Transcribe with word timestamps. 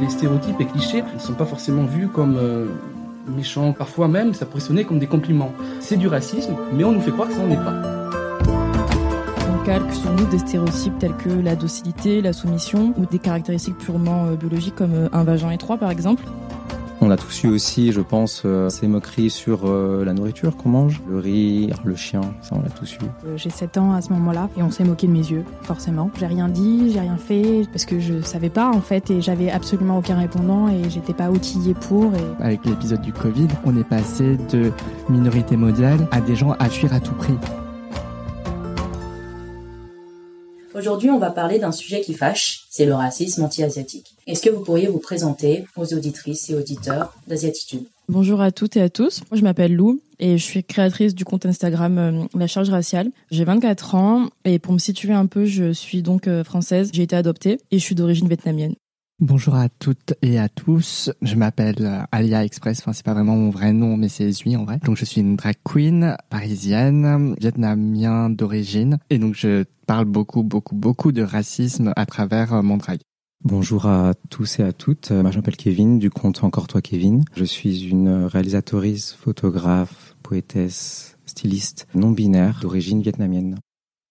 Les 0.00 0.08
stéréotypes 0.08 0.60
et 0.60 0.66
clichés, 0.66 1.04
ils 1.14 1.20
sont 1.20 1.34
pas 1.34 1.44
forcément 1.44 1.84
vus 1.84 2.08
comme 2.08 2.36
euh, 2.36 2.66
méchants. 3.28 3.72
Parfois 3.72 4.08
même, 4.08 4.34
ça 4.34 4.46
pourrait 4.46 4.60
sonner 4.60 4.84
comme 4.84 4.98
des 4.98 5.06
compliments. 5.06 5.52
C'est 5.80 5.96
du 5.96 6.08
racisme, 6.08 6.56
mais 6.72 6.84
on 6.84 6.92
nous 6.92 7.00
fait 7.00 7.12
croire 7.12 7.28
que 7.28 7.34
ça 7.34 7.42
n'en 7.42 7.50
est 7.50 7.56
pas. 7.56 7.74
On 9.48 9.64
calque 9.64 9.92
sur 9.92 10.10
nous 10.12 10.26
des 10.26 10.38
stéréotypes 10.38 10.98
tels 10.98 11.16
que 11.16 11.30
la 11.30 11.54
docilité, 11.54 12.20
la 12.20 12.32
soumission 12.32 12.92
ou 12.96 13.06
des 13.06 13.18
caractéristiques 13.18 13.78
purement 13.78 14.26
euh, 14.26 14.34
biologiques 14.34 14.74
comme 14.74 14.94
euh, 14.94 15.08
un 15.12 15.24
vagin 15.24 15.50
étroit 15.50 15.76
par 15.76 15.90
exemple. 15.90 16.24
On 17.04 17.10
a 17.10 17.18
tous 17.18 17.44
eu 17.44 17.48
aussi, 17.48 17.92
je 17.92 18.00
pense, 18.00 18.44
euh, 18.46 18.70
ces 18.70 18.88
moqueries 18.88 19.28
sur 19.28 19.66
euh, 19.66 20.06
la 20.06 20.14
nourriture 20.14 20.56
qu'on 20.56 20.70
mange, 20.70 21.02
le 21.06 21.18
riz, 21.18 21.70
le 21.84 21.94
chien, 21.96 22.22
ça 22.40 22.56
on 22.56 22.62
l'a 22.62 22.70
tous 22.70 22.94
eu. 22.94 23.04
Euh, 23.26 23.36
J'ai 23.36 23.50
7 23.50 23.76
ans 23.76 23.92
à 23.92 24.00
ce 24.00 24.10
moment-là 24.14 24.48
et 24.56 24.62
on 24.62 24.70
s'est 24.70 24.84
moqué 24.84 25.06
de 25.06 25.12
mes 25.12 25.18
yeux, 25.18 25.44
forcément. 25.64 26.10
J'ai 26.18 26.24
rien 26.24 26.48
dit, 26.48 26.92
j'ai 26.92 27.00
rien 27.00 27.18
fait 27.18 27.68
parce 27.70 27.84
que 27.84 28.00
je 28.00 28.22
savais 28.22 28.48
pas 28.48 28.70
en 28.70 28.80
fait 28.80 29.10
et 29.10 29.20
j'avais 29.20 29.50
absolument 29.50 29.98
aucun 29.98 30.16
répondant 30.16 30.68
et 30.68 30.88
j'étais 30.88 31.12
pas 31.12 31.28
outillée 31.28 31.74
pour. 31.74 32.10
Et... 32.14 32.42
Avec 32.42 32.64
l'épisode 32.64 33.02
du 33.02 33.12
Covid, 33.12 33.48
on 33.66 33.76
est 33.76 33.84
passé 33.84 34.38
de 34.50 34.72
minorité 35.10 35.58
modèle 35.58 36.08
à 36.10 36.22
des 36.22 36.36
gens 36.36 36.52
à 36.58 36.70
fuir 36.70 36.94
à 36.94 37.00
tout 37.00 37.14
prix. 37.14 37.36
Aujourd'hui, 40.74 41.08
on 41.10 41.18
va 41.18 41.30
parler 41.30 41.60
d'un 41.60 41.70
sujet 41.70 42.00
qui 42.00 42.14
fâche, 42.14 42.64
c'est 42.68 42.84
le 42.84 42.94
racisme 42.94 43.44
anti-asiatique. 43.44 44.16
Est-ce 44.26 44.42
que 44.42 44.50
vous 44.50 44.64
pourriez 44.64 44.88
vous 44.88 44.98
présenter 44.98 45.66
aux 45.76 45.94
auditrices 45.94 46.50
et 46.50 46.56
auditeurs 46.56 47.14
d'Asiatitude? 47.28 47.84
Bonjour 48.08 48.40
à 48.40 48.50
toutes 48.50 48.76
et 48.76 48.82
à 48.82 48.88
tous. 48.88 49.22
Moi, 49.30 49.38
je 49.38 49.44
m'appelle 49.44 49.72
Lou 49.72 50.00
et 50.18 50.36
je 50.36 50.42
suis 50.42 50.64
créatrice 50.64 51.14
du 51.14 51.24
compte 51.24 51.46
Instagram 51.46 51.98
euh, 51.98 52.24
La 52.36 52.48
Charge 52.48 52.70
Raciale. 52.70 53.10
J'ai 53.30 53.44
24 53.44 53.94
ans 53.94 54.28
et 54.44 54.58
pour 54.58 54.72
me 54.72 54.78
situer 54.78 55.12
un 55.12 55.26
peu, 55.26 55.44
je 55.44 55.72
suis 55.72 56.02
donc 56.02 56.26
euh, 56.26 56.42
française. 56.42 56.90
J'ai 56.92 57.02
été 57.02 57.14
adoptée 57.14 57.60
et 57.70 57.78
je 57.78 57.84
suis 57.84 57.94
d'origine 57.94 58.26
vietnamienne. 58.26 58.74
Bonjour 59.20 59.54
à 59.54 59.68
toutes 59.68 60.14
et 60.22 60.40
à 60.40 60.48
tous. 60.48 61.12
Je 61.22 61.36
m'appelle 61.36 61.76
euh, 61.86 62.02
Alia 62.10 62.44
Express. 62.44 62.80
Enfin, 62.80 62.92
c'est 62.92 63.04
pas 63.04 63.14
vraiment 63.14 63.36
mon 63.36 63.50
vrai 63.50 63.72
nom, 63.72 63.96
mais 63.96 64.08
c'est 64.08 64.28
Zui 64.32 64.56
en 64.56 64.64
vrai. 64.64 64.80
Donc, 64.84 64.96
je 64.96 65.04
suis 65.04 65.20
une 65.20 65.36
drag 65.36 65.54
queen 65.62 66.16
parisienne, 66.30 67.36
vietnamien 67.38 68.28
d'origine. 68.28 68.98
Et 69.10 69.18
donc, 69.18 69.36
je 69.36 69.64
parle 69.86 70.06
beaucoup, 70.06 70.42
beaucoup, 70.42 70.74
beaucoup 70.74 71.12
de 71.12 71.22
racisme 71.22 71.92
à 71.94 72.06
travers 72.06 72.54
euh, 72.54 72.62
mon 72.62 72.76
drag. 72.76 72.98
Bonjour 73.44 73.86
à 73.86 74.14
tous 74.30 74.58
et 74.58 74.64
à 74.64 74.72
toutes. 74.72 75.12
Euh, 75.12 75.22
Moi, 75.22 75.30
je 75.30 75.36
m'appelle 75.36 75.56
Kevin 75.56 76.00
du 76.00 76.10
compte 76.10 76.42
Encore 76.42 76.66
toi 76.66 76.82
Kevin. 76.82 77.24
Je 77.36 77.44
suis 77.44 77.84
une 77.84 78.24
réalisatrice, 78.24 79.12
photographe, 79.12 80.16
poétesse, 80.24 81.16
styliste 81.24 81.86
non 81.94 82.10
binaire 82.10 82.58
d'origine 82.60 83.00
vietnamienne. 83.00 83.58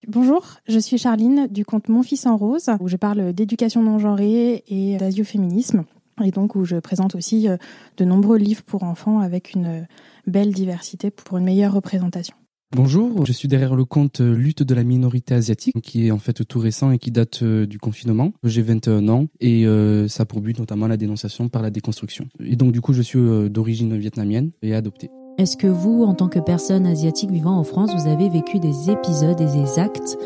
Bonjour, 0.06 0.44
je 0.68 0.78
suis 0.78 0.98
Charline 0.98 1.46
du 1.50 1.64
compte 1.64 1.88
Mon 1.88 2.02
Fils 2.02 2.26
en 2.26 2.36
Rose 2.36 2.68
où 2.80 2.88
je 2.88 2.96
parle 2.96 3.32
d'éducation 3.32 3.82
non 3.82 3.98
genrée 3.98 4.62
et 4.68 4.98
d'asioféminisme 4.98 5.84
et 6.22 6.30
donc 6.30 6.54
où 6.56 6.64
je 6.64 6.76
présente 6.76 7.14
aussi 7.14 7.48
euh, 7.48 7.56
de 7.96 8.04
nombreux 8.04 8.36
livres 8.36 8.62
pour 8.62 8.82
enfants 8.82 9.20
avec 9.20 9.54
une 9.54 9.66
euh, 9.66 9.82
belle 10.26 10.52
diversité 10.52 11.10
pour 11.10 11.38
une 11.38 11.44
meilleure 11.44 11.72
représentation. 11.72 12.36
Bonjour, 12.76 13.24
je 13.24 13.32
suis 13.32 13.48
derrière 13.48 13.76
le 13.76 13.84
compte 13.84 14.20
euh, 14.20 14.34
Lutte 14.34 14.62
de 14.62 14.74
la 14.74 14.84
minorité 14.84 15.34
asiatique, 15.34 15.80
qui 15.82 16.08
est 16.08 16.10
en 16.10 16.18
fait 16.18 16.44
tout 16.46 16.58
récent 16.58 16.90
et 16.90 16.98
qui 16.98 17.10
date 17.10 17.42
du 17.42 17.78
confinement. 17.78 18.32
J'ai 18.42 18.62
21 18.62 19.08
ans 19.08 19.26
et 19.40 19.64
ça 20.08 20.24
a 20.24 20.26
pour 20.26 20.40
but 20.40 20.58
notamment 20.58 20.86
la 20.86 20.96
dénonciation 20.96 21.48
par 21.48 21.62
la 21.62 21.70
déconstruction. 21.70 22.28
Et 22.40 22.56
donc 22.56 22.72
du 22.72 22.80
coup, 22.80 22.92
je 22.92 23.02
suis 23.02 23.20
d'origine 23.48 23.96
vietnamienne 23.96 24.50
et 24.62 24.74
adopté. 24.74 25.08
Est-ce 25.36 25.56
que 25.56 25.66
vous, 25.66 26.04
en 26.04 26.14
tant 26.14 26.28
que 26.28 26.38
personne 26.38 26.86
asiatique 26.86 27.32
vivant 27.32 27.58
en 27.58 27.64
France, 27.64 27.90
vous 27.92 28.08
avez 28.08 28.28
vécu 28.28 28.60
des 28.60 28.88
épisodes 28.88 29.40
et 29.40 29.46
des 29.46 29.80
actes 29.80 30.16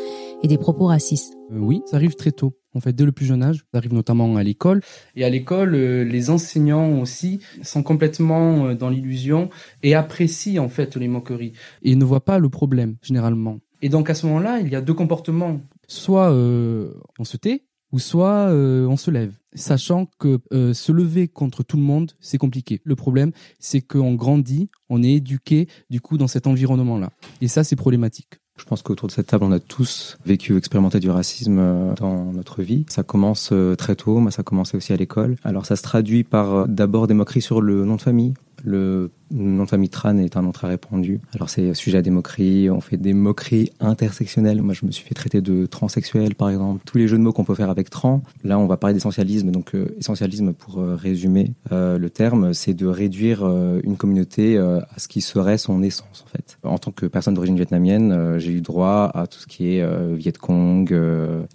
et 0.42 0.48
des 0.48 0.58
propos 0.58 0.84
racistes? 0.84 1.34
Euh, 1.50 1.58
oui, 1.58 1.80
ça 1.86 1.96
arrive 1.96 2.14
très 2.14 2.30
tôt. 2.30 2.58
En 2.74 2.80
fait, 2.80 2.92
dès 2.92 3.06
le 3.06 3.12
plus 3.12 3.24
jeune 3.24 3.42
âge, 3.42 3.64
ça 3.72 3.78
arrive 3.78 3.94
notamment 3.94 4.36
à 4.36 4.42
l'école. 4.42 4.82
Et 5.16 5.24
à 5.24 5.30
l'école, 5.30 5.74
euh, 5.74 6.04
les 6.04 6.28
enseignants 6.28 7.00
aussi 7.00 7.40
sont 7.62 7.82
complètement 7.82 8.66
euh, 8.66 8.74
dans 8.74 8.90
l'illusion 8.90 9.48
et 9.82 9.94
apprécient 9.94 10.62
en 10.62 10.68
fait 10.68 10.94
les 10.94 11.08
moqueries 11.08 11.54
et 11.82 11.96
ne 11.96 12.04
voient 12.04 12.26
pas 12.26 12.38
le 12.38 12.50
problème 12.50 12.96
généralement. 13.00 13.60
Et 13.80 13.88
donc 13.88 14.10
à 14.10 14.14
ce 14.14 14.26
moment-là, 14.26 14.60
il 14.60 14.68
y 14.68 14.76
a 14.76 14.82
deux 14.82 14.92
comportements. 14.92 15.62
Soit 15.86 16.30
on 16.30 17.24
se 17.24 17.38
tait, 17.38 17.64
ou 17.92 17.98
soit 17.98 18.48
euh, 18.48 18.86
on 18.86 18.96
se 18.96 19.10
lève. 19.10 19.34
Sachant 19.54 20.06
que 20.18 20.38
euh, 20.52 20.74
se 20.74 20.92
lever 20.92 21.28
contre 21.28 21.62
tout 21.62 21.76
le 21.76 21.82
monde, 21.82 22.12
c'est 22.20 22.38
compliqué. 22.38 22.80
Le 22.84 22.96
problème, 22.96 23.32
c'est 23.58 23.80
qu'on 23.80 24.14
grandit, 24.14 24.68
on 24.88 25.02
est 25.02 25.14
éduqué 25.14 25.68
du 25.90 26.00
coup 26.00 26.18
dans 26.18 26.28
cet 26.28 26.46
environnement-là. 26.46 27.10
Et 27.40 27.48
ça, 27.48 27.64
c'est 27.64 27.76
problématique. 27.76 28.40
Je 28.58 28.64
pense 28.64 28.82
qu'autour 28.82 29.06
de 29.06 29.12
cette 29.12 29.28
table, 29.28 29.44
on 29.44 29.52
a 29.52 29.60
tous 29.60 30.18
vécu, 30.26 30.56
expérimenté 30.56 30.98
du 30.98 31.10
racisme 31.10 31.58
euh, 31.58 31.94
dans 31.94 32.32
notre 32.32 32.62
vie. 32.62 32.84
Ça 32.88 33.02
commence 33.02 33.52
très 33.78 33.94
tôt, 33.94 34.18
moi 34.18 34.30
ça 34.30 34.40
a 34.40 34.42
commencé 34.42 34.76
aussi 34.76 34.92
à 34.92 34.96
l'école. 34.96 35.36
Alors 35.44 35.64
ça 35.64 35.76
se 35.76 35.82
traduit 35.82 36.24
par 36.24 36.68
d'abord 36.68 37.06
des 37.06 37.14
moqueries 37.14 37.42
sur 37.42 37.60
le 37.60 37.84
nom 37.84 37.96
de 37.96 38.02
famille. 38.02 38.34
Le 38.64 39.10
nom 39.30 39.64
de 39.64 39.68
famille 39.68 39.88
Tran 39.88 40.16
est 40.18 40.36
un 40.36 40.42
nom 40.42 40.52
très 40.52 40.68
répandu. 40.68 41.20
Alors 41.34 41.50
c'est 41.50 41.74
sujet 41.74 41.98
à 41.98 42.02
des 42.02 42.10
moqueries, 42.10 42.70
on 42.70 42.80
fait 42.80 42.96
des 42.96 43.12
moqueries 43.12 43.70
intersectionnelles. 43.80 44.62
Moi 44.62 44.74
je 44.74 44.86
me 44.86 44.90
suis 44.90 45.04
fait 45.04 45.14
traiter 45.14 45.40
de 45.40 45.66
transsexuel 45.66 46.34
par 46.34 46.50
exemple. 46.50 46.82
Tous 46.84 46.98
les 46.98 47.08
jeux 47.08 47.18
de 47.18 47.22
mots 47.22 47.32
qu'on 47.32 47.44
peut 47.44 47.54
faire 47.54 47.70
avec 47.70 47.90
trans. 47.90 48.22
Là 48.44 48.58
on 48.58 48.66
va 48.66 48.76
parler 48.76 48.94
d'essentialisme. 48.94 49.50
Donc 49.50 49.74
euh, 49.74 49.94
essentialisme 49.98 50.52
pour 50.52 50.78
euh, 50.78 50.94
résumer 50.94 51.52
euh, 51.72 51.98
le 51.98 52.10
terme, 52.10 52.54
c'est 52.54 52.74
de 52.74 52.86
réduire 52.86 53.46
une 53.84 53.96
communauté 53.96 54.58
à 54.58 54.98
ce 54.98 55.08
qui 55.08 55.20
serait 55.20 55.58
son 55.58 55.82
essence 55.82 56.24
en 56.26 56.28
fait. 56.28 56.58
En 56.62 56.78
tant 56.78 56.90
que 56.90 57.06
personne 57.06 57.34
d'origine 57.34 57.56
vietnamienne, 57.56 58.38
j'ai 58.38 58.52
eu 58.52 58.60
droit 58.60 59.10
à 59.14 59.26
tout 59.26 59.38
ce 59.38 59.46
qui 59.46 59.74
est 59.74 60.14
Viet 60.14 60.32
Cong, 60.32 60.90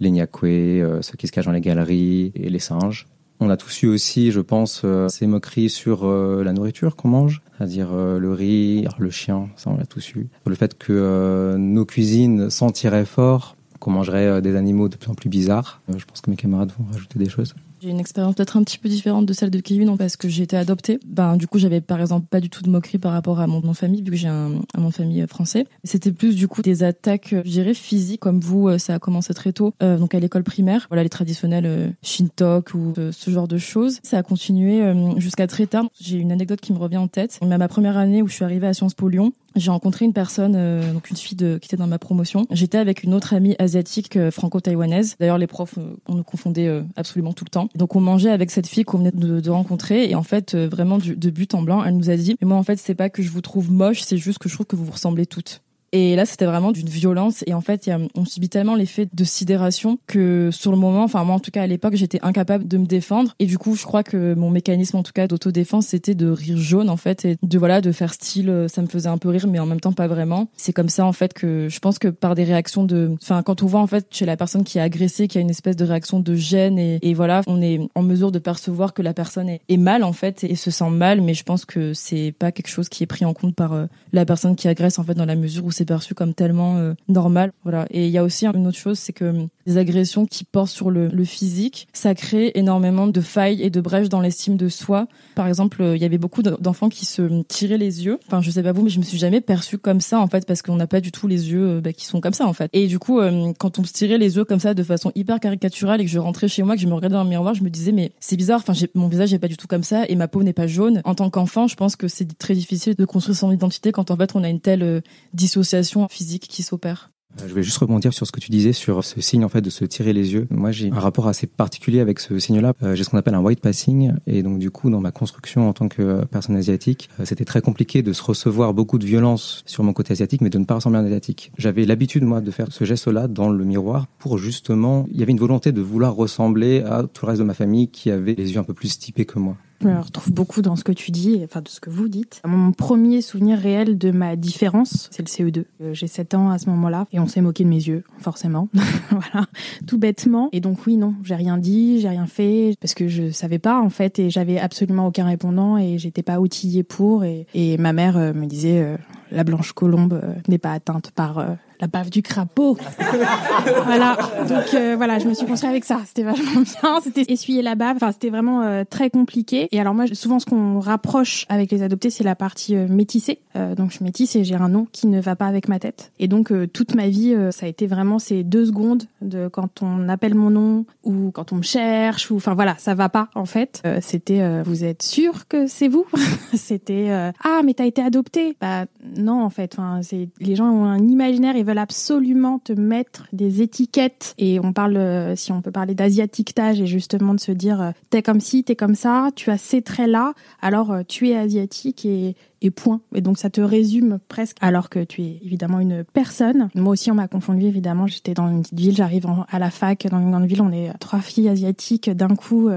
les 0.00 0.10
Nyakwe, 0.10 1.00
ceux 1.02 1.16
qui 1.16 1.26
se 1.26 1.32
cachent 1.32 1.46
dans 1.46 1.52
les 1.52 1.60
galeries 1.60 2.32
et 2.34 2.48
les 2.48 2.58
singes. 2.58 3.06
On 3.40 3.50
a 3.50 3.56
tous 3.56 3.82
eu 3.82 3.88
aussi, 3.88 4.30
je 4.30 4.40
pense, 4.40 4.82
euh, 4.84 5.08
ces 5.08 5.26
moqueries 5.26 5.68
sur 5.68 6.06
euh, 6.06 6.42
la 6.44 6.52
nourriture 6.52 6.96
qu'on 6.96 7.08
mange, 7.08 7.42
c'est-à-dire 7.56 7.88
euh, 7.92 8.18
le 8.18 8.32
riz, 8.32 8.86
le 8.98 9.10
chien, 9.10 9.48
ça 9.56 9.70
on 9.70 9.76
l'a 9.76 9.86
tous 9.86 10.14
eu. 10.14 10.28
Le 10.46 10.54
fait 10.54 10.78
que 10.78 11.56
nos 11.58 11.84
cuisines 11.84 12.48
sentiraient 12.48 13.04
fort, 13.04 13.56
qu'on 13.80 13.90
mangerait 13.90 14.40
des 14.40 14.56
animaux 14.56 14.88
de 14.88 14.96
plus 14.96 15.10
en 15.10 15.14
plus 15.14 15.28
bizarres. 15.28 15.82
Je 15.88 16.04
pense 16.04 16.20
que 16.20 16.30
mes 16.30 16.36
camarades 16.36 16.72
vont 16.78 16.86
rajouter 16.90 17.18
des 17.18 17.28
choses. 17.28 17.54
J'ai 17.84 17.90
une 17.90 18.00
expérience 18.00 18.34
peut-être 18.34 18.56
un 18.56 18.64
petit 18.64 18.78
peu 18.78 18.88
différente 18.88 19.26
de 19.26 19.34
celle 19.34 19.50
de 19.50 19.60
Kevin 19.60 19.94
parce 19.98 20.16
que 20.16 20.26
j'ai 20.26 20.44
été 20.44 20.56
adoptée. 20.56 20.98
Ben, 21.06 21.36
du 21.36 21.46
coup, 21.46 21.58
j'avais 21.58 21.82
par 21.82 22.00
exemple 22.00 22.26
pas 22.30 22.40
du 22.40 22.48
tout 22.48 22.62
de 22.62 22.70
moquerie 22.70 22.96
par 22.96 23.12
rapport 23.12 23.40
à 23.40 23.46
mon 23.46 23.60
nom 23.60 23.72
de 23.72 23.76
famille, 23.76 24.00
vu 24.00 24.12
que 24.12 24.16
j'ai 24.16 24.28
un, 24.28 24.48
nom 24.78 24.88
de 24.88 24.94
famille 24.94 25.20
euh, 25.20 25.26
français. 25.26 25.66
C'était 25.84 26.10
plus 26.10 26.34
du 26.34 26.48
coup 26.48 26.62
des 26.62 26.82
attaques, 26.82 27.34
euh, 27.34 27.42
je 27.44 27.50
dirais, 27.50 27.74
physiques, 27.74 28.20
comme 28.20 28.40
vous, 28.40 28.68
euh, 28.68 28.78
ça 28.78 28.94
a 28.94 28.98
commencé 28.98 29.34
très 29.34 29.52
tôt, 29.52 29.74
donc 29.82 30.14
à 30.14 30.18
l'école 30.18 30.44
primaire. 30.44 30.86
Voilà, 30.88 31.02
les 31.02 31.10
traditionnels 31.10 31.66
euh, 31.66 31.90
Shintok 32.02 32.72
ou 32.72 32.94
ce 33.12 33.30
genre 33.30 33.48
de 33.48 33.58
choses. 33.58 33.98
Ça 34.02 34.16
a 34.16 34.22
continué 34.22 34.80
jusqu'à 35.18 35.46
très 35.46 35.66
tard. 35.66 35.84
J'ai 36.00 36.16
une 36.16 36.32
anecdote 36.32 36.62
qui 36.62 36.72
me 36.72 36.78
revient 36.78 36.96
en 36.96 37.08
tête. 37.08 37.38
Mais 37.42 37.54
à 37.54 37.58
ma 37.58 37.68
première 37.68 37.98
année 37.98 38.22
où 38.22 38.28
je 38.28 38.32
suis 38.32 38.44
arrivée 38.44 38.66
à 38.66 38.72
Sciences 38.72 38.94
Po 38.94 39.08
Lyon, 39.08 39.34
j'ai 39.56 39.70
rencontré 39.70 40.04
une 40.04 40.12
personne, 40.12 40.54
euh, 40.56 40.92
donc 40.92 41.10
une 41.10 41.16
fille 41.16 41.36
de, 41.36 41.58
qui 41.58 41.66
était 41.66 41.76
dans 41.76 41.86
ma 41.86 41.98
promotion. 41.98 42.46
J'étais 42.50 42.78
avec 42.78 43.02
une 43.02 43.14
autre 43.14 43.34
amie 43.34 43.54
asiatique 43.58 44.16
euh, 44.16 44.30
franco-taïwanaise. 44.30 45.16
D'ailleurs, 45.20 45.38
les 45.38 45.46
profs, 45.46 45.78
euh, 45.78 45.96
on 46.08 46.14
nous 46.14 46.24
confondait 46.24 46.66
euh, 46.66 46.82
absolument 46.96 47.32
tout 47.32 47.44
le 47.44 47.50
temps. 47.50 47.68
Donc, 47.74 47.96
on 47.96 48.00
mangeait 48.00 48.30
avec 48.30 48.50
cette 48.50 48.66
fille 48.66 48.84
qu'on 48.84 48.98
venait 48.98 49.12
de, 49.12 49.40
de 49.40 49.50
rencontrer. 49.50 50.08
Et 50.08 50.14
en 50.14 50.22
fait, 50.22 50.54
euh, 50.54 50.68
vraiment 50.68 50.98
du, 50.98 51.16
de 51.16 51.30
but 51.30 51.54
en 51.54 51.62
blanc, 51.62 51.84
elle 51.84 51.96
nous 51.96 52.10
a 52.10 52.16
dit, 52.16 52.36
mais 52.40 52.46
moi, 52.46 52.56
en 52.56 52.62
fait, 52.62 52.76
c'est 52.78 52.94
pas 52.94 53.10
que 53.10 53.22
je 53.22 53.30
vous 53.30 53.40
trouve 53.40 53.70
moche, 53.70 54.02
c'est 54.02 54.18
juste 54.18 54.38
que 54.38 54.48
je 54.48 54.54
trouve 54.54 54.66
que 54.66 54.76
vous 54.76 54.84
vous 54.84 54.92
ressemblez 54.92 55.26
toutes. 55.26 55.62
Et 55.94 56.16
là, 56.16 56.26
c'était 56.26 56.44
vraiment 56.44 56.72
d'une 56.72 56.88
violence. 56.88 57.44
Et 57.46 57.54
en 57.54 57.60
fait, 57.60 57.88
on 58.16 58.24
subit 58.24 58.48
tellement 58.48 58.74
l'effet 58.74 59.08
de 59.12 59.24
sidération 59.24 59.98
que 60.08 60.50
sur 60.52 60.72
le 60.72 60.76
moment, 60.76 61.04
enfin 61.04 61.22
moi 61.22 61.36
en 61.36 61.38
tout 61.38 61.52
cas 61.52 61.62
à 61.62 61.66
l'époque, 61.68 61.94
j'étais 61.94 62.18
incapable 62.22 62.66
de 62.66 62.78
me 62.78 62.84
défendre. 62.84 63.32
Et 63.38 63.46
du 63.46 63.58
coup, 63.58 63.76
je 63.76 63.84
crois 63.84 64.02
que 64.02 64.34
mon 64.34 64.50
mécanisme 64.50 64.96
en 64.96 65.04
tout 65.04 65.12
cas 65.12 65.28
d'autodéfense, 65.28 65.86
c'était 65.86 66.16
de 66.16 66.28
rire 66.28 66.56
jaune 66.56 66.90
en 66.90 66.96
fait 66.96 67.24
et 67.24 67.36
de 67.40 67.58
voilà 67.58 67.80
de 67.80 67.92
faire 67.92 68.12
style. 68.12 68.50
euh, 68.50 68.66
Ça 68.66 68.82
me 68.82 68.88
faisait 68.88 69.08
un 69.08 69.18
peu 69.18 69.28
rire, 69.28 69.46
mais 69.46 69.60
en 69.60 69.66
même 69.66 69.78
temps 69.78 69.92
pas 69.92 70.08
vraiment. 70.08 70.48
C'est 70.56 70.72
comme 70.72 70.88
ça 70.88 71.06
en 71.06 71.12
fait 71.12 71.32
que 71.32 71.68
je 71.70 71.78
pense 71.78 72.00
que 72.00 72.08
par 72.08 72.34
des 72.34 72.42
réactions 72.42 72.82
de, 72.82 73.14
enfin 73.22 73.44
quand 73.44 73.62
on 73.62 73.66
voit 73.66 73.80
en 73.80 73.86
fait 73.86 74.08
chez 74.10 74.26
la 74.26 74.36
personne 74.36 74.64
qui 74.64 74.78
est 74.78 74.80
agressée, 74.80 75.28
qu'il 75.28 75.38
y 75.38 75.42
a 75.42 75.42
une 75.42 75.50
espèce 75.50 75.76
de 75.76 75.84
réaction 75.84 76.18
de 76.18 76.34
gêne 76.34 76.76
et, 76.78 77.14
voilà, 77.14 77.42
on 77.46 77.62
est 77.62 77.78
en 77.94 78.02
mesure 78.02 78.32
de 78.32 78.40
percevoir 78.40 78.94
que 78.94 79.02
la 79.02 79.14
personne 79.14 79.48
est, 79.48 79.60
est 79.68 79.76
mal 79.76 80.02
en 80.02 80.12
fait 80.12 80.42
et 80.42 80.56
se 80.56 80.72
sent 80.72 80.90
mal. 80.90 81.20
Mais 81.20 81.34
je 81.34 81.44
pense 81.44 81.64
que 81.64 81.94
c'est 81.94 82.34
pas 82.36 82.50
quelque 82.50 82.68
chose 82.68 82.88
qui 82.88 83.04
est 83.04 83.06
pris 83.06 83.24
en 83.24 83.32
compte 83.32 83.54
par 83.54 83.72
euh, 83.72 83.86
la 84.12 84.24
personne 84.24 84.56
qui 84.56 84.66
agresse 84.66 84.98
en 84.98 85.04
fait 85.04 85.14
dans 85.14 85.24
la 85.24 85.36
mesure 85.36 85.64
où 85.64 85.70
c'est 85.70 85.83
perçu 85.84 86.14
comme 86.14 86.34
tellement 86.34 86.76
euh, 86.76 86.94
normal. 87.08 87.52
Voilà. 87.62 87.86
Et 87.90 88.06
il 88.06 88.10
y 88.10 88.18
a 88.18 88.24
aussi 88.24 88.46
une 88.46 88.66
autre 88.66 88.78
chose 88.78 88.98
c'est 88.98 89.12
que 89.12 89.46
les 89.66 89.78
agressions 89.78 90.26
qui 90.26 90.44
portent 90.44 90.70
sur 90.70 90.90
le, 90.90 91.08
le 91.08 91.24
physique. 91.24 91.88
Ça 91.92 92.14
crée 92.14 92.52
énormément 92.54 93.06
de 93.06 93.20
failles 93.20 93.62
et 93.62 93.70
de 93.70 93.80
brèches 93.80 94.08
dans 94.08 94.20
l'estime 94.20 94.56
de 94.56 94.68
soi. 94.68 95.06
Par 95.34 95.46
exemple 95.46 95.82
euh, 95.82 95.96
il 95.96 96.02
y 96.02 96.04
avait 96.04 96.18
beaucoup 96.18 96.42
d'enfants 96.42 96.88
qui 96.88 97.06
se 97.06 97.42
tiraient 97.44 97.78
les 97.78 98.04
yeux. 98.04 98.18
Enfin 98.26 98.40
je 98.40 98.50
sais 98.50 98.62
pas 98.62 98.72
vous 98.72 98.82
mais 98.82 98.90
je 98.90 98.98
me 98.98 99.04
suis 99.04 99.18
jamais 99.18 99.40
perçue 99.40 99.78
comme 99.78 100.00
ça 100.00 100.20
en 100.20 100.26
fait 100.26 100.46
parce 100.46 100.62
qu'on 100.62 100.76
n'a 100.76 100.86
pas 100.86 101.00
du 101.00 101.12
tout 101.12 101.26
les 101.26 101.50
yeux 101.50 101.76
euh, 101.76 101.80
bah, 101.80 101.92
qui 101.92 102.04
sont 102.04 102.20
comme 102.20 102.32
ça 102.32 102.46
en 102.46 102.52
fait. 102.52 102.70
Et 102.72 102.86
du 102.86 102.98
coup 102.98 103.20
euh, 103.20 103.52
quand 103.58 103.78
on 103.78 103.84
se 103.84 103.92
tirait 103.92 104.18
les 104.18 104.36
yeux 104.36 104.44
comme 104.44 104.60
ça 104.60 104.74
de 104.74 104.82
façon 104.82 105.12
hyper 105.14 105.40
caricaturale 105.40 106.00
et 106.00 106.04
que 106.04 106.10
je 106.10 106.18
rentrais 106.18 106.48
chez 106.48 106.62
moi 106.62 106.74
que 106.74 106.80
je 106.80 106.86
me 106.86 106.94
regardais 106.94 107.14
dans 107.14 107.24
le 107.24 107.30
miroir 107.30 107.54
je 107.54 107.62
me 107.62 107.70
disais 107.70 107.92
mais 107.92 108.12
c'est 108.20 108.36
bizarre. 108.36 108.62
Enfin 108.66 108.74
mon 108.94 109.08
visage 109.08 109.32
n'est 109.32 109.38
pas 109.38 109.48
du 109.48 109.56
tout 109.56 109.66
comme 109.66 109.84
ça 109.84 110.04
et 110.08 110.16
ma 110.16 110.28
peau 110.28 110.42
n'est 110.42 110.52
pas 110.52 110.66
jaune. 110.66 111.00
En 111.04 111.14
tant 111.14 111.30
qu'enfant 111.30 111.66
je 111.66 111.76
pense 111.76 111.96
que 111.96 112.08
c'est 112.08 112.36
très 112.38 112.54
difficile 112.54 112.94
de 112.94 113.04
construire 113.04 113.36
son 113.36 113.50
identité 113.50 113.92
quand 113.92 114.10
en 114.10 114.16
fait 114.16 114.32
on 114.34 114.44
a 114.44 114.48
une 114.48 114.60
telle 114.60 115.02
dissociation 115.32 116.08
physique 116.08 116.46
qui 116.48 116.62
s'opère 116.62 117.10
je 117.46 117.52
vais 117.52 117.62
juste 117.62 117.78
rebondir 117.78 118.12
sur 118.12 118.26
ce 118.26 118.32
que 118.32 118.40
tu 118.40 118.50
disais 118.50 118.72
sur 118.72 119.04
ce 119.04 119.20
signe 119.20 119.44
en 119.44 119.48
fait 119.48 119.60
de 119.60 119.70
se 119.70 119.84
tirer 119.84 120.12
les 120.12 120.32
yeux. 120.32 120.46
Moi, 120.50 120.70
j'ai 120.70 120.90
un 120.90 121.00
rapport 121.00 121.28
assez 121.28 121.46
particulier 121.46 122.00
avec 122.00 122.20
ce 122.20 122.38
signe-là. 122.38 122.72
Euh, 122.82 122.94
j'ai 122.94 123.04
ce 123.04 123.10
qu'on 123.10 123.18
appelle 123.18 123.34
un 123.34 123.40
white 123.40 123.60
passing, 123.60 124.12
et 124.26 124.42
donc 124.42 124.58
du 124.58 124.70
coup, 124.70 124.90
dans 124.90 125.00
ma 125.00 125.10
construction 125.10 125.68
en 125.68 125.72
tant 125.72 125.88
que 125.88 126.24
personne 126.26 126.56
asiatique, 126.56 127.08
c'était 127.24 127.44
très 127.44 127.60
compliqué 127.60 128.02
de 128.02 128.12
se 128.12 128.22
recevoir 128.22 128.74
beaucoup 128.74 128.98
de 128.98 129.06
violence 129.06 129.62
sur 129.66 129.84
mon 129.84 129.92
côté 129.92 130.12
asiatique, 130.12 130.40
mais 130.40 130.50
de 130.50 130.58
ne 130.58 130.64
pas 130.64 130.74
ressembler 130.74 130.98
à 130.98 131.02
un 131.02 131.06
asiatique. 131.06 131.52
J'avais 131.58 131.84
l'habitude 131.84 132.24
moi 132.24 132.40
de 132.40 132.50
faire 132.50 132.68
ce 132.70 132.84
geste-là 132.84 133.28
dans 133.28 133.50
le 133.50 133.64
miroir 133.64 134.06
pour 134.18 134.38
justement, 134.38 135.06
il 135.10 135.18
y 135.18 135.22
avait 135.22 135.32
une 135.32 135.38
volonté 135.38 135.72
de 135.72 135.80
vouloir 135.80 136.14
ressembler 136.14 136.82
à 136.82 137.02
tout 137.02 137.26
le 137.26 137.30
reste 137.30 137.40
de 137.40 137.46
ma 137.46 137.54
famille 137.54 137.88
qui 137.88 138.10
avait 138.10 138.34
les 138.34 138.52
yeux 138.52 138.60
un 138.60 138.64
peu 138.64 138.74
plus 138.74 138.98
typés 138.98 139.24
que 139.24 139.38
moi. 139.38 139.56
Je 139.84 139.90
me 139.90 140.00
retrouve 140.00 140.32
beaucoup 140.32 140.62
dans 140.62 140.76
ce 140.76 140.84
que 140.84 140.92
tu 140.92 141.10
dis, 141.10 141.42
enfin 141.44 141.60
de 141.60 141.68
ce 141.68 141.78
que 141.78 141.90
vous 141.90 142.08
dites. 142.08 142.40
Mon 142.46 142.72
premier 142.72 143.20
souvenir 143.20 143.58
réel 143.58 143.98
de 143.98 144.12
ma 144.12 144.34
différence, 144.34 145.10
c'est 145.12 145.20
le 145.20 145.50
CE2. 145.50 145.64
Euh, 145.82 145.92
j'ai 145.92 146.06
7 146.06 146.32
ans 146.32 146.48
à 146.48 146.56
ce 146.56 146.70
moment-là 146.70 147.06
et 147.12 147.20
on 147.20 147.26
s'est 147.26 147.42
moqué 147.42 147.64
de 147.64 147.68
mes 147.68 147.82
yeux, 147.82 148.02
forcément. 148.16 148.70
voilà, 149.10 149.46
tout 149.86 149.98
bêtement. 149.98 150.48
Et 150.52 150.62
donc 150.62 150.86
oui, 150.86 150.96
non, 150.96 151.14
j'ai 151.22 151.34
rien 151.34 151.58
dit, 151.58 152.00
j'ai 152.00 152.08
rien 152.08 152.24
fait 152.24 152.76
parce 152.80 152.94
que 152.94 153.08
je 153.08 153.28
savais 153.28 153.58
pas 153.58 153.78
en 153.78 153.90
fait 153.90 154.18
et 154.18 154.30
j'avais 154.30 154.58
absolument 154.58 155.06
aucun 155.06 155.26
répondant 155.26 155.76
et 155.76 155.98
j'étais 155.98 156.22
pas 156.22 156.40
outillée 156.40 156.82
pour. 156.82 157.22
Et, 157.24 157.46
ma 157.78 157.92
mère 157.92 158.16
euh, 158.16 158.32
me 158.32 158.46
disait 158.46 158.80
euh, 158.80 158.96
la 159.32 159.44
blanche 159.44 159.72
colombe 159.72 160.18
n'est 160.48 160.56
pas 160.56 160.72
atteinte 160.72 161.10
par 161.10 161.44
la 161.80 161.86
bave 161.86 162.10
du 162.10 162.22
crapaud. 162.22 162.76
voilà. 163.84 164.16
Donc 164.48 164.74
euh, 164.74 164.94
voilà, 164.96 165.18
je 165.18 165.26
me 165.26 165.34
suis 165.34 165.46
construit 165.46 165.70
avec 165.70 165.84
ça. 165.84 166.00
C'était 166.06 166.22
vachement 166.22 166.60
bien. 166.82 167.00
C'était 167.02 167.24
essuyer 167.28 167.62
la 167.62 167.74
bave. 167.74 167.96
Enfin, 167.96 168.12
c'était 168.12 168.30
vraiment 168.30 168.62
euh, 168.62 168.84
très 168.88 169.10
compliqué. 169.10 169.68
Et 169.72 169.80
alors 169.80 169.94
moi, 169.94 170.06
souvent, 170.12 170.38
ce 170.38 170.46
qu'on 170.46 170.80
rapproche 170.80 171.46
avec 171.48 171.70
les 171.70 171.82
adoptés, 171.82 172.10
c'est 172.10 172.24
la 172.24 172.34
partie 172.34 172.76
euh, 172.76 172.86
métissée. 172.88 173.40
donc 173.76 173.90
je 173.90 173.96
suis 173.96 174.04
métisse 174.04 174.36
et 174.36 174.44
j'ai 174.44 174.54
un 174.54 174.68
nom 174.68 174.86
qui 174.90 175.06
ne 175.06 175.20
va 175.20 175.36
pas 175.36 175.46
avec 175.46 175.68
ma 175.68 175.78
tête. 175.78 176.12
Et 176.18 176.28
donc 176.28 176.52
toute 176.72 176.94
ma 176.94 177.08
vie, 177.08 177.34
ça 177.50 177.66
a 177.66 177.68
été 177.68 177.86
vraiment 177.86 178.18
ces 178.18 178.42
deux 178.42 178.66
secondes 178.66 179.04
de 179.20 179.48
quand 179.48 179.82
on 179.82 180.08
appelle 180.08 180.34
mon 180.34 180.50
nom 180.50 180.84
ou 181.04 181.30
quand 181.32 181.52
on 181.52 181.56
me 181.56 181.62
cherche 181.62 182.30
ou 182.30 182.36
enfin 182.36 182.54
voilà, 182.54 182.74
ça 182.78 182.94
va 182.94 183.08
pas 183.08 183.28
en 183.34 183.44
fait. 183.44 183.82
c'était 184.00 184.62
vous 184.62 184.84
êtes 184.84 185.02
sûr 185.02 185.46
que 185.48 185.66
c'est 185.66 185.88
vous? 185.88 186.06
C'était 186.54 187.10
ah 187.10 187.60
mais 187.64 187.74
t'as 187.74 187.86
été 187.86 188.02
adopté 188.02 188.56
Bah 188.60 188.86
non 189.16 189.42
en 189.42 189.50
fait. 189.50 189.74
Enfin 189.74 190.00
c'est 190.02 190.28
les 190.40 190.56
gens 190.56 190.70
ont 190.70 190.84
un 190.84 191.04
imaginaire 191.06 191.56
veulent 191.64 191.78
absolument 191.78 192.58
te 192.58 192.72
mettre 192.72 193.26
des 193.32 193.62
étiquettes. 193.62 194.34
Et 194.38 194.60
on 194.60 194.72
parle, 194.72 194.96
euh, 194.96 195.36
si 195.36 195.52
on 195.52 195.60
peut 195.60 195.70
parler 195.70 195.94
d'asiatiquetage 195.94 196.80
et 196.80 196.86
justement 196.86 197.34
de 197.34 197.40
se 197.40 197.52
dire, 197.52 197.80
euh, 197.80 197.90
t'es 198.10 198.22
comme 198.22 198.40
ci, 198.40 198.64
t'es 198.64 198.76
comme 198.76 198.94
ça, 198.94 199.30
tu 199.34 199.50
as 199.50 199.58
ces 199.58 199.82
traits-là, 199.82 200.34
alors 200.62 200.92
euh, 200.92 201.02
tu 201.06 201.28
es 201.28 201.36
asiatique 201.36 202.04
et, 202.04 202.36
et 202.62 202.70
point. 202.70 203.00
Et 203.14 203.20
donc 203.20 203.38
ça 203.38 203.50
te 203.50 203.60
résume 203.60 204.18
presque, 204.28 204.56
alors 204.60 204.88
que 204.88 205.02
tu 205.02 205.22
es 205.22 205.40
évidemment 205.44 205.80
une 205.80 206.04
personne. 206.04 206.68
Moi 206.74 206.92
aussi, 206.92 207.10
on 207.10 207.14
m'a 207.14 207.28
confondu 207.28 207.66
évidemment. 207.66 208.06
J'étais 208.06 208.34
dans 208.34 208.48
une 208.48 208.62
petite 208.62 208.78
ville, 208.78 208.96
j'arrive 208.96 209.26
à 209.50 209.58
la 209.58 209.70
fac 209.70 210.06
dans 210.06 210.20
une 210.20 210.30
grande 210.30 210.46
ville, 210.46 210.62
on 210.62 210.72
est 210.72 210.92
trois 210.98 211.20
filles 211.20 211.48
asiatiques 211.48 212.10
d'un 212.10 212.34
coup 212.34 212.70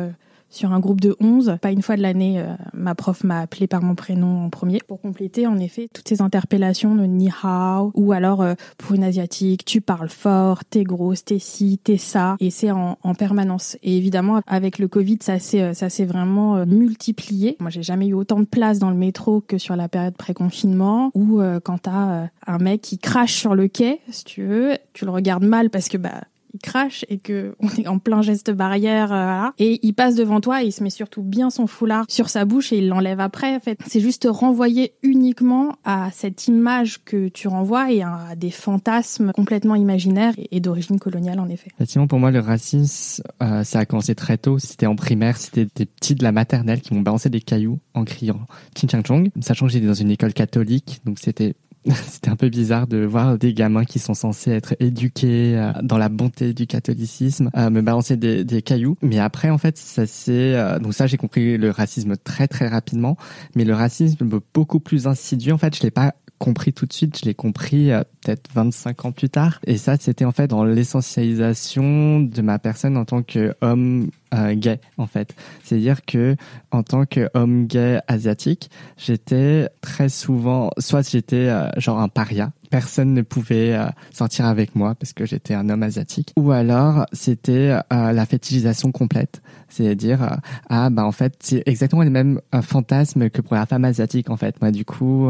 sur 0.49 0.73
un 0.73 0.79
groupe 0.79 1.01
de 1.01 1.15
11. 1.19 1.57
Pas 1.61 1.71
une 1.71 1.81
fois 1.81 1.97
de 1.97 2.01
l'année, 2.01 2.39
euh, 2.39 2.53
ma 2.73 2.95
prof 2.95 3.23
m'a 3.23 3.39
appelé 3.39 3.67
par 3.67 3.81
mon 3.81 3.95
prénom 3.95 4.45
en 4.45 4.49
premier 4.49 4.79
pour 4.87 5.01
compléter 5.01 5.47
en 5.47 5.57
effet 5.59 5.87
toutes 5.93 6.07
ces 6.07 6.21
interpellations 6.21 6.95
de 6.95 7.05
ni 7.05 7.29
hao 7.43 7.91
ou 7.95 8.11
alors 8.11 8.41
euh, 8.41 8.53
pour 8.77 8.95
une 8.95 9.03
asiatique, 9.03 9.65
tu 9.65 9.81
parles 9.81 10.09
fort, 10.09 10.63
t'es 10.65 10.83
grosse, 10.83 11.25
t'es 11.25 11.39
ci, 11.39 11.79
t'es 11.83 11.97
ça 11.97 12.35
et 12.39 12.49
c'est 12.49 12.71
en, 12.71 12.97
en, 13.03 13.13
permanence. 13.13 13.77
Et 13.83 13.97
évidemment 13.97 14.41
avec 14.47 14.79
le 14.79 14.87
Covid, 14.87 15.19
ça 15.21 15.39
s'est 15.39 15.61
euh, 15.61 15.73
ça 15.73 15.89
s'est 15.89 16.05
vraiment 16.05 16.65
multiplié. 16.65 17.57
Moi, 17.59 17.69
j'ai 17.69 17.83
jamais 17.83 18.07
eu 18.07 18.13
autant 18.13 18.39
de 18.39 18.45
place 18.45 18.79
dans 18.79 18.89
le 18.89 18.95
métro 18.95 19.41
que 19.41 19.57
sur 19.57 19.75
la 19.75 19.87
période 19.87 20.15
pré-confinement 20.15 21.11
ou 21.13 21.41
quand 21.63 21.79
t'as 21.83 22.27
un 22.45 22.57
mec 22.57 22.81
qui 22.81 22.97
crache 22.97 23.33
sur 23.33 23.55
le 23.55 23.67
quai, 23.67 23.99
si 24.09 24.23
tu 24.23 24.43
veux, 24.43 24.77
tu 24.93 25.05
le 25.05 25.11
regardes 25.11 25.43
mal 25.43 25.69
parce 25.69 25.89
que 25.89 25.97
bah 25.97 26.21
il 26.53 26.59
crache 26.59 27.05
et 27.09 27.17
que 27.17 27.55
on 27.59 27.69
est 27.69 27.87
en 27.87 27.99
plein 27.99 28.21
geste 28.21 28.51
barrière 28.51 29.13
euh, 29.13 29.49
et 29.59 29.79
il 29.85 29.93
passe 29.93 30.15
devant 30.15 30.41
toi 30.41 30.63
et 30.63 30.67
il 30.67 30.71
se 30.71 30.83
met 30.83 30.89
surtout 30.89 31.21
bien 31.21 31.49
son 31.49 31.67
foulard 31.67 32.05
sur 32.09 32.29
sa 32.29 32.45
bouche 32.45 32.71
et 32.73 32.77
il 32.77 32.87
l'enlève 32.87 33.19
après 33.19 33.55
en 33.55 33.59
fait. 33.59 33.79
C'est 33.87 33.99
juste 33.99 34.27
renvoyer 34.29 34.93
uniquement 35.03 35.75
à 35.83 36.09
cette 36.11 36.47
image 36.47 37.03
que 37.03 37.27
tu 37.27 37.47
renvoies 37.47 37.91
et 37.91 38.01
à 38.01 38.35
des 38.35 38.51
fantasmes 38.51 39.31
complètement 39.33 39.75
imaginaires 39.75 40.33
et, 40.51 40.59
d'origine 40.59 40.99
coloniale 40.99 41.39
en 41.39 41.49
effet. 41.49 41.69
Effectivement 41.75 42.07
pour 42.07 42.19
moi 42.19 42.31
le 42.31 42.39
racisme 42.39 43.23
euh, 43.41 43.63
ça 43.63 43.79
a 43.79 43.85
commencé 43.85 44.15
très 44.15 44.37
tôt. 44.37 44.59
C'était 44.59 44.87
en 44.87 44.95
primaire 44.95 45.37
c'était 45.37 45.67
des 45.75 45.85
petits 45.85 46.15
de 46.15 46.23
la 46.23 46.31
maternelle 46.31 46.81
qui 46.81 46.93
m'ont 46.93 47.01
balancé 47.01 47.29
des 47.29 47.41
cailloux 47.41 47.79
en 47.93 48.03
criant 48.03 48.39
Chin 48.75 48.87
Chang 48.89 49.03
Chong. 49.05 49.29
Sachant 49.41 49.67
que 49.67 49.71
j'étais 49.71 49.87
dans 49.87 49.93
une 49.93 50.11
école 50.11 50.33
catholique 50.33 51.01
donc 51.05 51.19
c'était 51.19 51.55
c'était 52.07 52.29
un 52.29 52.35
peu 52.35 52.49
bizarre 52.49 52.87
de 52.87 53.05
voir 53.05 53.37
des 53.37 53.53
gamins 53.53 53.85
qui 53.85 53.99
sont 53.99 54.13
censés 54.13 54.51
être 54.51 54.75
éduqués 54.79 55.57
euh, 55.57 55.71
dans 55.83 55.97
la 55.97 56.09
bonté 56.09 56.53
du 56.53 56.67
catholicisme 56.67 57.49
euh, 57.55 57.69
me 57.69 57.81
balancer 57.81 58.17
des, 58.17 58.43
des, 58.43 58.61
cailloux. 58.61 58.97
Mais 59.01 59.19
après, 59.19 59.49
en 59.49 59.57
fait, 59.57 59.77
ça 59.77 60.05
c'est 60.05 60.55
euh, 60.55 60.79
donc 60.79 60.93
ça 60.93 61.07
j'ai 61.07 61.17
compris 61.17 61.57
le 61.57 61.69
racisme 61.69 62.17
très 62.17 62.47
très 62.47 62.67
rapidement, 62.67 63.17
mais 63.55 63.63
le 63.63 63.73
racisme 63.73 64.27
beaucoup 64.53 64.79
plus 64.79 65.07
insidieux. 65.07 65.53
En 65.53 65.57
fait, 65.57 65.75
je 65.75 65.83
l'ai 65.83 65.91
pas 65.91 66.13
compris 66.39 66.73
tout 66.73 66.85
de 66.85 66.93
suite, 66.93 67.19
je 67.19 67.25
l'ai 67.25 67.33
compris 67.33 67.89
peut-être 68.21 68.49
25 68.53 69.05
ans 69.05 69.11
plus 69.11 69.29
tard. 69.29 69.59
Et 69.65 69.77
ça, 69.77 69.97
c'était 69.99 70.25
en 70.25 70.31
fait 70.31 70.47
dans 70.47 70.63
l'essentialisation 70.63 72.21
de 72.21 72.41
ma 72.41 72.59
personne 72.59 72.97
en 72.97 73.05
tant 73.05 73.23
qu'homme 73.23 74.09
euh, 74.33 74.55
gay 74.55 74.79
en 74.97 75.07
fait. 75.07 75.33
C'est-à-dire 75.63 76.03
que 76.05 76.35
en 76.71 76.83
tant 76.83 77.05
qu'homme 77.05 77.65
gay 77.65 77.99
asiatique, 78.07 78.69
j'étais 78.97 79.69
très 79.81 80.09
souvent, 80.09 80.69
soit 80.79 81.07
j'étais 81.09 81.47
euh, 81.47 81.69
genre 81.77 81.99
un 81.99 82.09
paria, 82.09 82.51
personne 82.69 83.13
ne 83.13 83.21
pouvait 83.21 83.73
euh, 83.73 83.87
sortir 84.11 84.45
avec 84.45 84.75
moi 84.75 84.95
parce 84.95 85.13
que 85.13 85.25
j'étais 85.25 85.53
un 85.53 85.69
homme 85.69 85.83
asiatique, 85.83 86.33
ou 86.35 86.51
alors 86.51 87.05
c'était 87.11 87.77
la 87.89 88.25
fétichisation 88.25 88.91
complète, 88.91 89.41
c'est-à-dire 89.69 90.37
ah 90.69 90.89
bah 90.89 91.05
en 91.05 91.11
fait 91.11 91.35
c'est 91.39 91.63
exactement 91.65 92.01
les 92.01 92.09
mêmes 92.09 92.41
fantasmes 92.61 93.29
que 93.29 93.41
pour 93.41 93.55
la 93.55 93.65
femme 93.65 93.85
asiatique 93.85 94.29
en 94.29 94.37
fait. 94.37 94.61
Moi 94.61 94.71
du 94.71 94.85
coup 94.85 95.29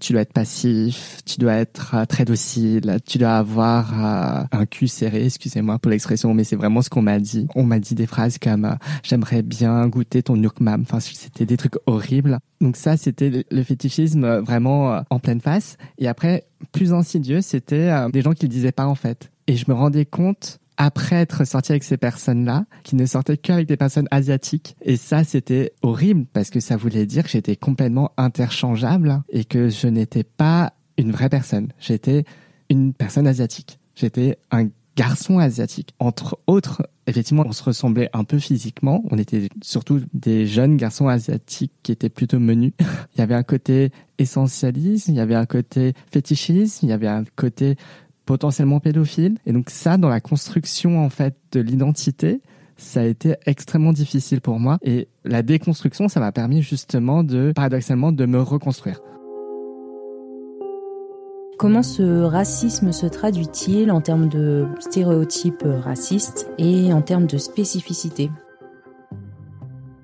tu 0.00 0.12
dois 0.12 0.22
être 0.22 0.32
passif, 0.32 1.20
tu 1.24 1.38
dois 1.38 1.54
être 1.54 2.06
très 2.08 2.24
docile, 2.24 2.98
tu 3.06 3.18
dois 3.18 3.36
avoir 3.36 3.94
un 4.52 4.66
cul 4.66 4.88
serré, 4.88 5.24
excusez-moi 5.24 5.78
pour 5.78 5.90
l'expression, 5.90 6.34
mais 6.34 6.44
c'est 6.44 6.56
vraiment 6.56 6.82
ce 6.82 6.90
qu'on 6.90 7.02
m'a 7.02 7.18
dit. 7.18 7.46
On 7.54 7.64
m'a 7.64 7.78
dit 7.78 7.94
des 7.94 8.06
phrases 8.06 8.38
comme 8.38 8.64
euh, 8.64 8.74
j'aimerais 9.02 9.42
bien 9.42 9.86
goûter 9.88 10.22
ton 10.22 10.36
nukmam. 10.36 10.82
Enfin, 10.82 11.00
c'était 11.00 11.46
des 11.46 11.56
trucs 11.56 11.76
horribles. 11.86 12.38
Donc 12.60 12.76
ça, 12.76 12.96
c'était 12.96 13.44
le 13.50 13.62
fétichisme 13.62 14.24
euh, 14.24 14.40
vraiment 14.40 14.92
euh, 14.92 15.00
en 15.10 15.18
pleine 15.18 15.40
face. 15.40 15.76
Et 15.98 16.08
après, 16.08 16.44
plus 16.72 16.92
insidieux, 16.92 17.40
c'était 17.40 17.90
des 18.10 18.22
gens 18.22 18.32
qui 18.32 18.46
le 18.46 18.50
disaient 18.50 18.72
pas 18.72 18.86
en 18.86 18.94
fait. 18.94 19.30
Et 19.46 19.56
je 19.56 19.64
me 19.68 19.74
rendais 19.74 20.04
compte 20.04 20.60
après 20.78 21.16
être 21.16 21.44
sorti 21.44 21.72
avec 21.72 21.82
ces 21.82 21.96
personnes-là, 21.96 22.64
qui 22.84 22.94
ne 22.94 23.04
sortaient 23.04 23.36
qu'avec 23.36 23.66
des 23.66 23.76
personnes 23.76 24.06
asiatiques. 24.12 24.76
Et 24.82 24.96
ça, 24.96 25.24
c'était 25.24 25.72
horrible 25.82 26.24
parce 26.32 26.50
que 26.50 26.60
ça 26.60 26.76
voulait 26.76 27.04
dire 27.04 27.24
que 27.24 27.30
j'étais 27.30 27.56
complètement 27.56 28.12
interchangeable 28.16 29.22
et 29.28 29.44
que 29.44 29.68
je 29.68 29.88
n'étais 29.88 30.22
pas 30.22 30.72
une 30.96 31.10
vraie 31.10 31.28
personne. 31.28 31.72
J'étais 31.80 32.24
une 32.70 32.94
personne 32.94 33.26
asiatique. 33.26 33.80
J'étais 33.96 34.38
un 34.52 34.68
garçon 34.98 35.38
asiatique. 35.38 35.94
Entre 36.00 36.40
autres, 36.48 36.82
effectivement, 37.06 37.44
on 37.46 37.52
se 37.52 37.62
ressemblait 37.62 38.10
un 38.12 38.24
peu 38.24 38.40
physiquement. 38.40 39.04
On 39.12 39.16
était 39.16 39.48
surtout 39.62 40.00
des 40.12 40.44
jeunes 40.44 40.76
garçons 40.76 41.06
asiatiques 41.06 41.72
qui 41.84 41.92
étaient 41.92 42.08
plutôt 42.08 42.40
menus. 42.40 42.72
il 43.14 43.20
y 43.20 43.22
avait 43.22 43.36
un 43.36 43.44
côté 43.44 43.92
essentialisme, 44.18 45.12
il 45.12 45.16
y 45.16 45.20
avait 45.20 45.36
un 45.36 45.46
côté 45.46 45.92
fétichisme, 46.10 46.86
il 46.86 46.88
y 46.88 46.92
avait 46.92 47.06
un 47.06 47.22
côté 47.36 47.76
potentiellement 48.26 48.80
pédophile. 48.80 49.38
Et 49.46 49.52
donc 49.52 49.70
ça, 49.70 49.98
dans 49.98 50.08
la 50.08 50.20
construction 50.20 51.04
en 51.04 51.10
fait 51.10 51.36
de 51.52 51.60
l'identité, 51.60 52.40
ça 52.76 53.00
a 53.00 53.04
été 53.04 53.36
extrêmement 53.46 53.92
difficile 53.92 54.40
pour 54.40 54.58
moi. 54.58 54.78
Et 54.82 55.06
la 55.24 55.42
déconstruction, 55.42 56.08
ça 56.08 56.18
m'a 56.18 56.32
permis 56.32 56.60
justement 56.62 57.22
de, 57.22 57.52
paradoxalement, 57.54 58.10
de 58.10 58.26
me 58.26 58.42
reconstruire. 58.42 59.00
Comment 61.58 61.82
ce 61.82 62.22
racisme 62.22 62.92
se 62.92 63.06
traduit-il 63.06 63.90
en 63.90 64.00
termes 64.00 64.28
de 64.28 64.64
stéréotypes 64.78 65.64
racistes 65.66 66.48
et 66.56 66.92
en 66.92 67.02
termes 67.02 67.26
de 67.26 67.36
spécificité? 67.36 68.30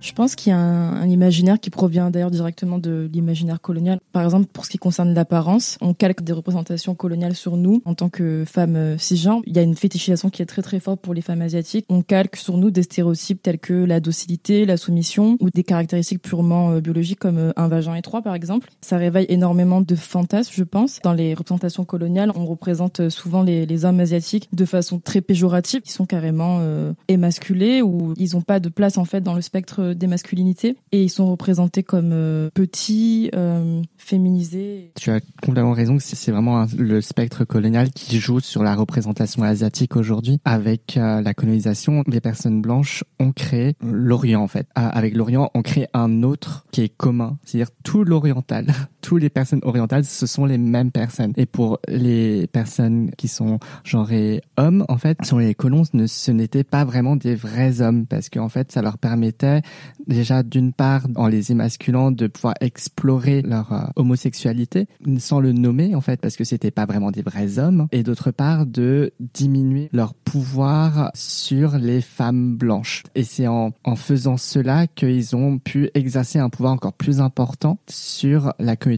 Je 0.05 0.13
pense 0.13 0.35
qu'il 0.35 0.51
y 0.51 0.53
a 0.53 0.59
un, 0.59 1.09
imaginaire 1.09 1.59
qui 1.59 1.71
provient 1.71 2.11
d'ailleurs 2.11 2.31
directement 2.31 2.79
de 2.79 3.09
l'imaginaire 3.11 3.61
colonial. 3.61 4.01
Par 4.13 4.23
exemple, 4.23 4.47
pour 4.53 4.67
ce 4.67 4.71
qui 4.71 4.79
concerne 4.79 5.15
l'apparence, 5.15 5.79
on 5.81 5.95
calque 5.95 6.23
des 6.23 6.33
représentations 6.33 6.95
coloniales 6.95 7.35
sur 7.35 7.57
nous 7.57 7.81
en 7.87 7.95
tant 7.95 8.11
que 8.11 8.45
femmes 8.47 8.77
euh, 8.77 8.99
cisgenres. 8.99 9.41
Il 9.47 9.57
y 9.57 9.59
a 9.59 9.63
une 9.63 9.77
fétichisation 9.77 10.29
qui 10.29 10.43
est 10.43 10.47
très 10.47 10.61
très 10.61 10.79
forte 10.79 11.01
pour 11.01 11.15
les 11.15 11.23
femmes 11.23 11.41
asiatiques. 11.41 11.87
On 11.89 12.03
calque 12.03 12.37
sur 12.37 12.59
nous 12.59 12.71
des 12.71 12.83
stéréotypes 12.83 13.43
tels 13.43 13.59
que 13.59 13.73
la 13.73 14.01
docilité, 14.01 14.67
la 14.67 14.77
soumission 14.77 15.39
ou 15.41 15.49
des 15.49 15.63
caractéristiques 15.63 16.21
purement 16.21 16.73
euh, 16.73 16.81
biologiques 16.81 17.21
comme 17.21 17.39
euh, 17.39 17.53
un 17.57 17.69
vagin 17.69 17.95
étroit 17.95 18.21
par 18.21 18.35
exemple. 18.35 18.69
Ça 18.83 18.99
réveille 18.99 19.27
énormément 19.31 19.81
de 19.81 19.95
fantasmes, 19.95 20.53
je 20.55 20.65
pense. 20.65 21.01
Dans 21.03 21.15
les 21.15 21.33
représentations 21.33 21.87
coloniales, 21.87 22.31
on 22.35 22.45
représente 22.45 23.09
souvent 23.09 23.43
les, 23.43 23.85
hommes 23.85 24.01
asiatiques 24.01 24.49
de 24.53 24.65
façon 24.65 24.99
très 24.99 25.21
péjorative. 25.21 25.81
Ils 25.85 25.91
sont 25.91 26.07
carrément 26.07 26.61
émasculés 27.09 27.83
ou 27.83 28.15
ils 28.17 28.35
n'ont 28.35 28.43
pas 28.43 28.61
de 28.61 28.69
place 28.69 28.99
en 28.99 29.05
fait 29.05 29.21
dans 29.21 29.35
le 29.35 29.41
spectre 29.41 29.94
des 29.99 30.07
masculinités 30.07 30.77
et 30.93 31.03
ils 31.03 31.11
sont 31.11 31.31
représentés 31.31 31.83
comme 31.83 32.11
euh, 32.13 32.51
petits, 32.55 33.31
euh, 33.35 33.83
féminisés. 33.97 34.93
Tu 34.97 35.11
as 35.11 35.21
complètement 35.43 35.73
raison 35.73 35.97
c'est 36.01 36.33
vraiment 36.33 36.67
le 36.77 37.01
spectre 37.01 37.45
colonial 37.45 37.91
qui 37.91 38.19
joue 38.19 38.41
sur 38.41 38.63
la 38.63 38.75
représentation 38.75 39.43
asiatique 39.43 39.97
aujourd'hui. 39.97 40.39
Avec 40.45 40.97
euh, 40.97 41.21
la 41.21 41.35
colonisation, 41.35 42.05
les 42.07 42.21
personnes 42.21 42.61
blanches 42.61 43.05
ont 43.19 43.33
créé 43.33 43.75
l'Orient 43.81 44.43
en 44.43 44.49
fait. 44.49 44.67
avec 44.75 45.15
l'Orient, 45.15 45.51
on 45.55 45.63
crée 45.63 45.89
un 45.95 46.23
autre 46.23 46.67
qui 46.71 46.83
est 46.83 46.89
commun, 46.89 47.39
c'est-à-dire 47.45 47.71
tout 47.83 48.05
l'oriental. 48.05 48.67
Toutes 49.05 49.21
les 49.21 49.29
personnes 49.29 49.61
orientales, 49.65 50.07
ce 50.07 50.27
sont 50.27 50.47
les 50.47 50.57
mêmes 50.57 50.91
personnes. 50.91 51.35
Et 51.37 51.45
pour 51.45 51.79
les 51.89 52.47
personnes 52.47 53.11
qui 53.19 53.29
sont 53.29 53.59
genrées 53.85 54.41
hommes, 54.57 54.87
en 54.89 54.97
fait, 54.97 55.23
sur 55.27 55.39
les 55.39 55.55
colons, 55.55 55.83
ce 55.85 56.31
n'étaient 56.31 56.65
pas 56.65 56.87
vraiment 56.87 57.15
des 57.15 57.35
vrais 57.35 57.83
hommes 57.83 58.07
parce 58.07 58.31
qu'en 58.31 58.49
fait, 58.49 58.73
ça 58.73 58.81
leur 58.81 58.97
permettait 58.97 59.61
déjà 60.07 60.43
d'une 60.43 60.73
part, 60.73 61.07
en 61.17 61.27
les 61.27 61.53
émasculant, 61.53 62.13
de 62.13 62.29
pouvoir 62.29 62.55
explorer 62.63 63.43
leur 63.43 63.75
euh, 63.75 63.83
homosexualité 63.97 64.87
sans 65.19 65.39
le 65.39 65.53
nommer 65.53 65.95
en 65.95 66.01
fait 66.01 66.19
parce 66.19 66.37
que 66.37 66.45
c'était 66.45 66.71
pas 66.71 66.87
vraiment 66.87 67.11
des 67.11 67.21
vrais 67.21 67.59
hommes 67.59 67.89
et 67.93 68.03
d'autre 68.03 68.31
part 68.31 68.65
de 68.65 69.13
diminuer 69.21 69.91
leur 69.93 70.15
pouvoir 70.15 71.11
sur 71.15 71.77
les 71.77 72.01
femmes 72.01 72.57
blanches. 72.57 73.03
Et 73.15 73.23
c'est 73.23 73.49
en, 73.49 73.73
en 73.85 73.97
faisant 73.97 74.39
cela 74.39 74.87
qu'ils 74.87 75.37
ont 75.37 75.59
pu 75.59 75.91
exercer 75.93 76.39
un 76.39 76.49
pouvoir 76.49 76.73
encore 76.73 76.95
plus 76.95 77.21
important 77.21 77.79
sur 77.87 78.55
la 78.59 78.77
communauté 78.77 78.94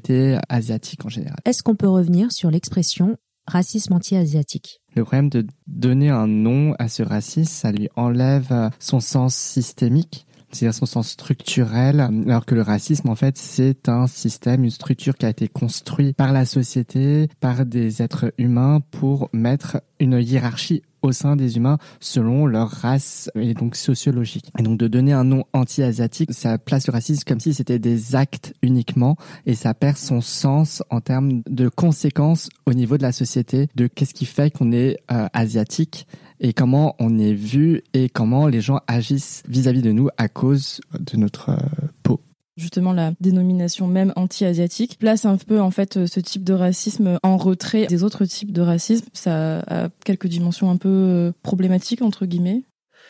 asiatique 0.48 1.04
en 1.04 1.08
général. 1.08 1.38
Est-ce 1.44 1.62
qu'on 1.62 1.76
peut 1.76 1.88
revenir 1.88 2.32
sur 2.32 2.50
l'expression 2.50 3.16
racisme 3.46 3.92
anti-asiatique? 3.92 4.80
Le 4.94 5.04
problème 5.04 5.28
de 5.28 5.46
donner 5.66 6.10
un 6.10 6.26
nom 6.26 6.74
à 6.78 6.88
ce 6.88 7.02
racisme, 7.02 7.52
ça 7.52 7.72
lui 7.72 7.88
enlève 7.96 8.70
son 8.78 9.00
sens 9.00 9.34
systémique 9.34 10.26
c'est-à-dire 10.52 10.74
son 10.74 10.86
sens 10.86 11.08
structurel, 11.10 12.00
alors 12.00 12.46
que 12.46 12.54
le 12.54 12.62
racisme, 12.62 13.08
en 13.08 13.14
fait, 13.14 13.36
c'est 13.36 13.88
un 13.88 14.06
système, 14.06 14.64
une 14.64 14.70
structure 14.70 15.16
qui 15.16 15.26
a 15.26 15.30
été 15.30 15.48
construite 15.48 16.16
par 16.16 16.32
la 16.32 16.44
société, 16.44 17.28
par 17.40 17.66
des 17.66 18.02
êtres 18.02 18.32
humains 18.38 18.80
pour 18.90 19.28
mettre 19.32 19.82
une 20.00 20.20
hiérarchie 20.20 20.82
au 21.02 21.12
sein 21.12 21.36
des 21.36 21.56
humains 21.56 21.78
selon 22.00 22.46
leur 22.46 22.68
race 22.68 23.30
et 23.34 23.54
donc 23.54 23.76
sociologique. 23.76 24.50
Et 24.58 24.62
donc 24.62 24.78
de 24.78 24.88
donner 24.88 25.12
un 25.12 25.24
nom 25.24 25.44
anti-asiatique, 25.52 26.32
ça 26.32 26.58
place 26.58 26.86
le 26.86 26.92
racisme 26.92 27.22
comme 27.26 27.40
si 27.40 27.54
c'était 27.54 27.78
des 27.78 28.16
actes 28.16 28.54
uniquement 28.62 29.16
et 29.46 29.54
ça 29.54 29.72
perd 29.74 29.96
son 29.96 30.20
sens 30.20 30.82
en 30.90 31.00
termes 31.00 31.42
de 31.48 31.68
conséquences 31.68 32.48
au 32.66 32.74
niveau 32.74 32.96
de 32.98 33.02
la 33.02 33.12
société, 33.12 33.68
de 33.76 33.86
qu'est-ce 33.86 34.14
qui 34.14 34.26
fait 34.26 34.50
qu'on 34.50 34.72
est 34.72 34.98
euh, 35.10 35.28
asiatique 35.32 36.06
et 36.40 36.52
comment 36.52 36.94
on 36.98 37.18
est 37.18 37.34
vu 37.34 37.82
et 37.94 38.08
comment 38.08 38.46
les 38.46 38.60
gens 38.60 38.80
agissent 38.86 39.42
vis-à-vis 39.48 39.82
de 39.82 39.92
nous 39.92 40.08
à 40.16 40.28
cause 40.28 40.80
de 40.98 41.16
notre 41.16 41.50
euh, 41.50 41.56
peau 42.02 42.20
justement 42.56 42.92
la 42.92 43.12
dénomination 43.20 43.86
même 43.86 44.12
anti-asiatique 44.16 44.98
place 44.98 45.24
un 45.24 45.36
peu 45.36 45.60
en 45.60 45.70
fait 45.70 46.06
ce 46.06 46.20
type 46.20 46.42
de 46.42 46.54
racisme 46.54 47.18
en 47.22 47.36
retrait 47.36 47.86
des 47.86 48.02
autres 48.02 48.24
types 48.24 48.52
de 48.52 48.62
racisme. 48.62 49.06
Ça 49.12 49.58
a 49.60 49.88
quelques 50.04 50.26
dimensions 50.26 50.70
un 50.70 50.76
peu 50.76 50.88
euh, 50.88 51.32
problématiques 51.42 52.02
entre 52.02 52.26
guillemets. 52.26 52.62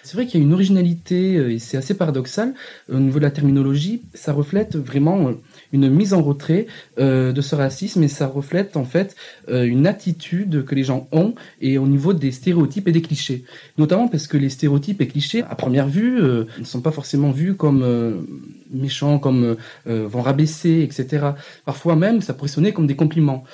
C'est 0.07 0.15
vrai 0.17 0.27
qu'il 0.27 0.39
y 0.39 0.43
a 0.45 0.47
une 0.47 0.53
originalité 0.53 1.35
euh, 1.35 1.53
et 1.53 1.59
c'est 1.59 1.77
assez 1.77 1.95
paradoxal 1.95 2.55
au 2.89 3.01
niveau 3.01 3.19
de 3.19 3.25
la 3.25 3.33
terminologie. 3.33 4.03
Ça 4.15 4.33
reflète 4.33 4.77
vraiment 4.77 5.33
une 5.73 5.91
mise 5.91 6.15
en 6.15 6.23
retrait 6.23 6.69
euh, 7.01 7.33
de 7.33 7.41
ce 7.41 7.57
racisme 7.57 8.05
et 8.05 8.09
ça 8.09 8.29
reflète 8.29 8.77
en 8.77 8.85
fait 8.85 9.17
euh, 9.49 9.65
une 9.65 9.85
attitude 9.85 10.65
que 10.65 10.77
les 10.77 10.85
gens 10.85 11.09
ont 11.11 11.35
et 11.61 11.77
au 11.77 11.89
niveau 11.89 12.13
des 12.13 12.31
stéréotypes 12.31 12.87
et 12.87 12.93
des 12.93 13.03
clichés. 13.03 13.43
Notamment 13.79 14.07
parce 14.07 14.29
que 14.29 14.37
les 14.37 14.49
stéréotypes 14.49 15.01
et 15.01 15.09
clichés, 15.09 15.43
à 15.43 15.57
première 15.57 15.89
vue, 15.89 16.23
euh, 16.23 16.45
ne 16.59 16.65
sont 16.65 16.83
pas 16.83 16.93
forcément 16.93 17.33
vus 17.33 17.55
comme 17.55 17.85
méchants, 18.71 19.19
comme 19.19 19.57
vont 19.87 20.23
rabaisser, 20.23 20.83
etc. 20.83 21.27
Parfois 21.65 21.97
même, 21.97 22.21
ça 22.21 22.33
pourrait 22.33 22.49
sonner 22.49 22.73
comme 22.73 22.87
des 22.87 22.97
compliments. 22.97 23.45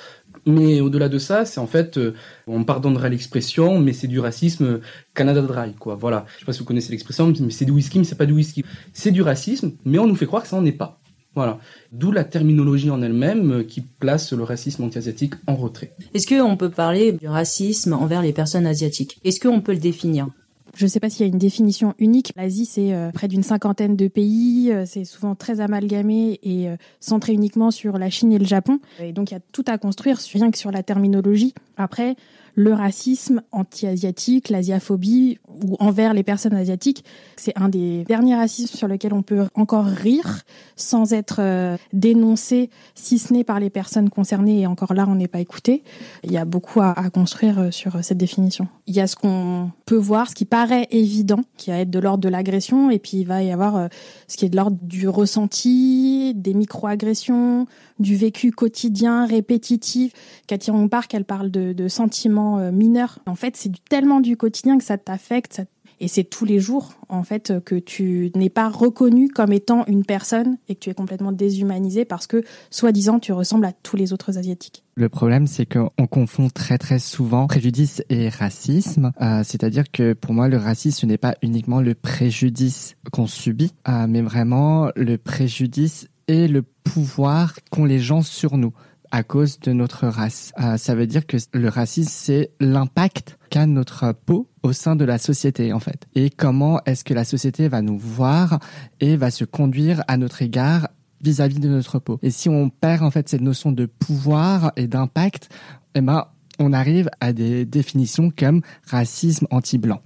Mais 0.45 0.81
au-delà 0.81 1.09
de 1.09 1.17
ça, 1.17 1.45
c'est 1.45 1.59
en 1.59 1.67
fait, 1.67 1.99
on 2.47 2.63
pardonnera 2.63 3.09
l'expression, 3.09 3.79
mais 3.79 3.93
c'est 3.93 4.07
du 4.07 4.19
racisme 4.19 4.81
Canada 5.13 5.41
Dry, 5.41 5.73
quoi. 5.73 5.95
Voilà. 5.95 6.25
Je 6.35 6.39
sais 6.39 6.45
pas 6.45 6.53
si 6.53 6.59
vous 6.59 6.65
connaissez 6.65 6.91
l'expression, 6.91 7.31
mais 7.39 7.51
c'est 7.51 7.65
du 7.65 7.71
whisky, 7.71 7.99
mais 7.99 8.05
c'est 8.05 8.17
pas 8.17 8.25
du 8.25 8.33
whisky. 8.33 8.65
C'est 8.93 9.11
du 9.11 9.21
racisme, 9.21 9.73
mais 9.85 9.99
on 9.99 10.07
nous 10.07 10.15
fait 10.15 10.25
croire 10.25 10.43
que 10.43 10.49
ça 10.49 10.59
n'en 10.59 10.65
est 10.65 10.71
pas. 10.71 10.99
Voilà. 11.35 11.59
D'où 11.91 12.11
la 12.11 12.23
terminologie 12.23 12.91
en 12.91 13.01
elle-même 13.01 13.51
euh, 13.51 13.63
qui 13.63 13.81
place 13.81 14.33
le 14.33 14.43
racisme 14.43 14.83
anti-asiatique 14.83 15.33
en 15.47 15.55
retrait. 15.55 15.95
Est-ce 16.13 16.27
qu'on 16.27 16.57
peut 16.57 16.69
parler 16.69 17.11
du 17.11 17.27
racisme 17.27 17.93
envers 17.93 18.21
les 18.21 18.33
personnes 18.33 18.67
asiatiques? 18.67 19.19
Est-ce 19.23 19.39
qu'on 19.39 19.61
peut 19.61 19.73
le 19.73 19.79
définir? 19.79 20.27
Je 20.75 20.85
ne 20.85 20.89
sais 20.89 20.99
pas 20.99 21.09
s'il 21.09 21.25
y 21.25 21.29
a 21.29 21.31
une 21.31 21.39
définition 21.39 21.93
unique. 21.99 22.33
L'Asie, 22.35 22.65
c'est 22.65 22.93
euh, 22.93 23.11
près 23.11 23.27
d'une 23.27 23.43
cinquantaine 23.43 23.95
de 23.95 24.07
pays. 24.07 24.71
Euh, 24.71 24.85
c'est 24.85 25.05
souvent 25.05 25.35
très 25.35 25.59
amalgamé 25.59 26.39
et 26.43 26.67
centré 26.99 27.33
uniquement 27.33 27.71
sur 27.71 27.97
la 27.97 28.09
Chine 28.09 28.31
et 28.31 28.39
le 28.39 28.45
Japon. 28.45 28.79
Et 28.99 29.13
donc, 29.13 29.31
il 29.31 29.35
y 29.35 29.37
a 29.37 29.41
tout 29.51 29.65
à 29.67 29.77
construire, 29.77 30.17
rien 30.33 30.51
que 30.51 30.57
sur 30.57 30.71
la 30.71 30.83
terminologie. 30.83 31.53
Après, 31.77 32.15
le 32.55 32.73
racisme 32.73 33.41
anti-asiatique, 33.51 34.49
l'asiaphobie 34.49 35.39
ou 35.47 35.75
envers 35.79 36.13
les 36.13 36.23
personnes 36.23 36.53
asiatiques. 36.53 37.03
C'est 37.35 37.53
un 37.57 37.69
des 37.69 38.03
derniers 38.03 38.35
racismes 38.35 38.75
sur 38.75 38.87
lequel 38.87 39.13
on 39.13 39.23
peut 39.23 39.47
encore 39.55 39.85
rire 39.85 40.41
sans 40.75 41.13
être 41.13 41.37
euh, 41.39 41.77
dénoncé, 41.93 42.69
si 42.95 43.17
ce 43.17 43.33
n'est 43.33 43.43
par 43.43 43.59
les 43.59 43.69
personnes 43.69 44.09
concernées. 44.09 44.61
Et 44.61 44.67
encore 44.67 44.93
là, 44.93 45.05
on 45.07 45.15
n'est 45.15 45.27
pas 45.27 45.39
écouté. 45.39 45.83
Il 46.23 46.31
y 46.31 46.37
a 46.37 46.45
beaucoup 46.45 46.81
à, 46.81 46.93
construire 47.11 47.59
euh, 47.59 47.71
sur 47.71 48.03
cette 48.03 48.17
définition. 48.17 48.67
Il 48.87 48.95
y 48.95 48.99
a 48.99 49.07
ce 49.07 49.15
qu'on 49.15 49.71
peut 49.85 49.95
voir, 49.95 50.29
ce 50.29 50.35
qui 50.35 50.45
paraît 50.45 50.87
évident, 50.91 51.41
qui 51.57 51.71
va 51.71 51.79
être 51.79 51.89
de 51.89 51.99
l'ordre 51.99 52.23
de 52.23 52.29
l'agression, 52.29 52.89
et 52.89 52.99
puis 52.99 53.17
il 53.17 53.25
va 53.25 53.43
y 53.43 53.51
avoir 53.51 53.75
euh, 53.75 53.87
ce 54.27 54.37
qui 54.37 54.45
est 54.45 54.49
de 54.49 54.55
l'ordre 54.55 54.77
du 54.81 55.07
ressenti, 55.07 56.33
des 56.35 56.53
micro-agressions, 56.53 57.67
du 57.99 58.15
vécu 58.15 58.51
quotidien, 58.51 59.25
répétitif. 59.25 60.13
Cathy 60.47 60.71
Park, 60.89 61.13
elle 61.13 61.25
parle 61.25 61.51
de, 61.51 61.87
sentiments 61.87 62.59
euh, 62.59 62.71
mineurs. 62.71 63.19
En 63.25 63.35
fait, 63.35 63.55
c'est 63.57 63.71
tellement 63.89 64.19
du 64.19 64.37
quotidien 64.37 64.77
que 64.77 64.83
ça 64.83 64.97
t'affecte, 64.97 65.61
et 66.03 66.09
c'est 66.09 66.25
tous 66.25 66.43
les 66.43 66.59
jours, 66.59 66.93
en 67.07 67.23
fait, 67.23 67.53
que 67.63 67.75
tu 67.75 68.29
n'es 68.35 68.49
pas 68.49 68.67
reconnu 68.67 69.29
comme 69.29 69.53
étant 69.53 69.85
une 69.85 70.03
personne 70.03 70.57
et 70.67 70.75
que 70.75 70.79
tu 70.81 70.89
es 70.89 70.93
complètement 70.93 71.31
déshumanisé 71.31 72.03
parce 72.03 72.27
que, 72.27 72.43
soi-disant, 72.71 73.19
tu 73.19 73.31
ressembles 73.31 73.65
à 73.65 73.71
tous 73.71 73.95
les 73.95 74.11
autres 74.11 74.37
Asiatiques. 74.37 74.83
Le 74.95 75.07
problème, 75.09 75.47
c'est 75.47 75.65
qu'on 75.65 76.07
confond 76.07 76.49
très 76.49 76.77
très 76.77 76.99
souvent 76.99 77.47
préjudice 77.47 78.03
et 78.09 78.29
racisme. 78.29 79.11
Euh, 79.21 79.43
c'est-à-dire 79.45 79.89
que 79.91 80.13
pour 80.13 80.33
moi, 80.33 80.49
le 80.49 80.57
racisme, 80.57 80.99
ce 80.99 81.05
n'est 81.05 81.17
pas 81.17 81.35
uniquement 81.41 81.79
le 81.79 81.95
préjudice 81.95 82.95
qu'on 83.11 83.27
subit, 83.27 83.71
euh, 83.87 84.05
mais 84.07 84.21
vraiment 84.21 84.89
le 84.95 85.17
préjudice 85.17 86.07
et 86.27 86.47
le 86.47 86.61
pouvoir 86.61 87.55
qu'ont 87.71 87.85
les 87.85 87.99
gens 87.99 88.21
sur 88.21 88.57
nous 88.57 88.73
à 89.13 89.21
cause 89.21 89.59
de 89.59 89.73
notre 89.73 90.07
race. 90.07 90.51
Euh, 90.59 90.75
ça 90.77 90.95
veut 90.95 91.05
dire 91.05 91.27
que 91.27 91.37
le 91.53 91.69
racisme, 91.69 92.09
c'est 92.11 92.49
l'impact 92.59 93.37
qu'a 93.51 93.67
notre 93.67 94.11
peau 94.11 94.49
au 94.63 94.73
sein 94.73 94.95
de 94.95 95.05
la 95.05 95.19
société, 95.19 95.71
en 95.71 95.79
fait. 95.79 96.07
Et 96.15 96.31
comment 96.31 96.81
est-ce 96.87 97.03
que 97.03 97.13
la 97.13 97.23
société 97.23 97.67
va 97.67 97.83
nous 97.83 97.97
voir 97.97 98.59
et 99.01 99.15
va 99.15 99.29
se 99.29 99.45
conduire 99.45 100.03
à 100.07 100.17
notre 100.17 100.41
égard 100.41 100.87
vis-à-vis 101.21 101.59
de 101.59 101.69
notre 101.69 101.99
peau? 101.99 102.17
Et 102.23 102.31
si 102.31 102.49
on 102.49 102.69
perd, 102.69 103.03
en 103.03 103.11
fait, 103.11 103.29
cette 103.29 103.41
notion 103.41 103.71
de 103.71 103.85
pouvoir 103.85 104.71
et 104.77 104.87
d'impact, 104.87 105.49
eh 105.93 106.01
ben, 106.01 106.25
on 106.57 106.73
arrive 106.73 107.11
à 107.19 107.33
des 107.33 107.65
définitions 107.65 108.31
comme 108.35 108.61
racisme 108.87 109.45
anti-blanc. 109.51 110.01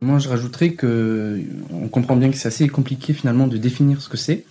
Moi, 0.00 0.18
je 0.18 0.28
rajouterais 0.28 0.72
que 0.72 1.40
on 1.70 1.86
comprend 1.88 2.16
bien 2.16 2.30
que 2.30 2.36
c'est 2.36 2.48
assez 2.48 2.68
compliqué 2.68 3.12
finalement 3.12 3.46
de 3.46 3.56
définir 3.56 4.00
ce 4.02 4.08
que 4.08 4.16
c'est 4.16 4.44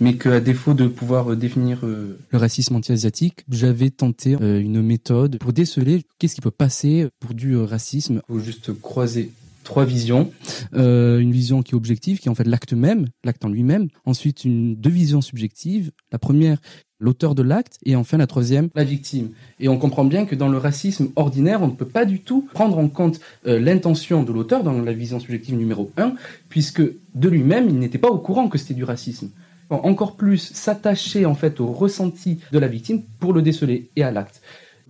mais 0.00 0.16
qu'à 0.16 0.40
défaut 0.40 0.74
de 0.74 0.88
pouvoir 0.88 1.32
euh, 1.32 1.36
définir 1.36 1.80
euh, 1.84 2.18
le 2.30 2.38
racisme 2.38 2.74
anti-asiatique, 2.74 3.44
j'avais 3.50 3.90
tenté 3.90 4.36
euh, 4.40 4.60
une 4.60 4.82
méthode 4.82 5.38
pour 5.38 5.52
déceler 5.52 6.02
qu'est-ce 6.18 6.34
qui 6.34 6.40
peut 6.40 6.50
passer 6.50 7.08
pour 7.20 7.34
du 7.34 7.56
racisme. 7.56 8.22
Il 8.28 8.34
faut 8.34 8.40
juste 8.40 8.72
croiser 8.80 9.30
trois 9.62 9.84
visions. 9.84 10.32
une 10.72 11.30
vision 11.30 11.62
qui 11.62 11.72
est 11.72 11.76
objective, 11.76 12.18
qui 12.18 12.28
est 12.28 12.30
en 12.30 12.34
fait 12.34 12.46
l'acte 12.46 12.72
même, 12.72 13.06
l'acte 13.24 13.44
en 13.44 13.48
lui-même. 13.48 13.88
Ensuite, 14.04 14.44
une 14.44 14.74
deux 14.74 14.90
visions 14.90 15.20
subjectives. 15.20 15.92
La 16.10 16.18
première, 16.18 16.58
l'auteur 16.98 17.34
de 17.34 17.42
l'acte, 17.42 17.76
et 17.84 17.94
enfin 17.94 18.16
la 18.16 18.26
troisième, 18.26 18.70
la 18.74 18.84
victime. 18.84 19.28
Et 19.60 19.68
on 19.68 19.78
comprend 19.78 20.04
bien 20.04 20.24
que 20.24 20.34
dans 20.34 20.48
le 20.48 20.58
racisme 20.58 21.10
ordinaire, 21.14 21.62
on 21.62 21.68
ne 21.68 21.72
peut 21.72 21.86
pas 21.86 22.04
du 22.04 22.20
tout 22.20 22.48
prendre 22.52 22.78
en 22.78 22.88
compte 22.88 23.20
l'intention 23.44 24.22
de 24.24 24.32
l'auteur 24.32 24.64
dans 24.64 24.80
la 24.80 24.92
vision 24.92 25.20
subjective 25.20 25.54
numéro 25.54 25.90
un, 25.98 26.14
puisque 26.48 26.82
de 26.82 27.28
lui-même, 27.28 27.68
il 27.68 27.78
n'était 27.78 27.98
pas 27.98 28.10
au 28.10 28.18
courant 28.18 28.48
que 28.48 28.58
c'était 28.58 28.74
du 28.74 28.84
racisme 28.84 29.28
encore 29.70 30.16
plus 30.16 30.38
s'attacher 30.38 31.26
en 31.26 31.34
fait 31.34 31.60
au 31.60 31.68
ressenti 31.68 32.40
de 32.52 32.58
la 32.58 32.68
victime 32.68 33.02
pour 33.18 33.32
le 33.32 33.42
déceler 33.42 33.90
et 33.96 34.02
à 34.02 34.10
l'acte. 34.10 34.42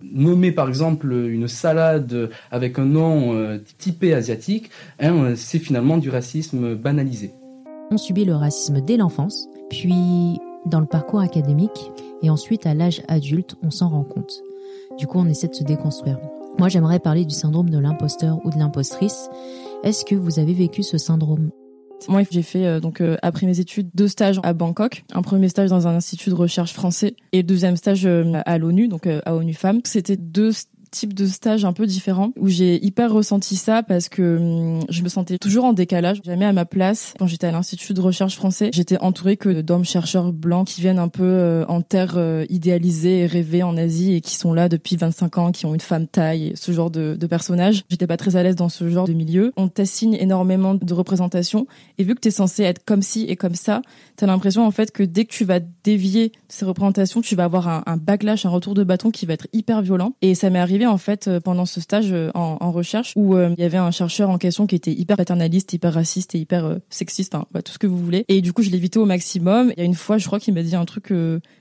Nommer 0.03 0.51
par 0.51 0.67
exemple 0.67 1.11
une 1.11 1.47
salade 1.47 2.31
avec 2.49 2.79
un 2.79 2.85
nom 2.85 3.35
euh, 3.35 3.59
typé 3.77 4.13
asiatique, 4.13 4.71
hein, 4.99 5.33
c'est 5.35 5.59
finalement 5.59 5.97
du 5.97 6.09
racisme 6.09 6.75
banalisé. 6.75 7.31
On 7.91 7.97
subit 7.97 8.25
le 8.25 8.33
racisme 8.33 8.81
dès 8.81 8.97
l'enfance, 8.97 9.47
puis 9.69 10.39
dans 10.65 10.79
le 10.79 10.85
parcours 10.87 11.19
académique, 11.19 11.91
et 12.23 12.29
ensuite 12.29 12.65
à 12.65 12.73
l'âge 12.73 13.03
adulte, 13.07 13.55
on 13.61 13.69
s'en 13.69 13.89
rend 13.89 14.03
compte. 14.03 14.41
Du 14.97 15.07
coup, 15.07 15.19
on 15.19 15.27
essaie 15.27 15.47
de 15.47 15.55
se 15.55 15.63
déconstruire. 15.63 16.19
Moi, 16.57 16.69
j'aimerais 16.69 16.99
parler 16.99 17.25
du 17.25 17.33
syndrome 17.33 17.69
de 17.69 17.79
l'imposteur 17.79 18.39
ou 18.43 18.49
de 18.49 18.57
l'impostrice. 18.57 19.29
Est-ce 19.83 20.05
que 20.05 20.15
vous 20.15 20.39
avez 20.39 20.53
vécu 20.53 20.83
ce 20.83 20.97
syndrome? 20.97 21.51
Moi, 22.07 22.23
j'ai 22.29 22.41
fait 22.41 22.65
euh, 22.65 22.79
donc 22.79 23.01
euh, 23.01 23.17
après 23.21 23.45
mes 23.45 23.59
études 23.59 23.89
deux 23.93 24.07
stages 24.07 24.39
à 24.43 24.53
Bangkok. 24.53 25.03
Un 25.13 25.21
premier 25.21 25.49
stage 25.49 25.69
dans 25.69 25.87
un 25.87 25.95
institut 25.95 26.29
de 26.29 26.35
recherche 26.35 26.73
français 26.73 27.15
et 27.31 27.43
deuxième 27.43 27.77
stage 27.77 28.05
à 28.05 28.57
l'ONU, 28.57 28.87
donc 28.87 29.07
à 29.07 29.35
ONU 29.35 29.53
Femmes. 29.53 29.81
C'était 29.85 30.17
deux 30.17 30.51
type 30.91 31.13
de 31.13 31.25
stage 31.25 31.65
un 31.65 31.73
peu 31.73 31.87
différent 31.87 32.31
où 32.37 32.49
j'ai 32.49 32.83
hyper 32.85 33.11
ressenti 33.11 33.55
ça 33.55 33.81
parce 33.81 34.09
que 34.09 34.37
hum, 34.37 34.79
je 34.89 35.01
me 35.01 35.09
sentais 35.09 35.37
toujours 35.37 35.63
en 35.65 35.73
décalage, 35.73 36.21
jamais 36.23 36.45
à 36.45 36.53
ma 36.53 36.65
place. 36.65 37.13
Quand 37.17 37.27
j'étais 37.27 37.47
à 37.47 37.51
l'Institut 37.51 37.93
de 37.93 38.01
recherche 38.01 38.35
français, 38.35 38.69
j'étais 38.73 38.99
entourée 38.99 39.37
que 39.37 39.61
d'hommes 39.61 39.85
chercheurs 39.85 40.33
blancs 40.33 40.67
qui 40.67 40.81
viennent 40.81 40.99
un 40.99 41.07
peu 41.07 41.23
euh, 41.23 41.65
en 41.67 41.81
terre 41.81 42.15
euh, 42.17 42.45
idéalisée 42.49 43.21
et 43.21 43.25
rêvée 43.25 43.63
en 43.63 43.77
Asie 43.77 44.13
et 44.13 44.21
qui 44.21 44.35
sont 44.35 44.53
là 44.53 44.69
depuis 44.69 44.97
25 44.97 45.37
ans, 45.37 45.51
qui 45.51 45.65
ont 45.65 45.73
une 45.73 45.79
femme 45.79 46.07
taille 46.07 46.51
ce 46.55 46.71
genre 46.71 46.91
de, 46.91 47.15
de 47.15 47.27
personnages. 47.27 47.83
J'étais 47.89 48.07
pas 48.07 48.17
très 48.17 48.35
à 48.35 48.43
l'aise 48.43 48.55
dans 48.55 48.69
ce 48.69 48.89
genre 48.89 49.07
de 49.07 49.13
milieu. 49.13 49.53
On 49.55 49.69
t'assigne 49.69 50.15
énormément 50.15 50.75
de 50.75 50.93
représentations 50.93 51.67
et 51.97 52.03
vu 52.03 52.15
que 52.15 52.19
t'es 52.19 52.31
censé 52.31 52.63
être 52.63 52.83
comme 52.83 53.01
ci 53.01 53.25
et 53.29 53.37
comme 53.37 53.55
ça, 53.55 53.81
t'as 54.17 54.27
l'impression 54.27 54.65
en 54.65 54.71
fait 54.71 54.91
que 54.91 55.03
dès 55.03 55.25
que 55.25 55.31
tu 55.31 55.45
vas 55.45 55.59
dévier 55.83 56.33
ces 56.49 56.65
représentations, 56.65 57.21
tu 57.21 57.35
vas 57.35 57.45
avoir 57.45 57.67
un 57.67 57.97
backlash, 57.97 58.45
un 58.45 58.49
retour 58.49 58.73
de 58.73 58.83
bâton 58.83 59.11
qui 59.11 59.25
va 59.25 59.33
être 59.33 59.47
hyper 59.53 59.81
violent. 59.81 60.13
Et 60.21 60.35
ça 60.35 60.49
m'est 60.49 60.59
arrivé 60.59 60.80
en 60.85 60.97
fait 60.97 61.27
euh, 61.27 61.39
pendant 61.39 61.65
ce 61.65 61.81
stage 61.81 62.11
euh, 62.11 62.31
en, 62.33 62.71
recherche 62.71 63.13
où 63.15 63.35
euh, 63.35 63.53
il 63.57 63.61
y 63.61 63.65
avait 63.65 63.77
un 63.77 63.91
chercheur 63.91 64.29
en 64.29 64.37
question 64.37 64.67
qui 64.67 64.75
était 64.75 64.91
hyper 64.91 65.17
paternaliste, 65.17 65.73
hyper 65.73 65.93
raciste 65.93 66.35
et 66.35 66.39
hyper 66.39 66.77
sexiste, 66.89 67.35
hein, 67.35 67.45
bah, 67.51 67.61
tout 67.61 67.73
ce 67.73 67.79
que 67.79 67.87
vous 67.87 67.97
voulez. 67.97 68.25
Et 68.27 68.41
du 68.41 68.53
coup, 68.53 68.61
je 68.61 68.71
évité 68.71 68.99
au 68.99 69.05
maximum. 69.05 69.73
Il 69.75 69.79
y 69.79 69.81
a 69.81 69.85
une 69.85 69.95
fois, 69.95 70.17
je 70.17 70.25
crois 70.25 70.39
qu'il 70.39 70.53
m'a 70.53 70.63
dit 70.63 70.75
un 70.75 70.85
truc 70.85 71.13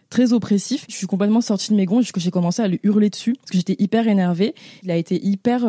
très 0.09 0.33
oppressif. 0.33 0.87
Je 0.89 0.95
suis 0.95 1.09
complètement 1.09 1.41
sortie 1.41 1.71
de 1.71 1.77
mes 1.77 1.87
gonds 1.87 2.01
jusqu'à 2.01 2.21
j'ai 2.21 2.31
commencé 2.31 2.63
à 2.63 2.69
lui 2.69 2.79
hurler 2.85 3.11
dessus 3.11 3.35
parce 3.35 3.51
que 3.51 3.57
j'étais 3.57 3.77
hyper 3.79 4.07
énervée. 4.07 4.55
Il 4.85 4.91
a 4.93 4.97
été 4.97 5.21
hyper 5.25 5.67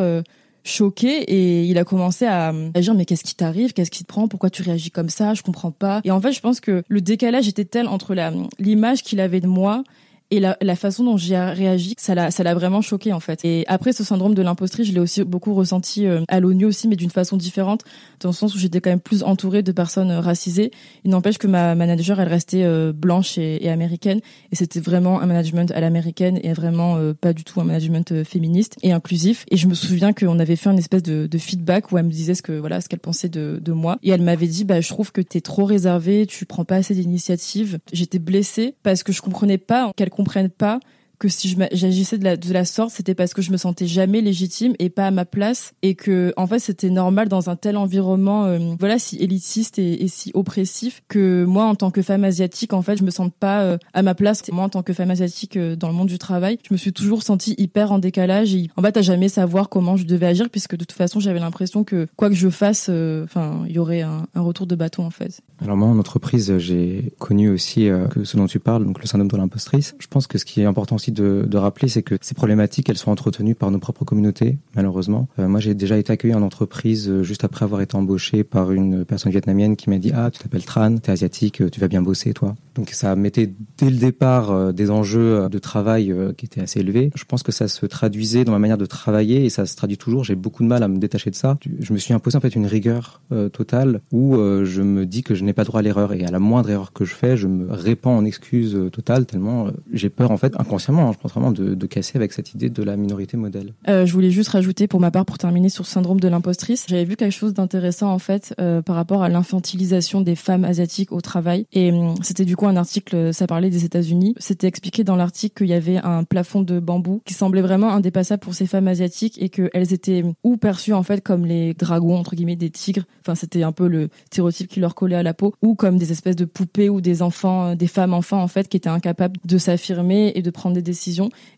choqué 0.64 1.24
et 1.24 1.64
il 1.64 1.78
a 1.78 1.84
commencé 1.84 2.26
à, 2.26 2.54
dire 2.76 2.94
mais 2.94 3.06
qu'est-ce 3.06 3.24
qui 3.24 3.36
t'arrive? 3.36 3.74
Qu'est-ce 3.74 3.92
qui 3.92 4.04
te 4.04 4.08
prend? 4.08 4.28
Pourquoi 4.28 4.50
tu 4.50 4.62
réagis 4.62 4.92
comme 4.92 5.10
ça? 5.10 5.34
Je 5.34 5.42
comprends 5.42 5.72
pas 5.72 6.02
et 6.04 6.12
en 6.12 6.22
fait 6.22 6.32
je 6.32 6.40
pense 6.40 6.60
que 6.60 6.84
le 6.88 7.02
décalage 7.02 7.48
était 7.48 7.66
tel 7.66 7.88
entre 7.88 8.16
l'image 8.60 9.02
qu'il 9.02 9.20
avait 9.20 9.42
de 9.42 9.48
moi 9.48 9.84
et 10.32 10.40
la, 10.40 10.58
la, 10.62 10.76
façon 10.78 11.04
dont 11.04 11.18
j'ai 11.18 11.38
réagi, 11.38 11.94
ça 11.98 12.16
l'a, 12.16 12.32
ça 12.32 12.44
l'a 12.44 12.56
vraiment 12.56 12.82
choqué 12.82 13.12
en 13.12 13.20
fait. 13.20 13.44
Et 13.44 13.66
après, 13.68 13.92
ce 13.92 14.04
syndrome 14.04 14.34
de 14.34 14.42
l'impostrice, 14.42 14.88
je 14.88 14.94
l'ai 14.94 15.00
aussi 15.00 15.24
beaucoup 15.26 15.54
ressenti 15.54 16.08
euh, 16.08 16.22
à 16.30 16.40
l'ONU 16.40 16.66
aussi, 16.66 16.88
mais 16.88 16.96
d'une 16.96 17.10
façon 17.10 17.36
différente, 17.36 17.82
dans 18.22 18.30
le 18.30 18.34
sens 18.34 18.56
où 18.56 18.58
j'étais 18.58 18.80
quand 18.80 18.90
même 18.90 19.02
plus 19.02 19.24
entourée 19.24 19.62
de 19.62 19.72
personnes 19.74 20.10
euh, 20.10 20.22
racisées. 20.22 20.72
Il 21.04 21.12
n'empêche 21.12 21.38
que 21.38 21.48
ma 21.48 21.76
manager, 21.76 22.20
elle 22.22 22.30
restait 22.30 22.64
euh, 22.64 22.94
blanche 22.94 23.38
et, 23.38 23.70
américaine, 23.70 24.22
et 24.52 24.56
c'était 24.56 24.80
vraiment 24.80 25.22
un 25.22 25.26
management 25.26 25.72
à 25.72 25.82
l'américaine 25.82 26.40
et 26.44 26.54
vraiment 26.54 26.98
pas 27.20 27.34
du 27.34 27.44
tout 27.44 27.60
un 27.60 27.64
management 27.64 28.24
féministe 28.24 28.78
et 28.84 28.92
inclusif. 28.92 29.46
Et 29.52 29.58
je 29.58 29.68
me 29.68 29.74
souviens 29.74 30.14
qu'on 30.14 30.40
avait 30.40 30.56
fait 30.56 30.70
une 30.70 30.78
espèce 30.78 31.04
de, 31.04 31.28
de, 31.28 31.38
feedback 31.38 31.92
où 31.92 31.98
elle 31.98 32.06
me 32.06 32.12
disait 32.12 32.36
ce 32.36 32.42
que 32.42 32.54
voilà 32.54 32.82
ce 32.82 32.90
qu'elle 32.90 33.00
pensait 33.00 33.30
de, 33.30 33.60
de 33.62 33.72
moi, 33.72 33.98
et 34.04 34.10
elle 34.12 34.22
m'avait 34.22 34.48
dit 34.48 34.64
bah 34.64 34.82
je 34.82 34.90
trouve 34.90 35.12
que 35.12 35.22
t'es 35.22 35.42
trop 35.42 35.66
réservée, 35.66 36.26
tu 36.26 36.46
prends 36.46 36.66
pas 36.66 36.76
assez 36.76 36.94
d'initiatives. 36.94 37.80
J'étais 37.92 38.20
blessée 38.20 38.76
parce 38.84 39.04
que 39.04 39.12
je 39.12 39.22
comprenais 39.22 39.58
pas 39.58 39.92
quelle 39.96 40.10
comprennent 40.22 40.50
pas 40.52 40.80
que 41.22 41.30
si 41.30 41.56
j'agissais 41.72 42.18
de 42.18 42.24
la, 42.24 42.36
de 42.36 42.52
la 42.52 42.66
sorte, 42.66 42.90
c'était 42.90 43.14
parce 43.14 43.36
que 43.36 43.44
je 43.44 43.52
me 43.52 43.58
sentais 43.58 43.86
jamais 43.86 44.22
légitime 44.22 44.74
et 44.80 44.90
pas 44.90 45.06
à 45.06 45.12
ma 45.12 45.24
place 45.24 45.74
et 45.84 45.94
que 45.94 46.34
en 46.36 46.48
fait 46.48 46.58
c'était 46.58 46.90
normal 46.90 47.30
dans 47.30 47.52
un 47.52 47.56
tel 47.56 47.78
environnement 47.78 48.46
euh, 48.46 48.58
voilà 48.80 48.98
si 48.98 49.18
élitiste 49.18 49.78
et, 49.78 50.08
si 50.08 50.32
oppressif 50.34 51.04
que 51.08 51.46
moi 51.46 51.66
en 51.66 51.76
tant 51.76 51.92
que 51.92 52.02
femme 52.02 52.24
asiatique 52.24 52.74
en 52.74 52.82
fait 52.82 52.98
je 52.98 53.04
me 53.04 53.12
sente 53.12 53.36
pas 53.36 53.62
euh, 53.62 53.78
à 53.94 54.02
ma 54.02 54.16
place. 54.16 54.42
Moi 54.52 54.64
en 54.64 54.70
tant 54.70 54.82
que 54.82 54.94
femme 54.94 55.12
asiatique 55.12 55.58
euh, 55.58 55.76
dans 55.76 55.90
le 55.90 55.94
monde 55.94 56.08
du 56.08 56.18
travail 56.18 56.58
je 56.68 56.74
me 56.74 56.78
suis 56.78 56.92
toujours 56.92 57.22
sentie 57.22 57.54
hyper 57.60 57.92
en 57.92 58.00
décalage 58.00 58.56
et 58.56 58.70
en 58.76 58.82
fait 58.82 58.98
à 58.98 59.04
jamais 59.04 59.30
savoir 59.30 59.70
comment 59.70 59.98
je 59.98 60.06
devais 60.06 60.26
agir 60.26 60.50
puisque 60.50 60.76
de 60.76 60.86
toute 60.86 60.98
façon 60.98 61.20
j'avais 61.20 61.40
l'impression 61.40 61.84
que 61.84 62.08
quoi 62.16 62.30
que 62.30 62.36
je 62.36 62.50
fasse 62.50 62.90
enfin 62.90 63.64
il 63.68 63.74
y 63.74 63.80
aurait 63.80 64.02
un, 64.02 64.26
retour 64.36 64.66
de 64.66 64.74
bâton 64.74 65.06
en 65.06 65.12
fait. 65.12 65.42
Alors 65.62 65.78
moi 65.78 65.88
en 65.88 66.00
entreprise 66.00 66.58
j'ai 66.58 67.14
connu 67.20 67.50
aussi 67.50 67.90
ce 68.24 68.38
dont 68.38 68.48
tu 68.48 68.60
parles 68.60 68.86
donc 68.86 69.00
le 69.00 69.06
syndrome 69.06 69.28
de 69.28 69.38
l'impostrice. 69.38 69.94
Je 70.00 70.08
pense 70.08 70.26
que 70.26 70.40
ce 70.40 70.46
qui 70.46 70.62
est 70.62 70.66
important 70.66 70.96
aussi 70.96 71.11
de, 71.12 71.58
rappeler, 71.58 71.88
c'est 71.88 72.02
que 72.02 72.16
ces 72.22 72.34
problématiques, 72.34 72.90
elles 72.90 72.98
sont 72.98 73.12
entretenues 73.12 73.56
par 73.56 73.72
nos 73.72 73.80
propres 73.80 74.06
communautés, 74.06 74.58
malheureusement. 74.76 75.28
Euh, 75.40 75.48
moi, 75.48 75.60
j'ai 75.60 75.74
déjà 75.74 75.98
été 75.98 76.12
accueilli 76.14 76.34
en 76.34 76.42
entreprise 76.42 77.10
euh, 77.10 77.24
juste 77.24 77.44
après 77.44 77.66
avoir 77.66 77.82
été 77.82 77.96
embauché 77.96 78.44
par 78.44 78.72
une 78.72 79.06
personne 79.06 79.32
vietnamienne 79.32 79.76
qui 79.76 79.90
m'a 79.90 79.98
dit 79.98 80.12
Ah, 80.14 80.32
tu 80.32 80.40
t'appelles 80.40 80.66
Tran, 80.66 80.98
t'es 80.98 81.12
asiatique, 81.12 81.70
tu 81.72 81.80
vas 81.80 81.88
bien 81.88 82.02
bosser, 82.02 82.34
toi. 82.34 82.56
Donc 82.76 82.90
ça 82.92 83.16
mettait 83.16 83.52
dès 83.78 83.90
le 83.90 83.98
départ 83.98 84.52
euh, 84.52 84.72
des 84.72 84.90
enjeux 84.90 85.50
de 85.50 85.60
travail 85.60 86.14
qui 86.38 86.46
étaient 86.46 86.62
assez 86.62 86.80
élevés. 86.80 87.12
Je 87.16 87.24
pense 87.26 87.44
que 87.44 87.52
ça 87.52 87.68
se 87.68 87.86
traduisait 87.86 88.44
dans 88.44 88.52
ma 88.52 88.60
manière 88.60 88.78
de 88.78 88.86
travailler 88.86 89.46
et 89.46 89.50
ça 89.50 89.66
se 89.66 89.76
traduit 89.76 89.98
toujours. 89.98 90.24
J'ai 90.24 90.36
beaucoup 90.36 90.64
de 90.64 90.68
mal 90.68 90.84
à 90.84 90.88
me 90.88 90.98
détacher 90.98 91.30
de 91.30 91.36
ça. 91.36 91.58
Je 91.80 91.94
me 91.94 91.98
suis 91.98 92.14
imposé 92.14 92.38
en 92.38 92.42
fait 92.42 92.56
une 92.56 92.66
rigueur 92.66 93.22
totale 93.54 94.02
où 94.12 94.36
je 94.36 94.82
me 94.82 95.06
dis 95.06 95.24
que 95.24 95.36
je 95.36 95.44
n'ai 95.44 95.54
pas 95.54 95.64
droit 95.64 95.80
à 95.80 95.84
l'erreur 95.84 96.14
et 96.14 96.26
à 96.26 96.32
la 96.32 96.40
moindre 96.40 96.70
erreur 96.70 96.94
que 96.94 97.06
je 97.06 97.14
fais, 97.14 97.38
je 97.38 97.48
me 97.48 97.72
répands 97.72 98.16
en 98.16 98.26
excuses 98.26 98.78
totales 98.92 99.26
tellement 99.26 99.68
j'ai 99.92 100.10
peur 100.10 100.32
en 100.32 100.38
fait 100.38 100.54
inconsciemment. 100.60 101.01
Hein, 101.02 101.12
je 101.14 101.18
pense 101.18 101.54
de, 101.54 101.76
de, 101.76 101.88
casser 101.88 102.18
avec 102.18 102.34
cette 102.34 102.54
idée 102.54 102.70
de 102.70 102.84
la 102.84 102.96
minorité 102.96 103.38
modèle. 103.38 103.74
Euh, 103.88 104.06
je 104.06 104.14
voulais 104.14 104.32
juste 104.32 104.50
rajouter 104.50 104.88
pour 104.88 105.00
ma 105.00 105.12
part, 105.12 105.26
pour 105.26 105.38
terminer 105.38 105.70
sur 105.70 105.84
le 105.84 105.88
syndrome 105.88 106.20
de 106.20 106.28
l'impostrice, 106.28 106.86
j'avais 106.88 107.06
vu 107.06 107.16
quelque 107.16 107.34
chose 107.34 107.54
d'intéressant 107.54 108.12
en 108.12 108.20
fait 108.20 108.54
euh, 108.60 108.82
par 108.82 108.96
rapport 108.96 109.24
à 109.24 109.30
l'infantilisation 109.30 110.22
des 110.22 110.36
femmes 110.36 110.64
asiatiques 110.64 111.12
au 111.12 111.22
travail. 111.22 111.66
Et 111.74 111.92
hum, 111.92 112.16
c'était 112.22 112.46
du 112.46 112.56
coup 112.56 112.68
un 112.68 112.76
article, 112.76 113.34
ça 113.34 113.48
parlait 113.48 113.70
des 113.70 113.86
États-Unis. 113.86 114.36
C'était 114.38 114.68
expliqué 114.68 115.04
dans 115.04 115.16
l'article 115.16 115.56
qu'il 115.56 115.68
y 115.68 115.74
avait 115.74 115.98
un 115.98 116.24
plafond 116.24 116.62
de 116.62 116.80
bambou 116.80 117.22
qui 117.26 117.34
semblait 117.34 117.62
vraiment 117.62 117.92
indépassable 117.92 118.42
pour 118.42 118.54
ces 118.54 118.66
femmes 118.66 118.88
asiatiques 118.88 119.42
et 119.42 119.50
qu'elles 119.50 119.94
étaient 119.94 120.24
ou 120.44 120.58
perçues 120.58 120.94
en 120.94 121.04
fait 121.04 121.22
comme 121.22 121.46
les 121.46 121.74
dragons 121.74 122.18
entre 122.18 122.36
guillemets 122.36 122.56
des 122.56 122.70
tigres. 122.70 123.04
Enfin, 123.22 123.36
c'était 123.36 123.64
un 123.64 123.72
peu 123.72 123.88
le 123.88 124.10
stéréotype 124.26 124.68
qui 124.68 124.80
leur 124.80 124.96
collait 124.96 125.16
à 125.16 125.24
la 125.24 125.34
peau, 125.34 125.54
ou 125.62 125.76
comme 125.76 125.98
des 125.98 126.12
espèces 126.12 126.36
de 126.36 126.46
poupées 126.46 126.90
ou 126.90 127.02
des 127.02 127.22
enfants, 127.22 127.70
euh, 127.70 127.76
des 127.76 127.88
femmes 127.88 128.14
enfants 128.14 128.42
en 128.42 128.48
fait 128.48 128.68
qui 128.68 128.78
étaient 128.78 128.90
incapables 128.90 129.38
de 129.46 129.58
s'affirmer 129.58 130.32
et 130.36 130.42
de 130.42 130.50
prendre 130.50 130.76
des 130.76 130.82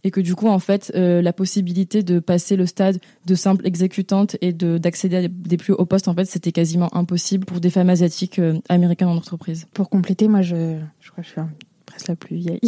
et 0.03 0.11
que 0.11 0.21
du 0.21 0.35
coup 0.35 0.47
en 0.47 0.59
fait 0.59 0.91
euh, 0.95 1.21
la 1.21 1.33
possibilité 1.33 2.03
de 2.03 2.19
passer 2.19 2.55
le 2.55 2.65
stade 2.65 2.99
de 3.25 3.35
simple 3.35 3.65
exécutante 3.67 4.35
et 4.41 4.53
de 4.53 4.77
d'accéder 4.77 5.15
à 5.17 5.27
des 5.27 5.57
plus 5.57 5.73
hauts 5.73 5.85
postes 5.85 6.07
en 6.07 6.13
fait 6.13 6.25
c'était 6.25 6.51
quasiment 6.51 6.95
impossible 6.95 7.45
pour 7.45 7.59
des 7.59 7.69
femmes 7.69 7.89
asiatiques 7.89 8.39
euh, 8.39 8.59
américaines 8.69 9.07
en 9.07 9.17
entreprise. 9.17 9.67
Pour 9.73 9.89
compléter, 9.89 10.27
moi 10.27 10.41
je 10.41 10.77
je 10.99 11.11
crois 11.11 11.23
que 11.23 11.27
je 11.27 11.33
suis 11.33 11.41
presque 11.93 12.07
la 12.07 12.15
plus 12.15 12.37
vieille 12.37 12.59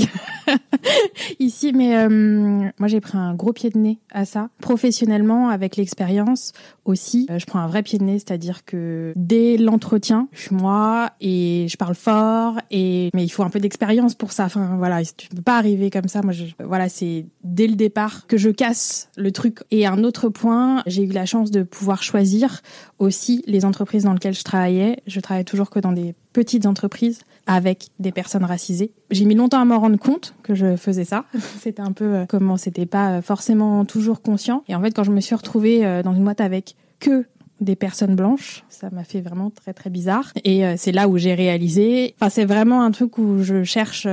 ici, 1.39 1.73
mais 1.73 1.97
euh, 1.97 2.69
moi 2.77 2.87
j'ai 2.87 3.01
pris 3.01 3.17
un 3.17 3.33
gros 3.33 3.53
pied 3.53 3.69
de 3.69 3.77
nez 3.77 3.99
à 4.11 4.25
ça. 4.25 4.49
Professionnellement, 4.61 5.49
avec 5.49 5.77
l'expérience 5.77 6.53
aussi, 6.85 7.27
euh, 7.31 7.39
je 7.39 7.45
prends 7.45 7.59
un 7.59 7.67
vrai 7.67 7.81
pied 7.81 7.97
de 7.97 8.03
nez, 8.03 8.19
c'est-à-dire 8.19 8.65
que 8.65 9.13
dès 9.15 9.57
l'entretien, 9.57 10.27
je 10.31 10.41
suis 10.41 10.55
moi 10.55 11.11
et 11.21 11.65
je 11.69 11.77
parle 11.77 11.95
fort 11.95 12.59
et 12.69 13.09
mais 13.13 13.23
il 13.23 13.29
faut 13.29 13.43
un 13.43 13.49
peu 13.49 13.59
d'expérience 13.59 14.13
pour 14.13 14.31
ça. 14.31 14.45
Enfin 14.45 14.75
voilà, 14.77 15.03
tu 15.03 15.29
peux 15.29 15.41
pas 15.41 15.57
arriver 15.57 15.89
comme 15.89 16.07
ça. 16.07 16.21
Moi, 16.21 16.33
voilà, 16.63 16.87
c'est 16.89 17.25
dès 17.43 17.67
le 17.67 17.75
départ 17.75 18.27
que 18.27 18.37
je 18.37 18.49
casse 18.49 19.09
le 19.17 19.31
truc. 19.31 19.59
Et 19.71 19.87
un 19.87 20.03
autre 20.03 20.29
point, 20.29 20.83
j'ai 20.85 21.03
eu 21.03 21.11
la 21.11 21.25
chance 21.25 21.49
de 21.49 21.63
pouvoir 21.63 22.03
choisir 22.03 22.61
aussi 22.99 23.43
les 23.47 23.65
entreprises 23.65 24.03
dans 24.03 24.13
lesquelles 24.13 24.35
je 24.35 24.43
travaillais. 24.43 25.01
Je 25.07 25.19
travaille 25.19 25.45
toujours 25.45 25.69
que 25.69 25.79
dans 25.79 25.91
des 25.93 26.13
petites 26.35 26.65
entreprises 26.65 27.21
avec 27.47 27.87
des 27.99 28.11
personnes 28.11 28.43
racisées. 28.43 28.91
J'ai 29.09 29.23
mis 29.23 29.35
longtemps 29.35 29.61
à 29.61 29.63
m'en 29.63 29.79
rendre 29.79 29.97
compte 29.97 30.35
que 30.43 30.53
je 30.53 30.75
faisais 30.75 31.05
ça. 31.05 31.23
c'était 31.61 31.81
un 31.81 31.93
peu 31.93 32.13
euh, 32.13 32.25
comment 32.27 32.57
c'était 32.57 32.85
pas 32.85 33.21
forcément 33.21 33.85
toujours 33.85 34.21
conscient. 34.21 34.61
Et 34.67 34.75
en 34.75 34.81
fait, 34.81 34.91
quand 34.91 35.05
je 35.05 35.11
me 35.11 35.21
suis 35.21 35.33
retrouvée 35.33 35.85
euh, 35.85 36.03
dans 36.03 36.13
une 36.13 36.25
boîte 36.25 36.41
avec 36.41 36.75
que 36.99 37.25
des 37.61 37.77
personnes 37.77 38.17
blanches, 38.17 38.65
ça 38.67 38.89
m'a 38.89 39.05
fait 39.05 39.21
vraiment 39.21 39.49
très 39.49 39.71
très 39.71 39.89
bizarre. 39.89 40.33
Et 40.43 40.65
euh, 40.65 40.73
c'est 40.75 40.91
là 40.91 41.07
où 41.07 41.17
j'ai 41.17 41.35
réalisé. 41.35 42.15
Enfin, 42.19 42.29
c'est 42.29 42.43
vraiment 42.43 42.81
un 42.81 42.91
truc 42.91 43.17
où 43.17 43.41
je 43.41 43.63
cherche 43.63 44.05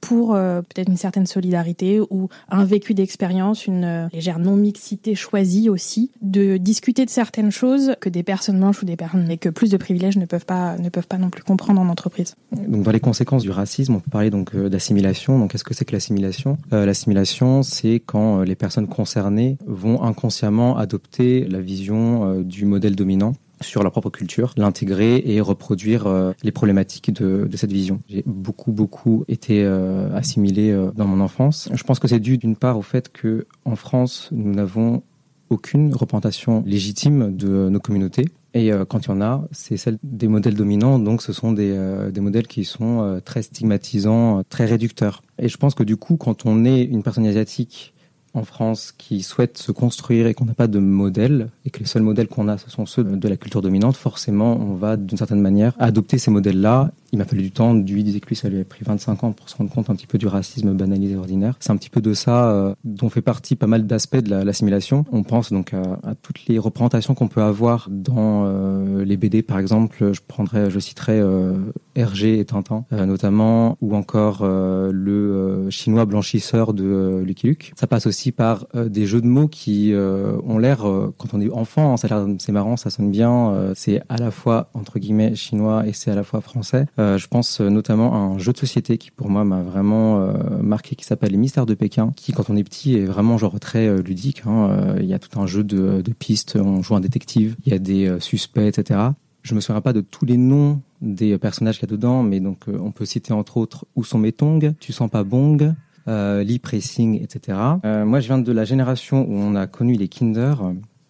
pour 0.00 0.34
euh, 0.34 0.62
peut-être 0.62 0.88
une 0.88 0.96
certaine 0.96 1.26
solidarité 1.26 2.00
ou 2.00 2.28
un 2.48 2.64
vécu 2.64 2.94
d'expérience, 2.94 3.66
une 3.66 3.84
euh, 3.84 4.08
légère 4.12 4.38
non-mixité 4.38 5.14
choisie 5.14 5.68
aussi, 5.68 6.10
de 6.22 6.56
discuter 6.56 7.04
de 7.04 7.10
certaines 7.10 7.50
choses 7.50 7.94
que 8.00 8.08
des 8.08 8.22
personnes 8.22 8.58
blanches 8.58 8.82
ou 8.82 8.86
des 8.86 8.96
personnes 8.96 9.30
et 9.30 9.38
que 9.38 9.48
plus 9.48 9.70
de 9.70 9.76
privilèges 9.76 10.16
ne 10.16 10.26
peuvent 10.26 10.46
pas 10.46 10.76
ne 10.78 10.88
peuvent 10.88 11.06
pas 11.06 11.18
non 11.18 11.30
plus 11.30 11.42
comprendre 11.42 11.80
en 11.80 11.88
entreprise. 11.88 12.34
Donc 12.52 12.82
dans 12.82 12.90
les 12.90 13.00
conséquences 13.00 13.42
du 13.42 13.50
racisme, 13.50 13.96
on 13.96 14.00
peut 14.00 14.10
parler 14.10 14.30
donc 14.30 14.54
euh, 14.54 14.68
d'assimilation. 14.68 15.38
Donc 15.38 15.52
qu'est-ce 15.52 15.64
que 15.64 15.74
c'est 15.74 15.84
que 15.84 15.92
l'assimilation? 15.92 16.58
L'assimilation, 16.70 17.62
c'est 17.62 18.00
quand 18.04 18.42
les 18.42 18.54
personnes 18.54 18.86
concernées 18.86 19.58
vont 19.66 20.02
inconsciemment 20.02 20.76
adopter 20.76 21.46
la 21.46 21.60
vision 21.60 22.40
du 22.42 22.64
modèle 22.64 22.96
dominant 22.96 23.34
sur 23.60 23.82
leur 23.82 23.92
propre 23.92 24.10
culture, 24.10 24.52
l'intégrer 24.56 25.22
et 25.24 25.40
reproduire 25.40 26.06
euh, 26.06 26.32
les 26.42 26.52
problématiques 26.52 27.12
de, 27.12 27.48
cette 27.54 27.72
vision. 27.72 28.00
J'ai 28.08 28.22
beaucoup, 28.26 28.72
beaucoup 28.72 29.24
été 29.28 29.64
euh, 29.64 30.14
assimilé 30.14 30.70
euh, 30.70 30.90
dans 30.94 31.06
mon 31.06 31.20
enfance. 31.20 31.68
Je 31.72 31.82
pense 31.84 31.98
que 31.98 32.08
c'est 32.08 32.20
dû 32.20 32.38
d'une 32.38 32.56
part 32.56 32.78
au 32.78 32.82
fait 32.82 33.12
que 33.12 33.46
en 33.64 33.76
France, 33.76 34.28
nous 34.32 34.54
n'avons 34.54 35.02
aucune 35.50 35.94
représentation 35.94 36.62
légitime 36.64 37.36
de 37.36 37.68
nos 37.68 37.80
communautés. 37.80 38.26
Et 38.54 38.70
quand 38.88 39.06
il 39.06 39.08
y 39.10 39.12
en 39.12 39.20
a, 39.20 39.46
c'est 39.52 39.76
celle 39.76 39.96
des 40.02 40.26
modèles 40.26 40.54
dominants, 40.54 40.98
donc 40.98 41.22
ce 41.22 41.32
sont 41.32 41.52
des, 41.52 41.76
des 42.12 42.20
modèles 42.20 42.48
qui 42.48 42.64
sont 42.64 43.20
très 43.24 43.42
stigmatisants, 43.42 44.42
très 44.48 44.64
réducteurs. 44.64 45.22
Et 45.38 45.48
je 45.48 45.56
pense 45.56 45.76
que 45.76 45.84
du 45.84 45.96
coup, 45.96 46.16
quand 46.16 46.46
on 46.46 46.64
est 46.64 46.82
une 46.82 47.04
personne 47.04 47.26
asiatique 47.26 47.94
en 48.34 48.44
France 48.44 48.92
qui 48.96 49.22
souhaitent 49.22 49.58
se 49.58 49.72
construire 49.72 50.26
et 50.26 50.34
qu'on 50.34 50.44
n'a 50.44 50.54
pas 50.54 50.68
de 50.68 50.78
modèle 50.78 51.48
et 51.64 51.70
que 51.70 51.80
les 51.80 51.86
seuls 51.86 52.02
modèles 52.02 52.28
qu'on 52.28 52.48
a 52.48 52.58
ce 52.58 52.70
sont 52.70 52.86
ceux 52.86 53.02
de 53.02 53.28
la 53.28 53.36
culture 53.36 53.62
dominante, 53.62 53.96
forcément 53.96 54.56
on 54.56 54.74
va 54.74 54.96
d'une 54.96 55.18
certaine 55.18 55.40
manière 55.40 55.72
adopter 55.78 56.18
ces 56.18 56.30
modèles-là. 56.30 56.90
Il 57.12 57.18
m'a 57.18 57.24
fallu 57.24 57.42
du 57.42 57.50
temps, 57.50 57.74
lui 57.74 58.04
disait 58.04 58.20
que 58.20 58.28
lui 58.28 58.36
ça 58.36 58.48
lui 58.48 58.60
a 58.60 58.64
pris 58.64 58.84
25 58.84 59.24
ans 59.24 59.32
pour 59.32 59.48
se 59.48 59.56
rendre 59.56 59.70
compte 59.70 59.90
un 59.90 59.94
petit 59.94 60.06
peu 60.06 60.18
du 60.18 60.26
racisme 60.26 60.72
banalisé 60.74 61.16
ordinaire. 61.16 61.56
C'est 61.60 61.72
un 61.72 61.76
petit 61.76 61.90
peu 61.90 62.00
de 62.00 62.14
ça 62.14 62.50
euh, 62.50 62.74
dont 62.84 63.08
fait 63.08 63.22
partie 63.22 63.56
pas 63.56 63.66
mal 63.66 63.86
d'aspects 63.86 64.16
de 64.16 64.34
l'assimilation. 64.34 65.04
on 65.12 65.22
pense 65.22 65.52
donc 65.52 65.74
à, 65.74 66.14
toutes 66.22 66.46
les 66.46 66.58
représentations 66.58 67.14
qu'on 67.14 67.28
peut 67.28 67.42
avoir 67.42 67.88
dans 67.90 68.44
euh, 68.46 69.04
les 69.04 69.16
BD 69.16 69.42
par 69.42 69.58
exemple, 69.58 70.12
je 70.12 70.20
prendrais, 70.26 70.70
je 70.70 70.78
citerai 70.78 71.18
euh, 71.20 71.54
Hergé 71.94 72.38
et 72.38 72.44
Tintin 72.44 72.84
notamment, 72.90 73.76
ou 73.80 73.94
encore 73.94 74.46
le 74.46 75.68
chinois 75.70 76.04
blanchisseur 76.04 76.74
de 76.74 77.22
Lucky 77.24 77.48
Luke. 77.48 77.72
Ça 77.76 77.86
passe 77.86 78.06
aussi 78.06 78.32
par 78.32 78.66
euh, 78.74 78.88
des 78.88 79.06
jeux 79.06 79.20
de 79.20 79.26
mots 79.26 79.48
qui 79.48 79.92
euh, 79.92 80.36
ont 80.46 80.58
l'air, 80.58 80.88
euh, 80.88 81.14
quand 81.18 81.34
on 81.34 81.40
est 81.40 81.50
enfant, 81.50 81.92
hein, 81.92 81.96
ça 81.96 82.08
a 82.08 82.10
l'air, 82.10 82.36
c'est 82.38 82.52
marrant, 82.52 82.76
ça 82.76 82.90
sonne 82.90 83.10
bien. 83.10 83.72
c'est 83.74 84.02
à 84.08 84.16
la 84.16 84.30
fois 84.30 84.70
entre 84.74 84.98
guillemets 84.98 85.34
chinois 85.34 85.86
et 85.86 85.92
c'est 85.92 86.10
à 86.10 86.14
la 86.14 86.24
fois 86.24 86.40
français. 86.40 86.86
Je 87.00 87.26
pense 87.26 87.60
notamment 87.60 88.14
à 88.14 88.18
un 88.18 88.38
jeu 88.38 88.52
de 88.52 88.58
société 88.58 88.98
qui 88.98 89.10
pour 89.10 89.30
moi 89.30 89.44
m'a 89.44 89.62
vraiment 89.62 90.32
marqué, 90.62 90.96
qui 90.96 91.04
s'appelle 91.04 91.30
Les 91.30 91.36
Mystères 91.36 91.66
de 91.66 91.74
Pékin, 91.74 92.12
qui 92.16 92.32
quand 92.32 92.50
on 92.50 92.56
est 92.56 92.64
petit 92.64 92.96
est 92.96 93.04
vraiment 93.04 93.38
genre 93.38 93.58
très 93.58 94.02
ludique. 94.02 94.42
Hein. 94.46 94.96
Il 94.98 95.06
y 95.06 95.14
a 95.14 95.18
tout 95.18 95.40
un 95.40 95.46
jeu 95.46 95.64
de, 95.64 96.02
pistes, 96.18 96.56
on 96.56 96.82
joue 96.82 96.96
un 96.96 97.00
détective, 97.00 97.56
il 97.64 97.72
y 97.72 97.74
a 97.74 97.78
des 97.78 98.16
suspects, 98.20 98.66
etc. 98.66 99.00
Je 99.42 99.54
me 99.54 99.60
souviens 99.60 99.80
pas 99.80 99.92
de 99.92 100.00
tous 100.02 100.26
les 100.26 100.36
noms 100.36 100.80
des 101.00 101.38
personnages 101.38 101.78
qu'il 101.78 101.88
y 101.88 101.92
a 101.92 101.96
dedans, 101.96 102.22
mais 102.22 102.40
donc 102.40 102.64
on 102.68 102.92
peut 102.92 103.06
citer 103.06 103.32
entre 103.32 103.56
autres 103.56 103.86
Où 103.96 104.04
sont 104.04 104.18
mes 104.18 104.32
tongs 104.32 104.74
Tu 104.80 104.92
sens 104.92 105.10
pas 105.10 105.24
bong 105.24 105.74
euh, 106.08 106.58
pressing, 106.62 107.22
etc. 107.22 107.58
Euh, 107.84 108.04
moi, 108.04 108.20
je 108.20 108.26
viens 108.26 108.38
de 108.38 108.52
la 108.52 108.64
génération 108.64 109.26
où 109.28 109.34
on 109.34 109.54
a 109.54 109.66
connu 109.66 109.94
les 109.94 110.08
Kinder. 110.08 110.54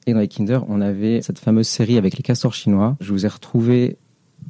Et 0.06 0.12
dans 0.12 0.20
les 0.20 0.28
Kinder, 0.28 0.60
on 0.68 0.80
avait 0.80 1.22
cette 1.22 1.38
fameuse 1.38 1.68
série 1.68 1.98
avec 1.98 2.16
les 2.16 2.22
castors 2.22 2.54
chinois. 2.54 2.96
Je 3.00 3.12
vous 3.12 3.26
ai 3.26 3.28
retrouvé 3.28 3.98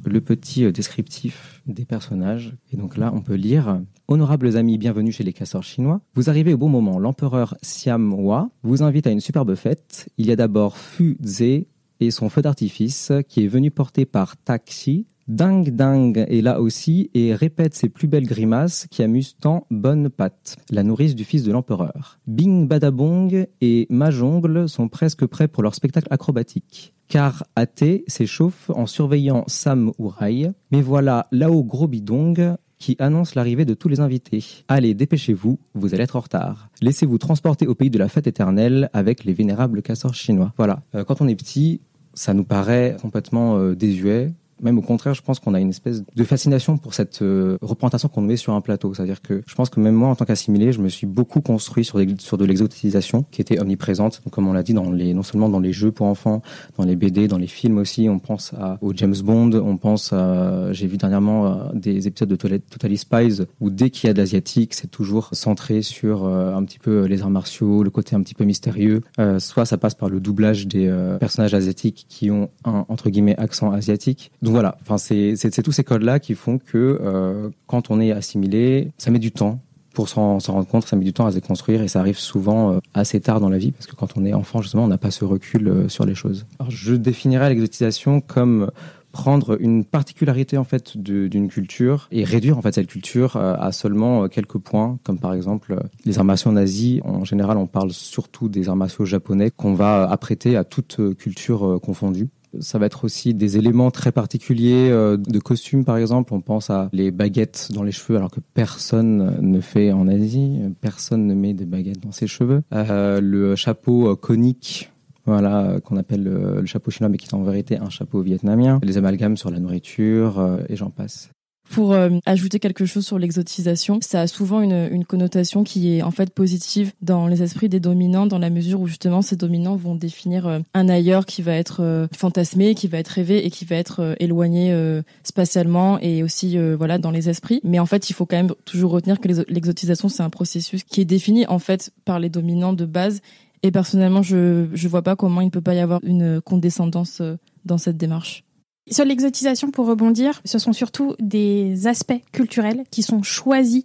le 0.05 0.21
petit 0.21 0.65
euh, 0.65 0.71
descriptif 0.71 1.61
des 1.67 1.85
personnages. 1.85 2.55
Et 2.71 2.77
donc 2.77 2.97
là, 2.97 3.11
on 3.13 3.21
peut 3.21 3.35
lire 3.35 3.81
Honorables 4.07 4.57
amis, 4.57 4.77
bienvenue 4.77 5.11
chez 5.11 5.23
les 5.23 5.31
castors 5.31 5.63
chinois. 5.63 6.01
Vous 6.15 6.29
arrivez 6.29 6.53
au 6.53 6.57
bon 6.57 6.67
moment. 6.67 6.99
L'empereur 6.99 7.55
Siam 7.61 8.13
Hua 8.13 8.49
vous 8.63 8.83
invite 8.83 9.07
à 9.07 9.11
une 9.11 9.21
superbe 9.21 9.55
fête. 9.55 10.09
Il 10.17 10.25
y 10.25 10.31
a 10.31 10.35
d'abord 10.35 10.77
Fu 10.77 11.17
Ze 11.23 11.65
et 12.01 12.11
son 12.11 12.29
feu 12.29 12.41
d'artifice 12.41 13.13
qui 13.29 13.45
est 13.45 13.47
venu 13.47 13.71
porter 13.71 14.05
par 14.05 14.35
Taxi, 14.35 15.05
Ding 15.27 15.69
Ding 15.69 16.17
est 16.17 16.41
là 16.41 16.59
aussi 16.59 17.09
et 17.13 17.33
répète 17.33 17.73
ses 17.73 17.87
plus 17.87 18.07
belles 18.07 18.25
grimaces 18.25 18.87
qui 18.91 19.01
amusent 19.01 19.37
tant 19.39 19.65
Bonne 19.69 20.09
Patte, 20.09 20.57
la 20.71 20.83
nourrice 20.83 21.15
du 21.15 21.23
fils 21.23 21.43
de 21.43 21.53
l'empereur. 21.53 22.19
Bing 22.27 22.67
Badabong 22.67 23.47
et 23.61 23.87
Majongle 23.89 24.67
sont 24.67 24.89
presque 24.89 25.25
prêts 25.25 25.47
pour 25.47 25.63
leur 25.63 25.73
spectacle 25.73 26.09
acrobatique. 26.11 26.93
Car 27.11 27.43
Athé 27.57 28.05
s'échauffe 28.07 28.69
en 28.69 28.85
surveillant 28.85 29.43
Sam 29.47 29.91
Rai. 29.99 30.49
Mais 30.71 30.81
voilà 30.81 31.27
Lao 31.33 31.61
Gros 31.61 31.89
Bidong 31.89 32.55
qui 32.77 32.95
annonce 32.99 33.35
l'arrivée 33.35 33.65
de 33.65 33.73
tous 33.73 33.89
les 33.89 33.99
invités. 33.99 34.63
Allez, 34.69 34.93
dépêchez-vous, 34.93 35.59
vous 35.73 35.93
allez 35.93 36.03
être 36.03 36.15
en 36.15 36.21
retard. 36.21 36.69
Laissez-vous 36.81 37.17
transporter 37.17 37.67
au 37.67 37.75
pays 37.75 37.89
de 37.89 37.99
la 37.99 38.07
fête 38.07 38.27
éternelle 38.27 38.89
avec 38.93 39.25
les 39.25 39.33
vénérables 39.33 39.81
casseurs 39.81 40.13
chinois. 40.13 40.53
Voilà, 40.55 40.83
euh, 40.95 41.03
quand 41.03 41.19
on 41.19 41.27
est 41.27 41.35
petit, 41.35 41.81
ça 42.13 42.33
nous 42.33 42.45
paraît 42.45 42.95
complètement 43.01 43.57
euh, 43.57 43.75
désuet, 43.75 44.31
même 44.61 44.77
au 44.77 44.81
contraire, 44.81 45.13
je 45.13 45.21
pense 45.21 45.39
qu'on 45.39 45.53
a 45.53 45.59
une 45.59 45.69
espèce 45.69 46.03
de 46.15 46.23
fascination 46.23 46.77
pour 46.77 46.93
cette 46.93 47.21
euh, 47.21 47.57
représentation 47.61 48.09
qu'on 48.09 48.21
met 48.21 48.37
sur 48.37 48.53
un 48.53 48.61
plateau. 48.61 48.93
C'est-à-dire 48.93 49.21
que 49.21 49.41
je 49.45 49.55
pense 49.55 49.69
que 49.69 49.79
même 49.79 49.95
moi, 49.95 50.09
en 50.09 50.15
tant 50.15 50.25
qu'assimilé, 50.25 50.71
je 50.71 50.79
me 50.79 50.89
suis 50.89 51.07
beaucoup 51.07 51.41
construit 51.41 51.83
sur, 51.83 51.99
sur 52.19 52.37
de 52.37 52.45
l'exotisation 52.45 53.25
qui 53.31 53.41
était 53.41 53.59
omniprésente. 53.59 54.21
comme 54.31 54.47
on 54.47 54.53
l'a 54.53 54.63
dit, 54.63 54.73
dans 54.73 54.91
les, 54.91 55.13
non 55.13 55.23
seulement 55.23 55.49
dans 55.49 55.59
les 55.59 55.73
jeux 55.73 55.91
pour 55.91 56.05
enfants, 56.05 56.41
dans 56.77 56.83
les 56.83 56.95
BD, 56.95 57.27
dans 57.27 57.37
les 57.37 57.47
films 57.47 57.77
aussi. 57.77 58.07
On 58.09 58.19
pense 58.19 58.53
à, 58.53 58.77
au 58.81 58.93
James 58.95 59.15
Bond, 59.23 59.51
on 59.53 59.77
pense 59.77 60.13
à, 60.13 60.71
j'ai 60.73 60.87
vu 60.87 60.97
dernièrement 60.97 61.47
euh, 61.47 61.69
des 61.73 62.07
épisodes 62.07 62.29
de 62.29 62.35
Totally 62.35 62.97
Spies 62.97 63.41
où 63.59 63.69
dès 63.69 63.89
qu'il 63.89 64.07
y 64.07 64.09
a 64.09 64.13
de 64.13 64.19
l'asiatique, 64.19 64.73
c'est 64.73 64.91
toujours 64.91 65.29
centré 65.33 65.81
sur 65.81 66.25
euh, 66.25 66.55
un 66.55 66.63
petit 66.63 66.79
peu 66.79 67.05
les 67.05 67.21
arts 67.21 67.29
martiaux, 67.29 67.83
le 67.83 67.89
côté 67.89 68.15
un 68.15 68.21
petit 68.21 68.35
peu 68.35 68.43
mystérieux. 68.43 69.01
soit 69.39 69.65
ça 69.65 69.77
passe 69.77 69.95
par 69.95 70.09
le 70.09 70.19
doublage 70.19 70.67
des 70.67 70.91
personnages 71.19 71.53
asiatiques 71.53 72.05
qui 72.09 72.31
ont 72.31 72.49
un, 72.65 72.85
entre 72.89 73.09
guillemets, 73.09 73.37
accent 73.37 73.71
asiatique 73.71 74.31
voilà, 74.51 74.77
enfin 74.81 74.97
c'est 74.97 75.63
tous 75.63 75.71
ces 75.71 75.83
codes-là 75.83 76.19
qui 76.19 76.35
font 76.35 76.57
que 76.57 76.99
euh, 77.01 77.49
quand 77.67 77.91
on 77.91 77.99
est 77.99 78.11
assimilé, 78.11 78.91
ça 78.97 79.11
met 79.11 79.19
du 79.19 79.31
temps. 79.31 79.61
Pour 79.93 80.07
s'en 80.07 80.37
rendre 80.37 80.67
compte, 80.67 80.87
ça 80.87 80.95
met 80.95 81.03
du 81.03 81.11
temps 81.11 81.25
à 81.25 81.31
se 81.31 81.35
déconstruire 81.35 81.81
et 81.81 81.89
ça 81.89 81.99
arrive 81.99 82.17
souvent 82.17 82.71
euh, 82.71 82.79
assez 82.93 83.19
tard 83.19 83.41
dans 83.41 83.49
la 83.49 83.57
vie 83.57 83.71
parce 83.71 83.87
que 83.87 83.95
quand 83.95 84.15
on 84.15 84.23
est 84.23 84.33
enfant 84.33 84.61
justement, 84.61 84.85
on 84.85 84.87
n'a 84.87 84.97
pas 84.97 85.11
ce 85.11 85.25
recul 85.25 85.67
euh, 85.67 85.89
sur 85.89 86.05
les 86.05 86.15
choses. 86.15 86.45
Je 86.69 86.95
définirais 86.95 87.49
l'exotisation 87.49 88.21
comme 88.21 88.71
prendre 89.11 89.57
une 89.59 89.83
particularité 89.83 90.57
en 90.57 90.63
fait 90.63 90.97
d'une 90.97 91.49
culture 91.49 92.07
et 92.11 92.23
réduire 92.23 92.57
en 92.57 92.61
fait 92.61 92.73
cette 92.73 92.87
culture 92.87 93.35
à 93.35 93.73
seulement 93.73 94.29
quelques 94.29 94.57
points. 94.57 94.97
Comme 95.03 95.19
par 95.19 95.33
exemple 95.33 95.77
les 96.05 96.17
arts 96.17 96.23
martiaux 96.23 96.53
nazis 96.53 97.01
en 97.03 97.25
général 97.25 97.57
on 97.57 97.67
parle 97.67 97.91
surtout 97.91 98.47
des 98.47 98.69
arts 98.69 98.77
japonais 99.03 99.51
qu'on 99.51 99.73
va 99.73 100.09
apprêter 100.09 100.55
à 100.55 100.63
toute 100.63 101.01
culture 101.17 101.77
confondue 101.83 102.29
ça 102.59 102.77
va 102.77 102.85
être 102.85 103.05
aussi 103.05 103.33
des 103.33 103.57
éléments 103.57 103.91
très 103.91 104.11
particuliers 104.11 104.89
euh, 104.91 105.17
de 105.17 105.39
costumes, 105.39 105.85
par 105.85 105.97
exemple. 105.97 106.33
On 106.33 106.41
pense 106.41 106.69
à 106.69 106.89
les 106.93 107.11
baguettes 107.11 107.69
dans 107.73 107.83
les 107.83 107.91
cheveux, 107.91 108.17
alors 108.17 108.31
que 108.31 108.39
personne 108.53 109.37
ne 109.41 109.61
fait 109.61 109.91
en 109.91 110.07
Asie. 110.07 110.59
Personne 110.81 111.27
ne 111.27 111.33
met 111.33 111.53
des 111.53 111.65
baguettes 111.65 112.01
dans 112.01 112.11
ses 112.11 112.27
cheveux. 112.27 112.61
Euh, 112.73 113.21
le 113.21 113.55
chapeau 113.55 114.09
euh, 114.09 114.15
conique 114.15 114.89
voilà, 115.25 115.79
qu'on 115.83 115.97
appelle 115.97 116.23
le, 116.23 116.65
chapeau 116.65 116.89
chinois, 116.89 117.07
mais 117.07 117.17
qui 117.17 117.27
est 117.27 117.35
en 117.35 117.43
vérité 117.43 117.77
un 117.77 117.89
chapeau 117.89 118.21
vietnamien. 118.21 118.79
Les 118.81 118.97
amalgames 118.97 119.37
sur 119.37 119.51
la 119.51 119.59
nourriture, 119.59 120.59
et 120.67 120.75
j'en 120.75 120.89
passe. 120.89 121.29
Pour 121.71 121.93
euh, 121.93 122.09
ajouter 122.25 122.59
quelque 122.59 122.85
chose 122.85 123.05
sur 123.05 123.17
l'exotisation, 123.17 123.99
ça 124.01 124.19
a 124.19 124.27
souvent 124.27 124.59
une, 124.59 124.89
une, 124.91 125.05
connotation 125.05 125.63
qui 125.63 125.95
est 125.95 126.01
en 126.01 126.11
fait 126.11 126.29
positive 126.33 126.91
dans 127.01 127.27
les 127.27 127.43
esprits 127.43 127.69
des 127.69 127.79
dominants, 127.79 128.27
dans 128.27 128.39
la 128.39 128.49
mesure 128.49 128.81
où 128.81 128.87
justement 128.87 129.21
ces 129.21 129.37
dominants 129.37 129.77
vont 129.77 129.95
définir 129.95 130.47
euh, 130.47 130.59
un 130.73 130.89
ailleurs 130.89 131.25
qui 131.25 131.41
va 131.41 131.53
être 131.53 131.81
euh, 131.81 132.07
fantasmé, 132.11 132.75
qui 132.75 132.89
va 132.89 132.97
être 132.97 133.07
rêvé 133.07 133.45
et 133.45 133.49
qui 133.49 133.63
va 133.63 133.77
être 133.77 134.15
éloigné 134.19 134.75
spatialement 135.23 135.97
et 135.99 136.23
aussi 136.23 136.57
voilà 136.75 136.97
dans 136.97 137.11
les 137.11 137.29
esprits. 137.29 137.61
Mais 137.63 137.79
en 137.79 137.85
fait, 137.85 138.09
il 138.09 138.13
faut 138.13 138.25
quand 138.25 138.35
même 138.35 138.53
toujours 138.65 138.91
retenir 138.91 139.19
que 139.19 139.29
l'exotisation 139.47 140.09
c'est 140.09 140.23
un 140.23 140.29
processus 140.29 140.83
qui 140.83 140.99
est 141.01 141.05
défini 141.05 141.45
en 141.47 141.59
fait 141.59 141.91
par 142.03 142.19
les 142.19 142.29
dominants 142.29 142.73
de 142.73 142.85
base. 142.85 143.21
Et 143.63 143.71
personnellement, 143.71 144.23
je 144.23 144.67
je 144.73 144.87
vois 144.87 145.03
pas 145.03 145.15
comment 145.15 145.41
il 145.41 145.45
ne 145.45 145.51
peut 145.51 145.61
pas 145.61 145.75
y 145.75 145.79
avoir 145.79 146.01
une 146.03 146.41
condescendance 146.41 147.21
dans 147.65 147.77
cette 147.77 147.97
démarche. 147.97 148.43
Sur 148.89 149.05
l'exotisation, 149.05 149.69
pour 149.69 149.85
rebondir, 149.85 150.41
ce 150.43 150.57
sont 150.57 150.73
surtout 150.73 151.15
des 151.19 151.87
aspects 151.87 152.21
culturels 152.31 152.83
qui 152.89 153.03
sont 153.03 153.21
choisis 153.21 153.83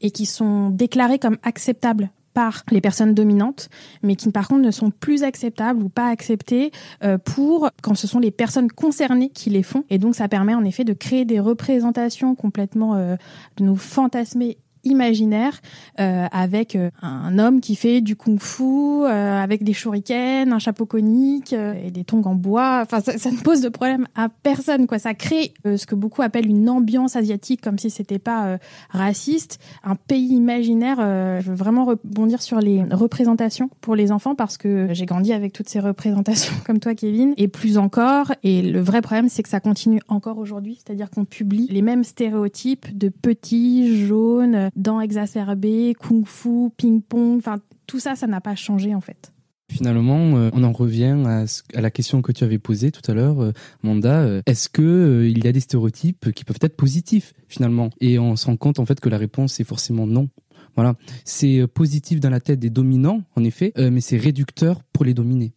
et 0.00 0.10
qui 0.10 0.24
sont 0.24 0.70
déclarés 0.70 1.18
comme 1.18 1.36
acceptables 1.42 2.10
par 2.32 2.62
les 2.70 2.80
personnes 2.80 3.14
dominantes, 3.14 3.68
mais 4.02 4.14
qui 4.14 4.30
par 4.30 4.48
contre 4.48 4.62
ne 4.62 4.70
sont 4.70 4.90
plus 4.90 5.24
acceptables 5.24 5.82
ou 5.82 5.88
pas 5.88 6.08
acceptés 6.08 6.70
euh, 7.02 7.18
pour 7.18 7.68
quand 7.82 7.94
ce 7.94 8.06
sont 8.06 8.20
les 8.20 8.30
personnes 8.30 8.70
concernées 8.70 9.30
qui 9.30 9.50
les 9.50 9.62
font. 9.62 9.84
Et 9.90 9.98
donc 9.98 10.14
ça 10.14 10.28
permet 10.28 10.54
en 10.54 10.64
effet 10.64 10.84
de 10.84 10.92
créer 10.92 11.24
des 11.24 11.40
représentations 11.40 12.34
complètement 12.34 12.94
euh, 12.94 13.16
de 13.56 13.64
nous 13.64 13.76
fantasmer 13.76 14.56
imaginaire 14.90 15.60
euh, 16.00 16.26
avec 16.30 16.76
euh, 16.76 16.90
un 17.02 17.38
homme 17.38 17.60
qui 17.60 17.76
fait 17.76 18.00
du 18.00 18.16
kung-fu 18.16 18.62
euh, 18.62 19.42
avec 19.42 19.64
des 19.64 19.72
shurikens, 19.72 20.52
un 20.52 20.58
chapeau 20.58 20.86
conique 20.86 21.52
et 21.52 21.90
des 21.90 22.04
tongs 22.04 22.22
en 22.24 22.34
bois. 22.34 22.80
Enfin, 22.82 23.00
ça, 23.00 23.18
ça, 23.18 23.30
ne 23.30 23.36
pose 23.36 23.60
de 23.60 23.68
problème 23.68 24.06
à 24.14 24.28
personne. 24.28 24.86
Quoi, 24.86 24.98
ça 24.98 25.14
crée 25.14 25.52
ce 25.64 25.86
que 25.86 25.94
beaucoup 25.94 26.22
appellent 26.22 26.48
une 26.48 26.68
ambiance 26.68 27.16
asiatique, 27.16 27.60
comme 27.60 27.78
si 27.78 27.90
c'était 27.90 28.18
pas 28.18 28.58
raciste. 28.90 29.58
Un 29.84 29.94
pays 29.94 30.34
imaginaire. 30.34 30.96
je 30.98 31.50
veux 31.50 31.56
vraiment 31.56 31.84
rebondir 31.84 32.42
sur 32.42 32.60
les 32.60 32.84
représentations 32.84 33.70
pour 33.80 33.96
les 33.96 34.12
enfants 34.12 34.34
parce 34.34 34.56
que 34.56 34.88
j'ai 34.92 35.06
grandi 35.06 35.32
avec 35.32 35.52
toutes 35.52 35.68
ces 35.68 35.80
représentations 35.80 36.54
comme 36.66 36.80
toi, 36.80 36.94
Kevin, 36.94 37.34
et 37.36 37.48
plus 37.48 37.78
encore. 37.78 38.32
Et 38.42 38.62
le 38.62 38.80
vrai 38.80 39.02
problème, 39.02 39.28
c'est 39.28 39.42
que 39.42 39.48
ça 39.48 39.60
continue 39.60 40.00
encore 40.08 40.38
aujourd'hui, 40.38 40.78
c'est-à-dire 40.84 41.10
qu'on 41.10 41.24
publie 41.24 41.66
les 41.70 41.82
mêmes 41.82 42.04
stéréotypes 42.04 42.96
de 42.96 43.08
petits 43.08 44.06
jaunes 44.06 44.70
dans 44.78 45.00
exacerbé, 45.00 45.94
kung-fu, 45.98 46.70
ping-pong, 46.76 47.36
enfin 47.38 47.58
tout 47.86 47.98
ça, 47.98 48.16
ça 48.16 48.26
n'a 48.26 48.40
pas 48.40 48.54
changé 48.54 48.94
en 48.94 49.00
fait. 49.00 49.32
Finalement, 49.70 50.36
euh, 50.36 50.50
on 50.54 50.64
en 50.64 50.72
revient 50.72 51.16
à, 51.26 51.44
la 51.78 51.90
question 51.90 52.22
que 52.22 52.32
tu 52.32 52.42
avais 52.42 52.58
posée 52.58 52.90
tout 52.90 53.02
à 53.10 53.12
l'heure, 53.12 53.42
euh, 53.42 53.52
Manda. 53.82 54.22
Euh, 54.22 54.40
est-ce 54.46 54.70
que 54.70 55.28
il 55.28 55.44
y 55.44 55.48
a 55.48 55.52
des 55.52 55.60
stéréotypes 55.60 56.32
qui 56.32 56.44
peuvent 56.44 56.58
être 56.62 56.76
positifs 56.76 57.34
finalement? 57.48 57.90
Et 58.00 58.18
on 58.18 58.34
se 58.34 58.46
rend 58.46 58.56
compte 58.56 58.78
en 58.78 58.86
fait 58.86 58.98
que 58.98 59.10
la 59.10 59.18
réponse 59.18 59.60
est 59.60 59.64
forcément 59.64 60.06
non. 60.06 60.30
Voilà, 60.74 60.94
c'est 61.24 61.66
positif 61.66 62.20
dans 62.20 62.30
la 62.30 62.38
tête 62.38 62.60
des 62.60 62.70
dominants, 62.70 63.22
en 63.34 63.42
effet, 63.42 63.72
mais 63.76 64.00
c'est 64.00 64.16
réducteur 64.16 64.84
pour 64.92 65.04
les 65.04 65.12
dominés. 65.12 65.52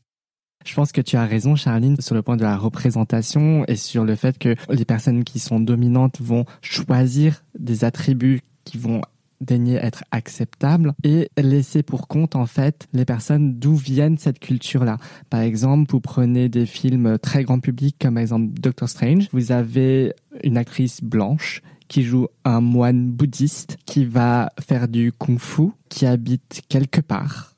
Je 0.66 0.74
pense 0.74 0.92
que 0.92 1.02
tu 1.02 1.16
as 1.16 1.26
raison, 1.26 1.56
Charline, 1.56 1.96
sur 2.00 2.16
le 2.16 2.24
point 2.24 2.38
de 2.38 2.42
la 2.42 2.58
représentation 2.58 3.64
et 3.68 3.76
sur 3.76 4.04
le 4.04 4.16
fait 4.16 4.40
que 4.40 4.56
les 4.72 4.86
personnes 4.86 5.24
qui 5.24 5.38
sont 5.38 5.60
dominantes 5.60 6.20
vont 6.22 6.46
choisir 6.64 7.44
des 7.60 7.84
attributs 7.84 8.42
qui 8.64 8.78
vont 8.78 9.02
daigner 9.42 9.76
être 9.76 10.04
acceptable 10.12 10.94
et 11.04 11.30
laisser 11.38 11.84
pour 11.84 12.08
compte 12.08 12.36
en 12.36 12.46
fait 12.46 12.88
les 12.94 13.06
personnes 13.06 13.58
d'où 13.58 13.76
viennent 13.76 14.18
cette 14.18 14.40
culture-là. 14.40 14.98
Par 15.30 15.42
exemple, 15.42 15.92
vous 15.92 16.00
prenez 16.00 16.48
des 16.48 16.66
films 16.66 17.18
très 17.18 17.44
grand 17.44 17.60
public 17.60 17.96
comme 18.00 18.14
par 18.14 18.22
exemple 18.22 18.54
Doctor 18.60 18.88
Strange, 18.88 19.28
vous 19.34 19.52
avez 19.52 20.14
une 20.44 20.58
actrice 20.58 21.04
blanche 21.04 21.62
qui 21.88 22.04
joue 22.04 22.28
un 22.46 22.62
moine 22.62 23.10
bouddhiste 23.10 23.78
qui 23.86 24.06
va 24.06 24.54
faire 24.60 24.88
du 24.88 25.12
kung-fu, 25.12 25.72
qui 25.90 26.06
habite 26.06 26.62
quelque 26.70 27.02
part 27.02 27.51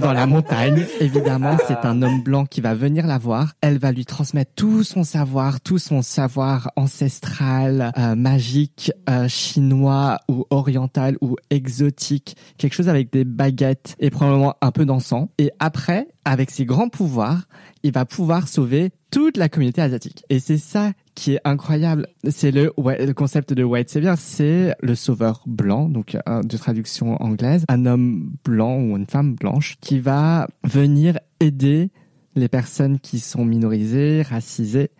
dans 0.00 0.12
la 0.12 0.26
montagne. 0.26 0.86
Évidemment, 1.00 1.56
c'est 1.66 1.84
un 1.84 2.02
homme 2.02 2.22
blanc 2.22 2.46
qui 2.46 2.60
va 2.60 2.74
venir 2.74 3.06
la 3.06 3.18
voir. 3.18 3.52
Elle 3.60 3.78
va 3.78 3.92
lui 3.92 4.04
transmettre 4.04 4.52
tout 4.54 4.82
son 4.84 5.04
savoir, 5.04 5.60
tout 5.60 5.78
son 5.78 6.02
savoir 6.02 6.70
ancestral, 6.76 7.92
euh, 7.98 8.14
magique, 8.14 8.92
euh, 9.08 9.28
chinois 9.28 10.18
ou 10.28 10.46
oriental 10.50 11.16
ou 11.20 11.36
exotique, 11.50 12.36
quelque 12.56 12.74
chose 12.74 12.88
avec 12.88 13.12
des 13.12 13.24
baguettes 13.24 13.96
et 13.98 14.10
probablement 14.10 14.54
un 14.60 14.70
peu 14.70 14.84
d'encens. 14.84 15.28
Et 15.38 15.50
après, 15.58 16.08
avec 16.24 16.50
ses 16.50 16.64
grands 16.64 16.88
pouvoirs, 16.88 17.42
il 17.88 17.94
va 17.94 18.04
pouvoir 18.04 18.48
sauver 18.48 18.90
toute 19.10 19.38
la 19.38 19.48
communauté 19.48 19.80
asiatique. 19.80 20.22
Et 20.28 20.40
c'est 20.40 20.58
ça 20.58 20.92
qui 21.14 21.34
est 21.34 21.40
incroyable. 21.44 22.06
C'est 22.28 22.50
le, 22.50 22.72
le 22.76 23.12
concept 23.12 23.54
de 23.54 23.64
white 23.64 23.88
savior, 23.88 24.16
c'est 24.18 24.74
le 24.80 24.94
sauveur 24.94 25.42
blanc, 25.46 25.88
donc 25.88 26.16
euh, 26.28 26.42
de 26.42 26.56
traduction 26.58 27.20
anglaise, 27.22 27.64
un 27.68 27.86
homme 27.86 28.30
blanc 28.44 28.78
ou 28.78 28.96
une 28.96 29.06
femme 29.06 29.34
blanche 29.34 29.76
qui 29.80 30.00
va 30.00 30.48
venir 30.64 31.18
aider 31.40 31.90
les 32.36 32.48
personnes 32.48 33.00
qui 33.00 33.20
sont 33.20 33.44
minorisées, 33.44 34.22
racisées, 34.22 34.90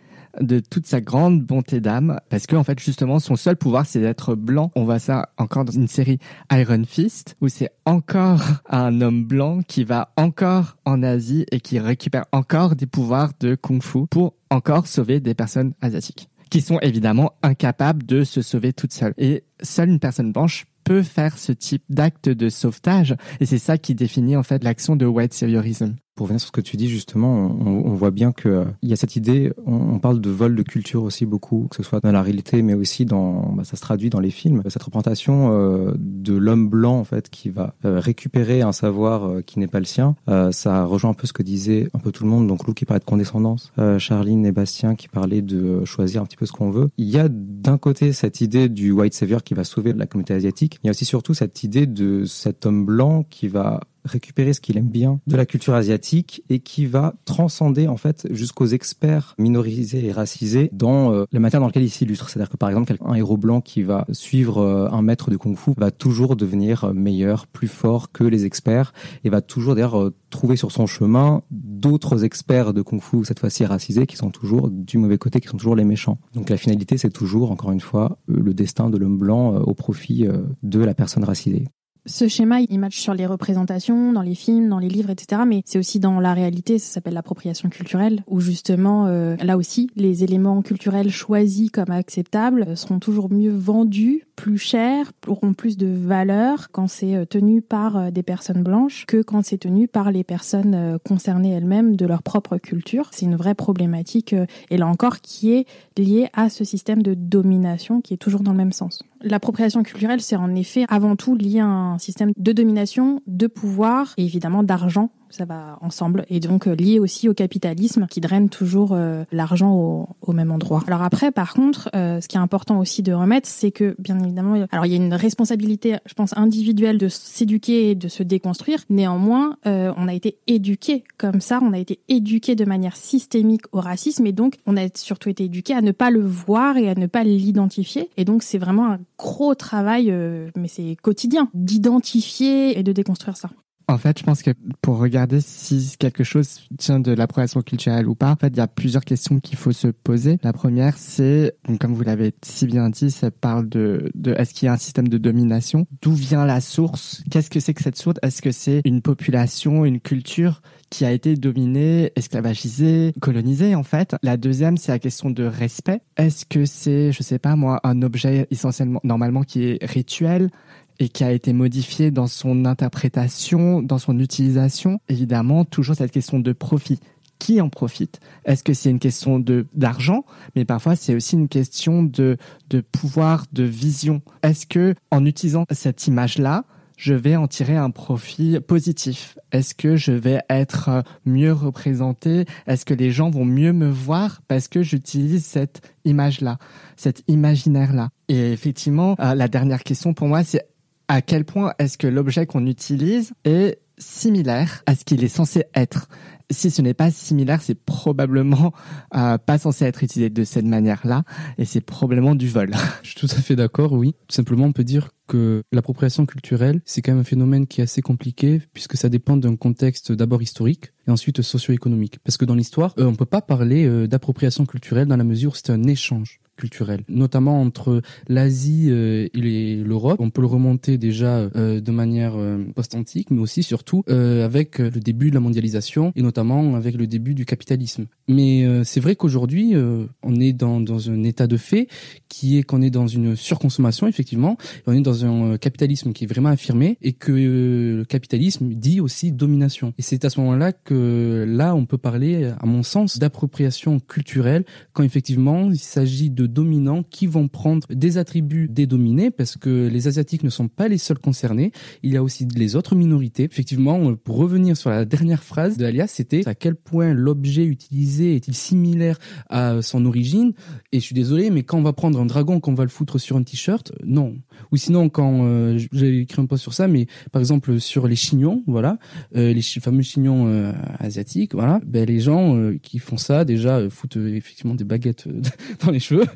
de 0.41 0.61
toute 0.61 0.87
sa 0.87 1.01
grande 1.01 1.43
bonté 1.43 1.81
d'âme, 1.81 2.21
parce 2.29 2.47
que 2.47 2.57
en 2.57 2.65
fait 2.65 2.79
justement 2.79 3.19
son 3.19 3.37
seul 3.37 3.57
pouvoir 3.57 3.87
c'est 3.87 4.01
d'être 4.01 4.35
blanc. 4.35 4.71
On 4.75 4.85
voit 4.85 4.99
ça 4.99 5.31
encore 5.39 5.65
dans 5.65 5.73
une 5.73 5.89
série 5.89 6.19
Iron 6.53 6.83
Fist 6.87 7.37
où 7.41 7.49
c'est 7.49 7.71
encore 7.85 8.43
un 8.69 9.01
homme 9.01 9.25
blanc 9.25 9.61
qui 9.67 9.85
va 9.85 10.13
encore 10.17 10.77
en 10.85 11.03
Asie 11.03 11.47
et 11.51 11.61
qui 11.61 11.79
récupère 11.79 12.25
encore 12.33 12.77
des 12.77 12.87
pouvoirs 12.87 13.33
de 13.41 13.55
kung-fu 13.55 14.07
pour 14.09 14.35
encore 14.51 14.87
sauver 14.87 15.21
des 15.21 15.35
personnes 15.35 15.75
asiatiques 15.81 16.29
qui 16.51 16.61
sont 16.61 16.79
évidemment 16.81 17.33
incapables 17.43 18.05
de 18.05 18.25
se 18.25 18.43
sauver 18.43 18.73
toutes 18.73 18.93
seules. 18.93 19.15
Et 19.19 19.45
seule 19.63 19.91
une 19.91 19.99
personne 19.99 20.33
blanche 20.33 20.67
peut 20.85 21.03
faire 21.03 21.37
ce 21.37 21.53
type 21.53 21.83
d'acte 21.91 22.31
de 22.31 22.49
sauvetage 22.49 23.15
et 23.41 23.47
c'est 23.47 23.59
ça 23.59 23.77
qui 23.77 23.95
définit 23.95 24.37
en 24.37 24.43
fait 24.43 24.65
l'action 24.65 24.97
de 24.97 25.05
white 25.05 25.35
saviorism 25.35 25.97
pour 26.19 26.27
venir 26.27 26.41
sur 26.41 26.49
ce 26.49 26.53
que 26.53 26.61
tu 26.61 26.77
dis 26.77 26.89
justement, 26.89 27.57
on, 27.65 27.95
voit 27.95 28.11
bien 28.11 28.33
que 28.33 28.49
euh, 28.49 28.65
y 28.83 28.93
a 28.93 28.97
cette 28.97 29.15
idée. 29.15 29.53
On, 29.67 30.01
parle 30.01 30.21
de 30.21 30.31
vol 30.31 30.57
de 30.57 30.65
culture 30.65 31.05
aussi 31.05 31.27
beaucoup, 31.27 31.69
que 31.71 31.77
ce 31.77 31.85
soit 31.85 32.01
dans 32.01 32.11
la 32.11 32.23
réalité, 32.23 32.61
mais 32.63 32.75
aussi 32.75 33.05
dans, 33.05 33.53
bah, 33.53 33.63
ça 33.63 33.77
se 33.77 33.83
traduit 33.83 34.11
dans 34.11 34.19
les 34.19 34.31
films. 34.31 34.63
Cette 34.69 34.83
représentation 34.83 35.53
euh, 35.53 35.95
de 35.97 36.35
l'homme 36.35 36.69
blanc 36.69 36.99
en 36.99 37.05
fait 37.05 37.31
qui 37.31 37.51
va 37.51 37.75
euh, 37.85 38.01
récupérer 38.01 38.63
un 38.63 38.73
savoir 38.73 39.45
qui 39.47 39.61
n'est 39.61 39.69
pas 39.69 39.79
le 39.79 39.85
sien. 39.85 40.17
ça 40.51 40.85
rejoint 40.85 41.11
un 41.11 41.15
peu 41.15 41.29
ce 41.29 41.33
que 41.33 41.45
disait 41.45 41.89
un 41.95 42.01
peu 42.01 42.11
tout 42.11 42.25
le 42.25 42.31
monde. 42.31 42.49
Donc 42.49 42.67
Lou 42.67 42.75
qui 42.75 42.85
parlait 42.85 42.99
de 42.99 43.05
condescendance, 43.05 43.73
Charline 43.99 44.45
et 44.45 44.51
Bastien 44.51 44.97
qui 44.97 45.07
parlaient 45.07 45.43
de 45.43 45.85
choisir 45.85 46.23
un 46.23 46.25
petit 46.25 46.37
peu 46.37 46.47
ce 46.47 46.53
qu'on 46.53 46.73
veut. 46.73 46.91
Il 46.97 47.09
y 47.09 47.19
a 47.19 47.29
d'un 47.31 47.79
côté 47.79 48.13
cette 48.13 48.41
idée 48.41 48.69
du 48.69 48.91
white 48.91 49.15
savior 49.15 49.45
qui 49.45 49.55
va 49.55 49.63
sauver 49.63 49.93
la 49.93 50.07
communauté 50.07 50.35
asiatique. 50.35 50.81
Il 50.83 50.89
y 50.89 50.91
a 50.91 50.91
aussi 50.91 51.05
surtout 51.05 51.35
cette 51.35 51.63
idée 51.63 51.87
de 51.87 52.25
cet 52.25 52.67
homme 52.67 52.85
blanc 52.85 53.25
qui 53.31 53.47
va 53.47 53.81
récupérer 54.09 54.53
ce 54.53 54.61
qu'il 54.61 54.77
aime 54.77 54.89
bien 54.89 55.21
de 55.27 55.37
la 55.37 55.47
culture 55.47 55.75
asiatique 55.75 56.43
et 56.49 56.61
qui 56.61 56.87
va 56.87 57.15
transcender 57.25 57.89
en 57.89 57.97
fait 57.97 58.27
jusqu'aux 58.31 58.67
experts 58.67 59.35
minorisés 59.39 60.07
et 60.07 60.13
racisés 60.13 60.71
dans 60.73 61.13
euh, 61.13 61.25
la 61.33 61.41
matière 61.41 61.61
dans 61.61 61.67
laquelle 61.67 61.83
il 61.83 61.91
s'illustre. 61.91 62.29
C'est-à-dire 62.29 62.51
que 62.51 62.57
par 62.57 62.69
exemple, 62.69 62.97
un 63.05 63.15
héros 63.15 63.37
blanc 63.37 63.61
qui 63.61 63.83
va 63.83 64.07
suivre 64.13 64.59
euh, 64.59 64.89
un 64.91 65.03
maître 65.03 65.31
de 65.31 65.37
kung-fu 65.37 65.73
va 65.77 65.91
toujours 65.91 66.37
devenir 66.37 66.93
meilleur, 66.95 67.47
plus 67.47 67.69
fort 67.69 68.13
que 68.13 68.25
les 68.25 68.45
experts 68.45 68.93
et 69.25 69.31
va 69.31 69.41
toujours 69.41 69.75
d'ailleurs 69.75 70.01
euh, 70.01 70.15
trouver 70.31 70.57
sur 70.57 70.73
son 70.73 70.87
chemin 70.87 71.43
d'autres 71.51 72.25
experts 72.25 72.75
de 72.75 72.83
kung-fu, 72.83 73.25
cette 73.25 73.39
fois-ci 73.39 73.65
racisés, 73.65 74.07
qui 74.07 74.17
sont 74.17 74.31
toujours 74.31 74.69
du 74.71 74.99
mauvais 74.99 75.19
côté, 75.19 75.41
qui 75.41 75.49
sont 75.49 75.57
toujours 75.57 75.77
les 75.77 75.85
méchants. 75.85 76.19
Donc 76.35 76.51
la 76.51 76.57
finalité, 76.57 76.99
c'est 76.99 77.11
toujours, 77.11 77.51
encore 77.51 77.73
une 77.73 77.81
fois, 77.81 78.19
le 78.27 78.53
destin 78.53 78.91
de 78.91 78.99
l'homme 78.99 79.19
blanc 79.19 79.55
au 79.57 79.75
profit 79.75 80.27
de 80.63 80.81
la 80.81 80.95
personne 80.95 81.25
racisée 81.25 81.67
ce 82.09 82.27
schéma, 82.27 82.61
il 82.61 82.79
match 82.79 82.99
sur 82.99 83.15
les 83.15 83.27
représentations, 83.27 84.13
dans 84.13 84.23
les 84.23 84.35
films, 84.35 84.69
dans 84.69 84.79
les 84.79 84.89
livres, 84.89 85.11
etc. 85.11 85.43
Mais 85.47 85.63
c'est 85.65 85.79
aussi 85.79 86.01
dans 86.01 86.21
la 86.21 86.35
réalité, 86.35 86.79
ça 86.79 86.95
s'appelle 86.95 87.15
l'appropriation 87.15 87.69
culturelle, 87.69 88.23
où 88.27 88.41
justement, 88.41 89.07
euh, 89.07 89.37
là 89.37 89.57
aussi, 89.57 89.91
les 89.95 90.25
éléments 90.25 90.63
culturels 90.63 91.11
choisis 91.11 91.71
comme 91.71 91.91
acceptables 91.91 92.65
euh, 92.69 92.77
seront 92.77 92.99
toujours 92.99 93.31
mieux 93.31 93.53
vendus, 93.53 94.25
plus 94.37 94.59
chers, 94.59 95.13
auront 95.27 95.53
plus 95.53 95.77
de 95.77 95.87
valeur 95.87 96.71
quand 96.71 96.89
c'est 96.89 97.15
euh, 97.15 97.25
tenu 97.25 97.61
par 97.61 98.11
des 98.11 98.23
personnes 98.23 98.63
blanches 98.63 99.05
que 99.07 99.23
quand 99.23 99.45
c'est 99.45 99.59
tenu 99.59 99.87
par 99.87 100.11
les 100.11 100.25
personnes 100.25 100.99
concernées 101.05 101.53
elles-mêmes 101.53 101.97
de 101.97 102.07
leur 102.07 102.23
propre 102.23 102.57
culture. 102.57 103.11
C'est 103.13 103.27
une 103.27 103.37
vraie 103.37 103.55
problématique, 103.55 104.35
et 104.71 104.77
là 104.77 104.87
encore, 104.87 105.21
qui 105.21 105.53
est 105.53 105.67
liée 105.99 106.29
à 106.33 106.49
ce 106.49 106.65
système 106.65 107.03
de 107.03 107.15
domination 107.15 108.01
qui 108.01 108.15
est 108.15 108.19
toujours 108.19 108.41
dans 108.41 108.53
le 108.53 108.57
même 108.57 108.73
sens. 108.73 109.03
L'appropriation 109.21 109.83
culturelle, 109.83 110.21
c'est 110.21 110.37
en 110.37 110.55
effet 110.55 110.85
avant 110.89 111.17
tout 111.17 111.35
lié 111.35 111.61
à 111.61 111.67
un 111.67 111.99
système 111.99 112.33
de 112.37 112.53
domination, 112.53 113.21
de 113.27 113.47
pouvoir 113.47 114.15
et 114.17 114.25
évidemment 114.25 114.63
d'argent 114.63 115.11
ça 115.31 115.45
va 115.45 115.79
ensemble 115.81 116.25
et 116.29 116.41
donc 116.41 116.67
euh, 116.67 116.75
lié 116.75 116.99
aussi 116.99 117.29
au 117.29 117.35
capitalisme 117.35 118.07
qui 118.09 118.21
draine 118.21 118.49
toujours 118.49 118.93
euh, 118.93 119.25
l'argent 119.33 119.75
au, 119.75 120.09
au, 120.23 120.33
même 120.33 120.51
endroit. 120.51 120.83
Alors 120.87 121.03
après, 121.03 121.31
par 121.31 121.55
contre, 121.55 121.91
euh, 121.95 122.21
ce 122.21 122.29
qui 122.29 122.37
est 122.37 122.41
important 122.41 122.79
aussi 122.79 123.03
de 123.03 123.13
remettre, 123.13 123.49
c'est 123.49 123.71
que 123.71 123.95
bien 123.99 124.19
évidemment, 124.23 124.67
alors 124.71 124.87
il 124.87 124.93
y 124.93 124.95
a 124.95 124.97
une 124.97 125.15
responsabilité, 125.15 125.97
je 126.07 126.15
pense, 126.15 126.37
individuelle 126.37 126.99
de 126.99 127.09
s'éduquer 127.09 127.91
et 127.91 127.95
de 127.95 128.09
se 128.09 128.23
déconstruire. 128.23 128.81
Néanmoins, 128.91 129.57
on 129.65 130.09
a 130.09 130.15
été 130.15 130.39
éduqué 130.47 131.05
comme 131.17 131.41
ça, 131.41 131.61
on 131.63 131.73
a 131.73 131.79
été 131.79 132.01
éduqué 132.09 132.55
de 132.55 132.65
manière 132.65 132.97
systémique 132.97 133.63
au 133.73 133.81
racisme 133.81 134.27
et 134.27 134.33
donc 134.33 134.57
on 134.67 134.77
a 134.77 134.87
surtout 134.95 135.29
été 135.29 135.45
éduqué 135.45 135.75
à 135.75 135.81
ne 135.81 135.93
pas 135.93 136.11
le 136.11 136.21
voir 136.21 136.77
et 136.77 136.89
à 136.89 136.95
ne 136.95 137.07
pas 137.07 137.25
l'identifier. 137.25 138.11
Et 138.17 138.25
donc 138.25 138.43
c'est 138.43 138.59
vraiment 138.59 138.93
un 138.93 139.01
gros 139.19 139.55
travail, 139.55 140.13
mais 140.57 140.69
c'est 140.69 140.97
quotidien, 141.01 141.49
d'identifier 141.55 142.79
et 142.79 142.83
de 142.83 142.93
déconstruire 142.93 143.37
ça. 143.37 143.51
En 143.91 143.97
fait, 143.97 144.19
je 144.19 144.23
pense 144.23 144.43
que 144.43 144.51
pour 144.83 144.99
regarder 144.99 145.41
si 145.41 145.95
quelque 145.99 146.23
chose 146.23 146.61
tient 146.77 147.01
de 147.01 147.11
l'appropriation 147.11 147.63
culturelle 147.63 148.07
ou 148.07 148.15
pas, 148.15 148.31
en 148.31 148.37
fait, 148.37 148.49
il 148.49 148.59
y 148.59 148.61
a 148.61 148.69
plusieurs 148.69 149.03
questions 149.03 149.41
qu'il 149.41 149.57
faut 149.57 149.73
se 149.73 149.89
poser. 149.89 150.39
La 150.43 150.53
première, 150.53 150.99
c'est, 150.99 151.55
comme 151.81 151.95
vous 151.95 152.03
l'avez 152.03 152.35
si 152.43 152.67
bien 152.67 152.91
dit, 152.91 153.11
ça 153.11 153.31
parle 153.31 153.67
de, 153.67 154.11
de 154.15 154.35
est-ce 154.35 154.53
qu'il 154.53 154.67
y 154.67 154.69
a 154.69 154.75
un 154.75 154.79
système 154.79 155.09
de 155.09 155.17
domination? 155.17 155.87
D'où 156.03 156.13
vient 156.13 156.45
la 156.45 156.61
source? 156.61 157.25
Qu'est-ce 157.31 157.49
que 157.49 157.61
c'est 157.61 157.73
que 157.73 157.83
cette 157.83 157.97
source? 157.97 158.19
Est-ce 158.23 158.43
que 158.43 158.53
c'est 158.53 158.83
une 158.85 159.01
population, 159.01 159.87
une 159.87 160.01
culture 160.01 160.61
qui 160.91 161.07
a 161.07 161.13
été 161.13 161.35
dominée, 161.37 162.13
esclavagisée, 162.15 163.15
colonisée 163.21 163.75
en 163.75 163.85
fait? 163.85 164.17
La 164.23 164.37
deuxième, 164.37 164.77
c'est 164.77 164.93
la 164.93 164.99
question 164.99 165.31
de 165.31 165.45
respect. 165.45 166.03
Est-ce 166.19 166.45
que 166.45 166.67
c'est, 166.67 167.11
je 167.11 167.23
sais 167.23 167.39
pas 167.39 167.57
moi, 167.57 167.81
un 167.85 168.03
objet 168.03 168.47
essentiellement, 168.51 169.01
normalement 169.03 169.45
qui 169.45 169.65
est 169.65 169.79
rituel? 169.83 170.51
Et 170.99 171.09
qui 171.09 171.25
a 171.25 171.33
été 171.33 171.53
modifié 171.53 172.11
dans 172.11 172.27
son 172.27 172.65
interprétation, 172.65 173.83
dans 173.83 173.99
son 173.99 174.19
utilisation. 174.19 175.01
Évidemment, 175.09 175.65
toujours 175.65 175.97
cette 175.97 176.13
question 176.13 176.39
de 176.39 176.53
profit. 176.53 177.01
Qui 177.39 177.61
en 177.61 177.69
profite? 177.69 178.19
Est-ce 178.45 178.65
que 178.65 178.75
c'est 178.75 178.91
une 178.91 178.99
question 178.99 179.39
de 179.39 179.67
d'argent? 179.73 180.25
Mais 180.57 180.65
parfois, 180.65 180.97
c'est 180.97 181.15
aussi 181.15 181.37
une 181.37 181.47
question 181.49 182.03
de 182.03 182.37
de 182.69 182.81
pouvoir, 182.81 183.45
de 183.53 183.63
vision. 183.63 184.23
Est-ce 184.43 184.67
que 184.67 184.97
en 185.13 185.25
utilisant 185.25 185.65
cette 185.71 186.09
image-là, 186.09 186.65
je 186.97 187.15
vais 187.15 187.37
en 187.37 187.47
tirer 187.47 187.77
un 187.77 187.91
profit 187.91 188.59
positif? 188.59 189.39
Est-ce 189.53 189.77
que 189.77 189.95
je 189.95 190.11
vais 190.11 190.41
être 190.51 191.05
mieux 191.25 191.53
représenté? 191.53 192.45
Est-ce 192.67 192.85
que 192.85 192.93
les 192.93 193.13
gens 193.13 193.31
vont 193.31 193.45
mieux 193.45 193.73
me 193.73 193.89
voir 193.89 194.43
parce 194.49 194.67
que 194.67 194.83
j'utilise 194.83 195.45
cette 195.45 195.81
image-là, 196.05 196.59
cet 196.97 197.23
imaginaire-là? 197.29 198.09
Et 198.29 198.51
effectivement, 198.51 199.15
euh, 199.21 199.37
la 199.37 199.47
dernière 199.47 199.85
question 199.85 200.13
pour 200.13 200.27
moi, 200.27 200.43
c'est 200.43 200.67
à 201.09 201.23
quel 201.23 201.45
point 201.45 201.73
est-ce 201.79 201.99
que 201.99 202.07
l'objet 202.07 202.47
qu'on 202.47 202.67
utilise 202.67 203.33
est 203.45 203.81
similaire 203.99 204.83
à 204.87 204.95
ce 204.95 205.05
qu'il 205.05 205.25
est 205.25 205.29
censé 205.29 205.65
être. 205.75 206.09
Si 206.51 206.71
ce 206.71 206.81
n'est 206.81 206.95
pas 206.95 207.11
similaire, 207.11 207.61
c'est 207.61 207.75
probablement 207.75 208.73
euh, 209.15 209.37
pas 209.37 209.59
censé 209.59 209.85
être 209.85 210.03
utilisé 210.03 210.31
de 210.31 210.45
cette 210.45 210.65
manière-là, 210.65 211.25
et 211.59 211.67
c'est 211.67 211.83
probablement 211.83 212.35
du 212.35 212.49
vol. 212.49 212.71
Je 213.03 213.11
suis 213.11 213.21
tout 213.21 213.27
à 213.27 213.41
fait 213.41 213.55
d'accord, 213.55 213.93
oui. 213.93 214.15
Tout 214.29 214.35
simplement, 214.35 214.65
on 214.65 214.73
peut 214.73 214.85
dire 214.85 215.11
que 215.27 215.63
l'appropriation 215.73 216.25
culturelle, 216.25 216.81
c'est 216.87 217.03
quand 217.03 217.13
même 217.13 217.21
un 217.21 217.25
phénomène 217.25 217.67
qui 217.67 217.83
est 217.83 217.85
assez 217.85 218.01
compliqué, 218.01 218.63
puisque 218.73 218.97
ça 218.97 219.11
dépend 219.11 219.37
d'un 219.37 219.57
contexte 219.57 220.11
d'abord 220.11 220.41
historique 220.41 220.93
et 221.07 221.11
ensuite 221.11 221.43
socio-économique. 221.43 222.19
Parce 222.25 222.39
que 222.39 222.47
dans 222.47 222.55
l'histoire, 222.55 222.95
euh, 222.99 223.05
on 223.05 223.15
peut 223.15 223.27
pas 223.27 223.43
parler 223.43 223.85
euh, 223.85 224.07
d'appropriation 224.07 224.65
culturelle 224.65 225.07
dans 225.07 225.19
la 225.19 225.25
mesure 225.25 225.53
où 225.53 225.55
c'est 225.55 225.71
un 225.71 225.85
échange 225.85 226.41
culturelle, 226.59 227.03
notamment 227.09 227.61
entre 227.63 228.03
l'Asie 228.29 228.91
et 228.91 229.77
l'Europe. 229.85 230.21
On 230.21 230.31
peut 230.31 230.43
le 230.43 230.47
remonter 230.49 230.99
déjà 230.99 231.49
de 231.49 231.91
manière 231.91 232.35
post-antique, 232.75 233.31
mais 233.31 233.41
aussi 233.41 233.63
surtout 233.63 234.05
avec 234.09 234.79
le 234.79 234.91
début 234.91 235.31
de 235.31 235.35
la 235.35 235.41
mondialisation 235.41 236.13
et 236.17 236.23
notamment 236.23 236.75
avec 236.75 236.97
le 236.97 237.07
début 237.07 237.35
du 237.35 237.45
capitalisme. 237.45 238.07
Mais 238.27 238.67
c'est 238.85 239.01
vrai 239.01 239.17
qu'aujourd'hui, 239.17 239.75
on 240.23 240.41
est 240.41 240.53
dans, 240.53 240.81
dans 240.81 241.11
un 241.11 241.23
état 241.23 241.47
de 241.47 241.57
fait 241.57 241.89
qui 242.29 242.59
est 242.59 242.65
qu'on 242.65 242.83
est 242.83 242.91
dans 242.91 243.07
une 243.07 243.37
surconsommation 243.37 244.07
effectivement, 244.07 244.57
on 244.87 244.93
est 244.93 245.01
dans 245.01 245.25
un 245.25 245.57
capitalisme 245.59 246.13
qui 246.13 246.25
est 246.25 246.27
vraiment 246.27 246.51
affirmé 246.51 246.99
et 247.03 247.13
que 247.13 247.33
le 247.33 248.05
capitalisme 248.05 248.69
dit 248.71 249.01
aussi 249.01 249.33
domination. 249.33 249.95
Et 249.99 250.03
c'est 250.03 250.25
à 250.25 250.31
ce 250.31 250.41
moment-là 250.41 250.73
que 250.73 251.45
là 251.49 251.75
on 251.75 251.87
peut 251.87 251.99
parler, 251.99 252.51
à 252.59 252.67
mon 252.67 252.83
sens, 252.83 253.19
d'appropriation 253.19 254.01
culturelle 254.01 254.65
quand 254.93 255.05
effectivement 255.05 255.71
il 255.71 255.79
s'agit 255.79 256.31
de 256.31 256.47
dominants 256.49 257.03
qui 257.03 257.27
vont 257.27 257.49
prendre 257.49 257.87
des 257.91 258.19
attributs 258.19 258.69
des 258.69 258.87
dominés 258.87 259.31
parce 259.31 259.57
que 259.57 259.89
les 259.89 260.09
asiatiques 260.09 260.43
ne 260.43 260.51
sont 260.51 260.69
pas 260.69 260.89
les 260.89 260.99
seuls 260.99 261.19
concernés. 261.19 261.73
Il 262.03 262.13
y 262.13 262.17
a 262.17 262.23
aussi 262.23 262.47
les 262.57 262.77
autres 262.77 262.95
minorités. 262.95 263.45
Effectivement, 263.45 264.15
pour 264.15 264.37
revenir 264.37 264.77
sur 264.77 264.91
la 264.91 265.05
dernière 265.05 265.43
phrase 265.43 265.77
de 265.77 265.85
Alias, 265.85 266.09
c'était 266.09 266.47
à 266.49 266.55
quel 266.55 266.75
point 266.75 267.13
l'objet 267.13 267.65
utilisé 267.65 268.35
est-il 268.37 268.55
similaire 268.55 269.19
à 269.49 269.83
son 269.83 270.05
origine? 270.07 270.53
Et 270.93 271.01
je 271.01 271.05
suis 271.05 271.15
désolé, 271.15 271.51
mais 271.51 271.63
quand 271.63 271.79
on 271.79 271.83
va 271.83 271.93
prendre 271.93 272.21
un 272.21 272.27
dragon, 272.27 272.61
qu'on 272.61 272.75
va 272.75 272.85
le 272.85 272.91
foutre 272.91 273.21
sur 273.21 273.37
un 273.37 273.43
t-shirt, 273.43 273.93
non. 274.05 274.37
Ou 274.73 274.77
sinon, 274.77 275.09
quand 275.09 275.45
euh, 275.45 275.79
écrit 275.93 276.41
un 276.41 276.47
post 276.47 276.63
sur 276.63 276.75
ça, 276.75 276.89
mais 276.89 277.07
par 277.33 277.41
exemple 277.41 277.81
sur 277.81 278.09
les 278.09 278.17
chignons, 278.17 278.63
voilà, 278.67 278.99
euh, 279.37 279.53
les 279.53 279.63
fameux 279.63 280.03
chignons 280.03 280.47
euh, 280.49 280.73
asiatiques, 280.99 281.55
voilà, 281.55 281.81
ben 281.87 282.07
les 282.07 282.21
gens 282.21 282.57
euh, 282.57 282.79
qui 282.83 282.99
font 282.99 283.17
ça 283.17 283.45
déjà 283.45 283.89
foutent 283.91 284.17
effectivement 284.17 284.75
des 284.75 284.85
baguettes 284.85 285.29
dans 285.85 285.91
les 285.91 286.01
cheveux, 286.01 286.27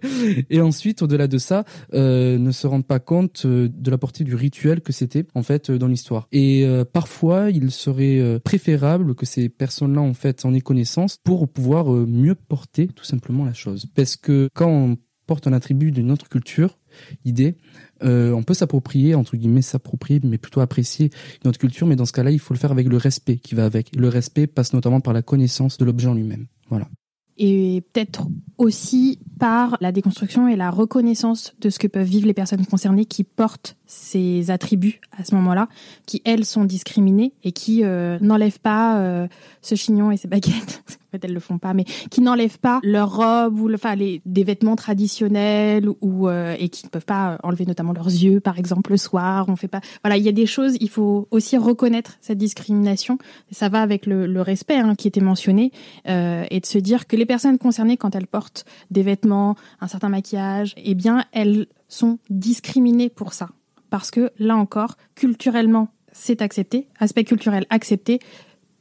et 0.51 0.61
ensuite 0.61 1.03
au-delà 1.03 1.27
de 1.27 1.39
ça, 1.39 1.65
ne 1.93 2.51
se 2.51 2.67
rendent 2.67 2.87
pas 2.87 3.01
compte 3.01 3.47
de 3.47 3.91
la 3.91 3.99
portée 3.99 4.25
du 4.25 4.35
rituel 4.35 4.81
que 4.81 4.93
c'était 4.93 5.25
en 5.35 5.43
fait 5.43 5.71
dans 5.71 5.89
l'histoire. 5.89 6.29
Et 6.33 6.67
parfois, 6.93 7.51
il 7.51 7.71
serait 7.71 8.41
préférable 8.41 9.15
que 9.15 9.27
ces 9.27 9.49
personnes-là 9.49 10.01
en 10.01 10.15
fait 10.15 10.45
en 10.45 10.55
aient 10.55 10.61
connaissance 10.61 11.19
pour 11.23 11.49
pouvoir 11.49 11.87
mieux 11.91 12.35
porter 12.35 12.89
tout 12.89 13.05
simplement 13.05 13.45
la 13.45 13.55
chose, 13.55 13.87
parce 13.95 14.17
que 14.17 14.49
quand 14.55 14.69
on 14.69 14.97
porte 15.27 15.47
un 15.47 15.53
attribut 15.53 15.93
d'une 15.93 16.11
autre 16.11 16.29
culture, 16.29 16.79
idée, 17.25 17.57
euh, 18.03 18.33
on 18.33 18.43
peut 18.43 18.55
s'approprier, 18.55 19.15
entre 19.15 19.37
guillemets, 19.37 19.63
s'approprier, 19.63 20.21
mais 20.25 20.39
plutôt 20.39 20.61
apprécier 20.61 21.11
notre 21.45 21.59
culture, 21.59 21.87
mais 21.87 21.97
dans 21.97 22.05
ce 22.05 22.13
cas-là, 22.13 22.31
il 22.31 22.39
faut 22.39 22.55
le 22.55 22.59
faire 22.59 22.73
avec 22.73 22.89
le 22.89 22.97
respect 22.97 23.37
qui 23.37 23.55
va 23.55 23.65
avec. 23.65 23.95
Le 23.97 24.09
respect 24.09 24.47
passe 24.47 24.73
notamment 24.73 25.01
par 25.01 25.15
la 25.15 25.23
connaissance 25.23 25.79
de 25.79 25.85
l'objet 25.85 26.09
en 26.09 26.15
lui-même. 26.15 26.47
Voilà. 26.69 26.89
Et 27.39 27.83
peut-être 27.93 28.27
aussi 28.59 29.19
par 29.39 29.77
la 29.81 29.91
déconstruction 29.91 30.49
et 30.49 30.57
la 30.57 30.71
reconnaissance 30.71 31.55
de 31.61 31.71
ce 31.71 31.79
que 31.79 31.87
peuvent 31.87 32.07
vivre 32.07 32.27
les 32.27 32.35
personnes 32.35 32.65
concernées 32.67 33.07
qui 33.07 33.25
portent 33.25 33.77
ces 33.87 34.51
attributs 34.51 35.01
à 35.17 35.25
ce 35.25 35.35
moment-là, 35.35 35.69
qui 36.07 36.23
elles 36.25 36.45
sont 36.45 36.65
discriminées 36.65 37.33
et 37.43 37.53
qui 37.53 37.85
euh, 37.85 38.19
n'enlèvent 38.21 38.61
pas 38.61 38.99
euh, 38.99 39.27
ce 39.63 39.75
chignon 39.75 40.11
et 40.11 40.17
ces 40.17 40.29
baguettes. 40.29 40.85
fait, 41.13 41.25
elles 41.25 41.35
le 41.35 41.41
font 41.41 41.59
pas, 41.59 41.75
mais 41.75 41.85
qui 42.11 42.21
n'enlèvent 42.21 42.59
pas 42.59 42.81
leur 42.83 43.15
robe 43.15 43.61
ou 43.61 43.73
enfin 43.73 43.97
des 43.97 44.45
vêtements 44.45 44.77
traditionnels 44.77 45.89
ou 46.01 46.29
euh, 46.29 46.57
et 46.59 46.69
qui 46.69 46.87
ne 46.87 46.91
peuvent 46.91 47.05
pas 47.05 47.39
enlever 47.43 47.67
notamment 47.67 47.93
leurs 47.93 48.07
yeux, 48.07 48.41
par 48.41 48.59
exemple 48.59 48.91
le 48.91 48.97
soir. 48.97 49.47
On 49.49 49.57
fait 49.57 49.69
pas. 49.69 49.81
Voilà, 50.03 50.17
il 50.17 50.25
y 50.25 50.29
a 50.29 50.33
des 50.33 50.47
choses. 50.47 50.77
Il 50.81 50.89
faut 50.89 51.29
aussi 51.31 51.57
reconnaître 51.57 52.19
cette 52.21 52.39
discrimination. 52.39 53.19
Ça 53.51 53.69
va 53.69 53.83
avec 53.83 54.07
le, 54.07 54.43
respect 54.43 54.77
hein, 54.77 54.95
qui 54.97 55.07
était 55.07 55.21
mentionné 55.21 55.71
et 56.07 56.61
de 56.61 56.67
se 56.67 56.79
dire 56.79 57.07
que 57.07 57.15
les 57.15 57.27
personnes 57.27 57.59
concernées, 57.59 57.97
quand 57.97 58.17
elles 58.17 58.27
portent 58.27 58.65
des 58.91 59.03
vêtements, 59.03 59.55
un 59.81 59.87
certain 59.87 60.09
maquillage, 60.09 60.75
eh 60.77 60.95
bien, 60.95 61.25
elles 61.33 61.67
sont 61.89 62.19
discriminées 62.29 63.09
pour 63.09 63.33
ça 63.35 63.51
parce 63.93 64.11
que 64.11 64.33
là 64.39 64.57
encore, 64.57 64.97
culturellement, 65.15 65.89
c'est 66.13 66.41
accepté, 66.41 66.89
aspect 66.99 67.25
culturel 67.25 67.67
accepté, 67.69 68.21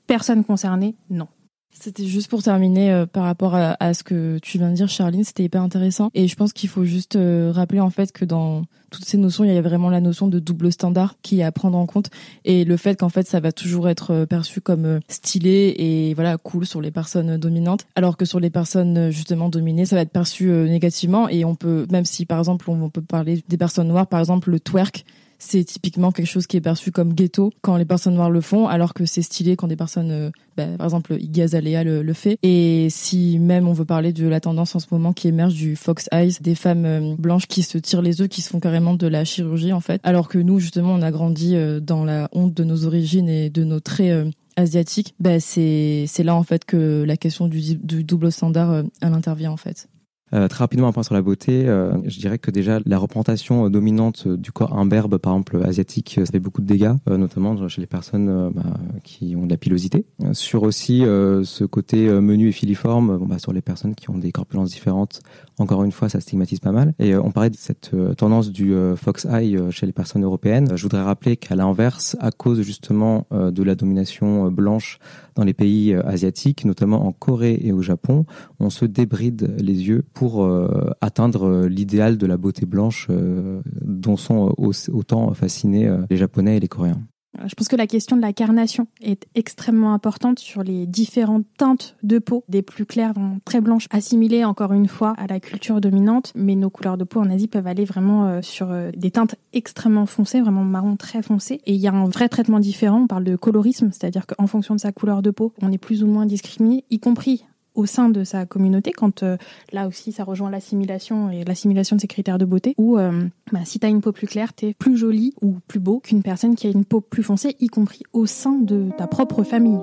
personne 0.07 0.45
concernée, 0.45 0.95
non. 1.09 1.27
C'était 1.73 2.05
juste 2.05 2.29
pour 2.29 2.43
terminer 2.43 2.91
euh, 2.91 3.05
par 3.05 3.23
rapport 3.23 3.55
à, 3.55 3.93
ce 3.93 4.03
que 4.03 4.37
tu 4.39 4.57
viens 4.57 4.69
de 4.69 4.75
dire, 4.75 4.89
Charline, 4.89 5.23
c'était 5.23 5.43
hyper 5.43 5.61
intéressant. 5.61 6.11
Et 6.13 6.27
je 6.27 6.35
pense 6.35 6.53
qu'il 6.53 6.69
faut 6.69 6.83
juste 6.83 7.15
euh, 7.15 7.51
rappeler 7.53 7.79
en 7.79 7.89
fait 7.89 8.11
que 8.11 8.25
dans 8.25 8.63
toutes 8.91 9.05
ces 9.05 9.17
notions, 9.17 9.43
il 9.45 9.53
y 9.53 9.57
a 9.57 9.61
vraiment 9.61 9.89
la 9.89 10.01
notion 10.01 10.27
de 10.27 10.39
double 10.39 10.71
standard 10.71 11.15
qui 11.21 11.39
est 11.39 11.43
à 11.43 11.51
prendre 11.51 11.77
en 11.77 11.85
compte 11.85 12.09
et 12.43 12.65
le 12.65 12.77
fait 12.77 12.99
qu'en 12.99 13.09
fait 13.09 13.25
ça 13.25 13.39
va 13.39 13.51
toujours 13.51 13.87
être 13.87 14.11
euh, 14.11 14.25
perçu 14.25 14.59
comme 14.59 14.99
stylé 15.07 15.73
et 15.77 16.13
voilà 16.13 16.37
cool 16.37 16.65
sur 16.65 16.81
les 16.81 16.91
personnes 16.91 17.37
dominantes, 17.37 17.85
alors 17.95 18.17
que 18.17 18.25
sur 18.25 18.39
les 18.39 18.49
personnes 18.49 19.09
justement 19.09 19.49
dominées, 19.49 19.85
ça 19.85 19.95
va 19.95 20.01
être 20.01 20.11
perçu 20.11 20.47
négativement. 20.49 21.29
Et 21.29 21.45
on 21.45 21.55
peut, 21.55 21.87
même 21.89 22.05
si 22.05 22.25
par 22.25 22.39
exemple 22.39 22.69
on 22.69 22.89
peut 22.89 23.01
parler 23.01 23.43
des 23.47 23.57
personnes 23.57 23.87
noires, 23.87 24.07
par 24.07 24.19
exemple 24.19 24.51
le 24.51 24.59
twerk 24.59 25.05
c'est 25.41 25.63
typiquement 25.63 26.11
quelque 26.11 26.27
chose 26.27 26.45
qui 26.45 26.55
est 26.55 26.61
perçu 26.61 26.91
comme 26.91 27.13
ghetto 27.13 27.51
quand 27.61 27.75
les 27.75 27.83
personnes 27.83 28.13
noires 28.13 28.29
le 28.29 28.41
font, 28.41 28.67
alors 28.67 28.93
que 28.93 29.05
c'est 29.05 29.23
stylé 29.23 29.55
quand 29.55 29.67
des 29.67 29.75
personnes, 29.75 30.11
euh, 30.11 30.29
bah, 30.55 30.67
par 30.77 30.85
exemple 30.85 31.15
Iggy 31.19 31.41
Azalea 31.41 31.83
le, 31.83 32.13
fait. 32.13 32.37
Et 32.43 32.87
si 32.91 33.39
même 33.39 33.67
on 33.67 33.73
veut 33.73 33.85
parler 33.85 34.13
de 34.13 34.27
la 34.27 34.39
tendance 34.39 34.75
en 34.75 34.79
ce 34.79 34.85
moment 34.91 35.13
qui 35.13 35.27
émerge 35.27 35.55
du 35.55 35.75
Fox 35.75 36.07
Eyes, 36.11 36.37
des 36.41 36.53
femmes 36.53 36.85
euh, 36.85 37.15
blanches 37.17 37.47
qui 37.47 37.63
se 37.63 37.79
tirent 37.79 38.03
les 38.03 38.21
œufs, 38.21 38.29
qui 38.29 38.41
se 38.41 38.49
font 38.49 38.59
carrément 38.59 38.93
de 38.93 39.07
la 39.07 39.25
chirurgie 39.25 39.73
en 39.73 39.81
fait, 39.81 39.99
alors 40.03 40.27
que 40.27 40.37
nous 40.37 40.59
justement 40.59 40.93
on 40.93 41.01
a 41.01 41.09
grandi 41.09 41.55
euh, 41.55 41.79
dans 41.79 42.05
la 42.05 42.29
honte 42.33 42.53
de 42.53 42.63
nos 42.63 42.85
origines 42.85 43.27
et 43.27 43.49
de 43.49 43.63
nos 43.63 43.79
traits 43.79 44.27
asiatiques, 44.57 45.15
bah 45.19 45.39
c'est 45.39 46.07
là 46.23 46.35
en 46.35 46.43
fait 46.43 46.65
que 46.65 47.03
la 47.03 47.17
question 47.17 47.47
du, 47.47 47.75
du 47.75 48.03
double 48.03 48.31
standard 48.31 48.83
elle 49.01 49.13
intervient 49.13 49.51
en 49.51 49.57
fait. 49.57 49.87
Euh, 50.33 50.47
très 50.47 50.63
rapidement, 50.63 50.87
un 50.87 50.91
point 50.91 51.03
sur 51.03 51.13
la 51.13 51.21
beauté. 51.21 51.67
Euh, 51.67 51.91
je 52.05 52.19
dirais 52.19 52.37
que 52.37 52.51
déjà 52.51 52.79
la 52.85 52.97
représentation 52.97 53.69
dominante 53.69 54.27
du 54.27 54.51
corps 54.51 54.77
imberbe, 54.77 55.17
par 55.17 55.33
exemple 55.33 55.61
asiatique, 55.63 56.19
ça 56.23 56.31
fait 56.31 56.39
beaucoup 56.39 56.61
de 56.61 56.67
dégâts, 56.67 56.93
euh, 57.09 57.17
notamment 57.17 57.67
chez 57.67 57.81
les 57.81 57.87
personnes 57.87 58.51
bah, 58.53 58.63
qui 59.03 59.35
ont 59.35 59.45
de 59.45 59.51
la 59.51 59.57
pilosité. 59.57 60.05
Sur 60.33 60.63
aussi 60.63 60.99
ce 61.01 61.65
côté 61.65 62.09
menu 62.09 62.49
et 62.49 62.51
filiforme, 62.51 63.17
bon, 63.17 63.25
bah, 63.25 63.39
sur 63.39 63.53
les 63.53 63.61
personnes 63.61 63.95
qui 63.95 64.09
ont 64.09 64.17
des 64.17 64.31
corpulences 64.31 64.71
différentes, 64.71 65.21
encore 65.59 65.83
une 65.83 65.91
fois, 65.91 66.09
ça 66.09 66.19
stigmatise 66.19 66.59
pas 66.59 66.71
mal. 66.71 66.93
Et 66.99 67.15
on 67.15 67.31
parlait 67.31 67.49
de 67.49 67.57
cette 67.57 67.91
tendance 68.17 68.51
du 68.51 68.73
fox 68.95 69.25
eye 69.25 69.57
chez 69.69 69.85
les 69.85 69.91
personnes 69.91 70.23
européennes. 70.23 70.71
Je 70.75 70.83
voudrais 70.83 71.01
rappeler 71.01 71.37
qu'à 71.37 71.55
l'inverse, 71.55 72.15
à 72.19 72.31
cause 72.31 72.61
justement 72.61 73.27
de 73.31 73.63
la 73.63 73.75
domination 73.75 74.49
blanche 74.49 74.99
dans 75.35 75.43
les 75.43 75.53
pays 75.53 75.93
asiatiques, 75.93 76.65
notamment 76.65 77.05
en 77.05 77.11
Corée 77.11 77.59
et 77.61 77.71
au 77.71 77.81
Japon, 77.81 78.25
on 78.59 78.69
se 78.69 78.85
débride 78.85 79.55
les 79.57 79.87
yeux 79.87 80.03
euh, 80.23 80.91
atteindre 81.01 81.47
euh, 81.47 81.67
l'idéal 81.67 82.17
de 82.17 82.25
la 82.25 82.37
beauté 82.37 82.65
blanche 82.65 83.07
euh, 83.09 83.61
dont 83.81 84.17
sont 84.17 84.53
autant 84.57 85.33
fascinés 85.33 85.91
les 86.09 86.17
Japonais 86.17 86.57
et 86.57 86.59
les 86.59 86.67
Coréens. 86.67 87.01
Je 87.45 87.55
pense 87.55 87.69
que 87.69 87.77
la 87.77 87.87
question 87.87 88.17
de 88.17 88.21
la 88.21 88.33
carnation 88.33 88.87
est 89.01 89.25
extrêmement 89.35 89.93
importante 89.93 90.39
sur 90.39 90.63
les 90.63 90.85
différentes 90.85 91.45
teintes 91.57 91.95
de 92.03 92.19
peau, 92.19 92.43
des 92.49 92.61
plus 92.61 92.85
claires, 92.85 93.13
très 93.45 93.61
blanches, 93.61 93.87
assimilées 93.89 94.43
encore 94.43 94.73
une 94.73 94.89
fois 94.89 95.13
à 95.17 95.27
la 95.27 95.39
culture 95.39 95.79
dominante. 95.79 96.33
Mais 96.35 96.55
nos 96.55 96.69
couleurs 96.69 96.97
de 96.97 97.05
peau 97.05 97.21
en 97.21 97.29
Asie 97.29 97.47
peuvent 97.47 97.67
aller 97.67 97.85
vraiment 97.85 98.41
sur 98.41 98.75
des 98.95 99.11
teintes 99.11 99.35
extrêmement 99.53 100.05
foncées, 100.05 100.41
vraiment 100.41 100.65
marron 100.65 100.97
très 100.97 101.23
foncé. 101.23 101.61
Et 101.65 101.73
il 101.73 101.79
y 101.79 101.87
a 101.87 101.93
un 101.93 102.05
vrai 102.05 102.27
traitement 102.27 102.59
différent. 102.59 103.03
On 103.03 103.07
parle 103.07 103.23
de 103.23 103.37
colorisme, 103.37 103.91
c'est-à-dire 103.93 104.27
qu'en 104.27 104.45
fonction 104.45 104.75
de 104.75 104.81
sa 104.81 104.91
couleur 104.91 105.21
de 105.21 105.31
peau, 105.31 105.53
on 105.61 105.71
est 105.71 105.77
plus 105.77 106.03
ou 106.03 106.07
moins 106.07 106.25
discriminé, 106.25 106.83
y 106.89 106.99
compris 106.99 107.45
au 107.81 107.87
sein 107.87 108.09
de 108.09 108.23
sa 108.23 108.45
communauté, 108.45 108.91
quand 108.91 109.23
euh, 109.23 109.37
là 109.73 109.87
aussi 109.87 110.11
ça 110.11 110.23
rejoint 110.23 110.51
l'assimilation 110.51 111.31
et 111.31 111.43
l'assimilation 111.43 111.95
de 111.95 112.01
ses 112.01 112.07
critères 112.07 112.37
de 112.37 112.45
beauté, 112.45 112.75
où 112.77 112.97
euh, 112.97 113.23
bah, 113.51 113.61
si 113.65 113.79
tu 113.79 113.85
as 113.87 113.89
une 113.89 114.01
peau 114.01 114.11
plus 114.11 114.27
claire, 114.27 114.53
tu 114.55 114.67
es 114.67 114.73
plus 114.73 114.97
jolie 114.97 115.33
ou 115.41 115.57
plus 115.67 115.79
beau 115.79 115.99
qu'une 115.99 116.21
personne 116.21 116.55
qui 116.55 116.67
a 116.67 116.69
une 116.69 116.85
peau 116.85 117.01
plus 117.01 117.23
foncée, 117.23 117.55
y 117.59 117.67
compris 117.67 118.03
au 118.13 118.27
sein 118.27 118.59
de 118.59 118.89
ta 118.97 119.07
propre 119.07 119.43
famille. 119.43 119.79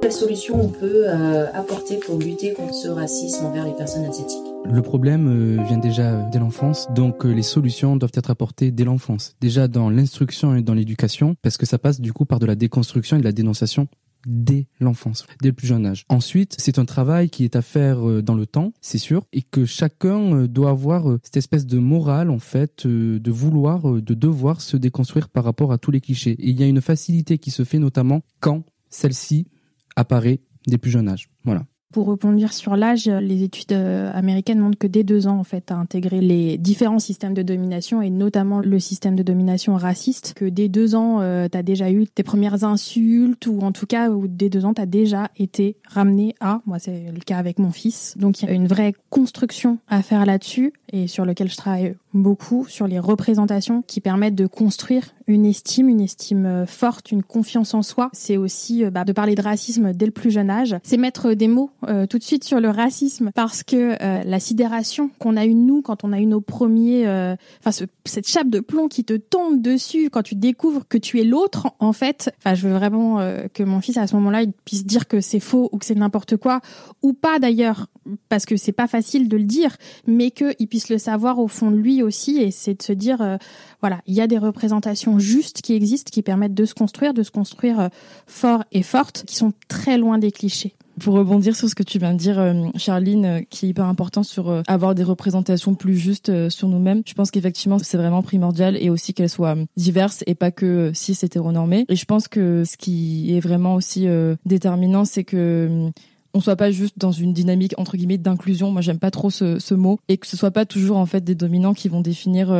Quelle 0.00 0.12
solution 0.12 0.60
on 0.60 0.68
peut 0.68 1.04
euh, 1.06 1.46
apporter 1.52 1.98
pour 1.98 2.18
lutter 2.18 2.52
contre 2.54 2.74
ce 2.74 2.88
racisme 2.88 3.44
envers 3.44 3.66
les 3.66 3.72
personnes 3.72 4.04
asiatiques? 4.04 4.42
Le 4.64 4.80
problème 4.80 5.62
vient 5.66 5.78
déjà 5.78 6.22
dès 6.30 6.38
l'enfance, 6.38 6.88
donc 6.94 7.24
les 7.24 7.42
solutions 7.42 7.96
doivent 7.96 8.12
être 8.14 8.30
apportées 8.30 8.70
dès 8.70 8.84
l'enfance. 8.84 9.34
Déjà 9.42 9.68
dans 9.68 9.90
l'instruction 9.90 10.56
et 10.56 10.62
dans 10.62 10.72
l'éducation, 10.72 11.36
parce 11.42 11.58
que 11.58 11.66
ça 11.66 11.78
passe 11.78 12.00
du 12.00 12.14
coup 12.14 12.24
par 12.24 12.38
de 12.38 12.46
la 12.46 12.54
déconstruction 12.54 13.18
et 13.18 13.20
de 13.20 13.24
la 13.24 13.32
dénonciation 13.32 13.88
dès 14.26 14.66
l'enfance, 14.80 15.26
dès 15.40 15.48
le 15.48 15.54
plus 15.54 15.66
jeune 15.66 15.86
âge. 15.86 16.04
Ensuite, 16.08 16.54
c'est 16.58 16.78
un 16.78 16.84
travail 16.84 17.30
qui 17.30 17.44
est 17.44 17.56
à 17.56 17.62
faire 17.62 18.08
euh, 18.08 18.22
dans 18.22 18.34
le 18.34 18.46
temps, 18.46 18.72
c'est 18.80 18.98
sûr, 18.98 19.26
et 19.32 19.42
que 19.42 19.64
chacun 19.64 20.34
euh, 20.34 20.48
doit 20.48 20.70
avoir 20.70 21.10
euh, 21.10 21.20
cette 21.22 21.36
espèce 21.36 21.66
de 21.66 21.78
morale, 21.78 22.30
en 22.30 22.38
fait, 22.38 22.86
de 22.86 23.30
vouloir, 23.30 23.82
de 23.82 24.14
devoir 24.14 24.60
se 24.60 24.76
déconstruire 24.76 25.28
par 25.28 25.44
rapport 25.44 25.72
à 25.72 25.78
tous 25.78 25.90
les 25.90 26.00
clichés. 26.00 26.32
Et 26.32 26.50
il 26.50 26.60
y 26.60 26.62
a 26.62 26.66
une 26.66 26.80
facilité 26.80 27.38
qui 27.38 27.50
se 27.50 27.64
fait 27.64 27.78
notamment 27.78 28.22
quand 28.40 28.64
celle-ci 28.90 29.48
apparaît 29.96 30.40
dès 30.66 30.78
plus 30.78 30.90
jeune 30.90 31.08
âge. 31.08 31.30
Voilà 31.44 31.64
Pour 31.94 32.06
rebondir 32.06 32.52
sur 32.52 32.74
l'âge, 32.74 33.06
les 33.06 33.44
études 33.44 33.70
euh, 33.70 34.10
américaines 34.12 34.58
montrent 34.58 34.76
que 34.76 34.88
dès 34.88 35.04
deux 35.04 35.28
ans, 35.28 35.38
en 35.38 35.44
fait, 35.44 35.70
à 35.70 35.76
intégrer 35.76 36.20
les 36.20 36.58
différents 36.58 36.98
systèmes 36.98 37.34
de 37.34 37.42
domination 37.42 38.02
et 38.02 38.10
notamment 38.10 38.58
le 38.58 38.80
système 38.80 39.14
de 39.14 39.22
domination 39.22 39.76
raciste, 39.76 40.34
que 40.34 40.44
dès 40.44 40.68
deux 40.68 40.96
ans, 40.96 41.20
euh, 41.20 41.46
tu 41.48 41.62
déjà 41.62 41.92
eu 41.92 42.08
tes 42.08 42.24
premières 42.24 42.64
insultes 42.64 43.46
ou 43.46 43.60
en 43.60 43.70
tout 43.70 43.86
cas, 43.86 44.10
ou 44.10 44.26
dès 44.26 44.48
deux 44.48 44.64
ans, 44.64 44.74
tu 44.74 44.82
as 44.82 44.86
déjà 44.86 45.30
été 45.38 45.76
ramené 45.86 46.34
à, 46.40 46.62
moi 46.66 46.80
c'est 46.80 47.12
le 47.14 47.20
cas 47.20 47.38
avec 47.38 47.60
mon 47.60 47.70
fils. 47.70 48.16
Donc 48.18 48.42
il 48.42 48.48
y 48.48 48.50
a 48.50 48.54
une 48.54 48.66
vraie 48.66 48.94
construction 49.10 49.78
à 49.86 50.02
faire 50.02 50.26
là-dessus 50.26 50.72
et 50.92 51.06
sur 51.06 51.24
lequel 51.24 51.48
je 51.48 51.56
travaille 51.56 51.94
beaucoup, 52.14 52.66
sur 52.68 52.86
les 52.86 52.98
représentations 52.98 53.82
qui 53.82 54.00
permettent 54.00 54.34
de 54.34 54.46
construire 54.46 55.14
une 55.26 55.46
estime, 55.46 55.88
une 55.88 56.00
estime 56.00 56.46
euh, 56.46 56.66
forte, 56.66 57.10
une 57.10 57.22
confiance 57.22 57.74
en 57.74 57.82
soi. 57.82 58.10
C'est 58.12 58.36
aussi 58.36 58.84
bah, 58.86 59.04
de 59.04 59.12
parler 59.12 59.34
de 59.34 59.42
racisme 59.42 59.92
dès 59.92 60.06
le 60.06 60.12
plus 60.12 60.30
jeune 60.30 60.50
âge. 60.50 60.76
C'est 60.82 60.96
mettre 60.96 61.34
des 61.34 61.48
mots 61.48 61.70
euh, 61.88 62.06
tout 62.06 62.18
de 62.18 62.22
suite 62.22 62.44
sur 62.44 62.60
le 62.60 62.70
racisme 62.70 63.30
parce 63.34 63.62
que 63.62 63.96
euh, 64.02 64.22
la 64.24 64.40
sidération 64.40 65.10
qu'on 65.18 65.36
a 65.36 65.44
eu 65.44 65.54
nous 65.54 65.82
quand 65.82 66.04
on 66.04 66.12
a 66.12 66.20
eu 66.20 66.26
nos 66.26 66.40
premiers, 66.40 67.06
euh, 67.06 67.36
enfin 67.64 67.86
cette 68.04 68.28
chape 68.28 68.48
de 68.48 68.60
plomb 68.60 68.88
qui 68.88 69.04
te 69.04 69.14
tombe 69.14 69.60
dessus 69.60 70.10
quand 70.10 70.22
tu 70.22 70.34
découvres 70.34 70.86
que 70.88 70.98
tu 70.98 71.20
es 71.20 71.24
l'autre 71.24 71.68
en 71.78 71.92
fait. 71.92 72.32
Enfin, 72.38 72.54
je 72.54 72.68
veux 72.68 72.74
vraiment 72.74 73.18
que 73.52 73.62
mon 73.62 73.80
fils 73.80 73.96
à 73.96 74.06
ce 74.06 74.14
moment-là 74.16 74.42
il 74.42 74.52
puisse 74.52 74.84
dire 74.84 75.08
que 75.08 75.20
c'est 75.20 75.40
faux 75.40 75.68
ou 75.72 75.78
que 75.78 75.84
c'est 75.84 75.94
n'importe 75.94 76.36
quoi 76.36 76.60
ou 77.02 77.12
pas 77.12 77.38
d'ailleurs 77.38 77.86
parce 78.28 78.46
que 78.46 78.56
c'est 78.56 78.72
pas 78.72 78.86
facile 78.86 79.28
de 79.28 79.36
le 79.36 79.44
dire, 79.44 79.76
mais 80.06 80.30
qu'il 80.30 80.68
puisse 80.68 80.88
le 80.90 80.98
savoir 80.98 81.38
au 81.38 81.48
fond 81.48 81.70
de 81.70 81.76
lui 81.76 82.02
aussi 82.04 82.38
et 82.38 82.50
c'est 82.50 82.74
de 82.74 82.82
se 82.82 82.92
dire 82.92 83.38
voilà, 83.80 84.00
il 84.06 84.14
y 84.14 84.20
a 84.20 84.26
des 84.26 84.38
représentations 84.38 85.18
justes 85.18 85.62
qui 85.62 85.74
existent 85.74 86.10
qui 86.12 86.22
permettent 86.22 86.54
de 86.54 86.64
se 86.64 86.74
construire, 86.74 87.14
de 87.14 87.22
se 87.22 87.30
construire 87.30 87.88
fort 88.26 88.64
et 88.72 88.82
forte, 88.82 89.24
qui 89.26 89.36
sont 89.36 89.52
très 89.68 89.98
loin 89.98 90.18
des 90.18 90.30
clichés. 90.30 90.74
Pour 91.00 91.14
rebondir 91.14 91.56
sur 91.56 91.68
ce 91.68 91.74
que 91.74 91.82
tu 91.82 91.98
viens 91.98 92.12
de 92.12 92.18
dire, 92.18 92.38
euh, 92.38 92.68
Charline, 92.76 93.24
euh, 93.24 93.40
qui 93.50 93.66
est 93.66 93.68
hyper 93.70 93.86
important 93.86 94.22
sur 94.22 94.48
euh, 94.48 94.62
avoir 94.68 94.94
des 94.94 95.02
représentations 95.02 95.74
plus 95.74 95.96
justes 95.96 96.48
sur 96.50 96.68
nous-mêmes, 96.68 97.02
je 97.04 97.14
pense 97.14 97.30
qu'effectivement 97.30 97.78
c'est 97.78 97.96
vraiment 97.96 98.22
primordial 98.22 98.76
et 98.80 98.90
aussi 98.90 99.12
qu'elles 99.12 99.28
soient 99.28 99.56
diverses 99.76 100.22
et 100.26 100.34
pas 100.34 100.52
que 100.52 100.92
si 100.94 101.14
c'est 101.14 101.26
hétéronormé. 101.26 101.84
Et 101.88 101.96
je 101.96 102.04
pense 102.04 102.28
que 102.28 102.64
ce 102.64 102.76
qui 102.76 103.36
est 103.36 103.40
vraiment 103.40 103.74
aussi 103.74 104.06
déterminant, 104.44 105.04
c'est 105.04 105.24
que 105.24 105.90
on 106.34 106.40
soit 106.40 106.56
pas 106.56 106.70
juste 106.70 106.98
dans 106.98 107.12
une 107.12 107.32
dynamique 107.32 107.74
entre 107.78 107.96
guillemets 107.96 108.18
d'inclusion. 108.18 108.70
Moi, 108.70 108.82
j'aime 108.82 108.98
pas 108.98 109.10
trop 109.10 109.30
ce, 109.30 109.58
ce, 109.58 109.74
mot 109.74 109.98
et 110.08 110.18
que 110.18 110.26
ce 110.26 110.36
soit 110.36 110.50
pas 110.50 110.66
toujours 110.66 110.96
en 110.96 111.06
fait 111.06 111.22
des 111.22 111.34
dominants 111.34 111.74
qui 111.74 111.88
vont 111.88 112.00
définir 112.00 112.52